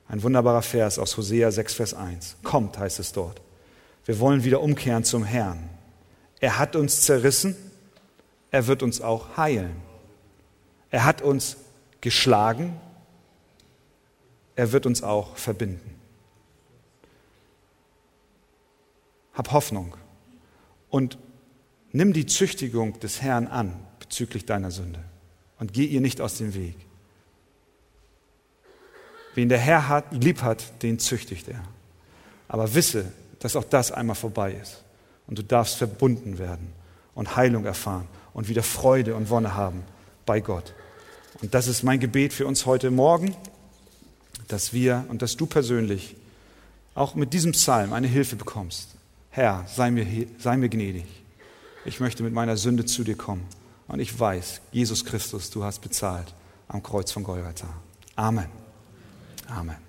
Ein 0.09 0.23
wunderbarer 0.23 0.63
Vers 0.63 0.99
aus 0.99 1.17
Hosea 1.17 1.51
6, 1.51 1.75
Vers 1.75 1.95
1. 1.95 2.37
Kommt, 2.43 2.79
heißt 2.79 3.01
es 3.01 3.13
dort. 3.13 3.41
Wir 4.05 4.19
wollen 4.21 4.45
wieder 4.45 4.61
umkehren 4.61 5.05
zum 5.05 5.25
Herrn. 5.25 5.69
Er 6.41 6.59
hat 6.59 6.77
uns 6.77 7.03
zerrissen, 7.03 7.57
er 8.51 8.67
wird 8.67 8.83
uns 8.83 9.01
auch 9.01 9.37
heilen. 9.37 9.75
Er 10.91 11.05
hat 11.05 11.23
uns 11.23 11.57
geschlagen, 12.01 12.79
er 14.55 14.73
wird 14.73 14.87
uns 14.87 15.03
auch 15.03 15.37
verbinden. 15.37 15.97
hab 19.37 19.53
Hoffnung 19.53 19.95
und 20.89 21.19
nimm 21.93 22.13
die 22.13 22.27
Züchtigung 22.27 22.99
des 23.01 23.21
Herrn 23.21 23.47
an 23.47 23.75
bezüglich 24.01 24.47
deiner 24.47 24.71
Sünde 24.71 25.05
und 25.59 25.73
geh 25.75 25.85
ihr 25.85 26.01
nicht 26.01 26.21
aus 26.21 26.39
dem 26.39 26.55
Weg. 26.55 26.75
Wen 29.37 29.51
der 29.51 29.59
Herr 29.59 29.89
hat, 29.89 30.07
lieb 30.12 30.41
hat, 30.41 30.82
den 30.82 30.99
züchtigt 30.99 31.47
er. 31.49 31.62
Aber 32.49 32.74
wisse, 32.74 33.12
dass 33.39 33.55
auch 33.55 33.64
das 33.64 33.93
einmal 33.93 34.16
vorbei 34.16 34.53
ist. 34.61 34.82
Und 35.26 35.39
du 35.39 35.43
darfst 35.43 35.76
verbunden 35.76 36.39
werden 36.39 36.72
und 37.14 37.37
Heilung 37.37 37.66
erfahren 37.66 38.09
und 38.32 38.49
wieder 38.49 38.62
Freude 38.62 39.14
und 39.14 39.28
Wonne 39.28 39.55
haben 39.55 39.84
bei 40.24 40.41
Gott. 40.41 40.72
Und 41.43 41.53
das 41.53 41.66
ist 41.66 41.82
mein 41.82 42.01
Gebet 42.01 42.32
für 42.32 42.47
uns 42.47 42.64
heute 42.64 42.91
Morgen, 42.91 43.37
dass 44.49 44.72
wir 44.72 45.05
und 45.09 45.20
dass 45.20 45.37
du 45.37 45.45
persönlich 45.45 46.16
auch 46.95 47.14
mit 47.14 47.34
diesem 47.34 47.53
Psalm 47.53 47.93
eine 47.93 48.07
Hilfe 48.07 48.37
bekommst. 48.37 48.89
Herr, 49.30 49.66
sei 49.68 49.91
mir, 49.91 50.07
sei 50.39 50.57
mir 50.57 50.70
gnädig. 50.70 51.05
Ich 51.84 52.01
möchte 52.01 52.22
mit 52.22 52.32
meiner 52.32 52.57
Sünde 52.57 52.87
zu 52.87 53.05
dir 53.05 53.16
kommen. 53.16 53.47
Und 53.87 54.01
ich 54.01 54.18
weiß, 54.18 54.62
Jesus 54.72 55.05
Christus, 55.05 55.51
du 55.51 55.62
hast 55.62 55.80
bezahlt 55.80 56.32
am 56.68 56.82
Kreuz 56.82 57.12
von 57.12 57.22
Golgatha. 57.22 57.68
Amen. 58.14 58.66
Amen. 59.51 59.86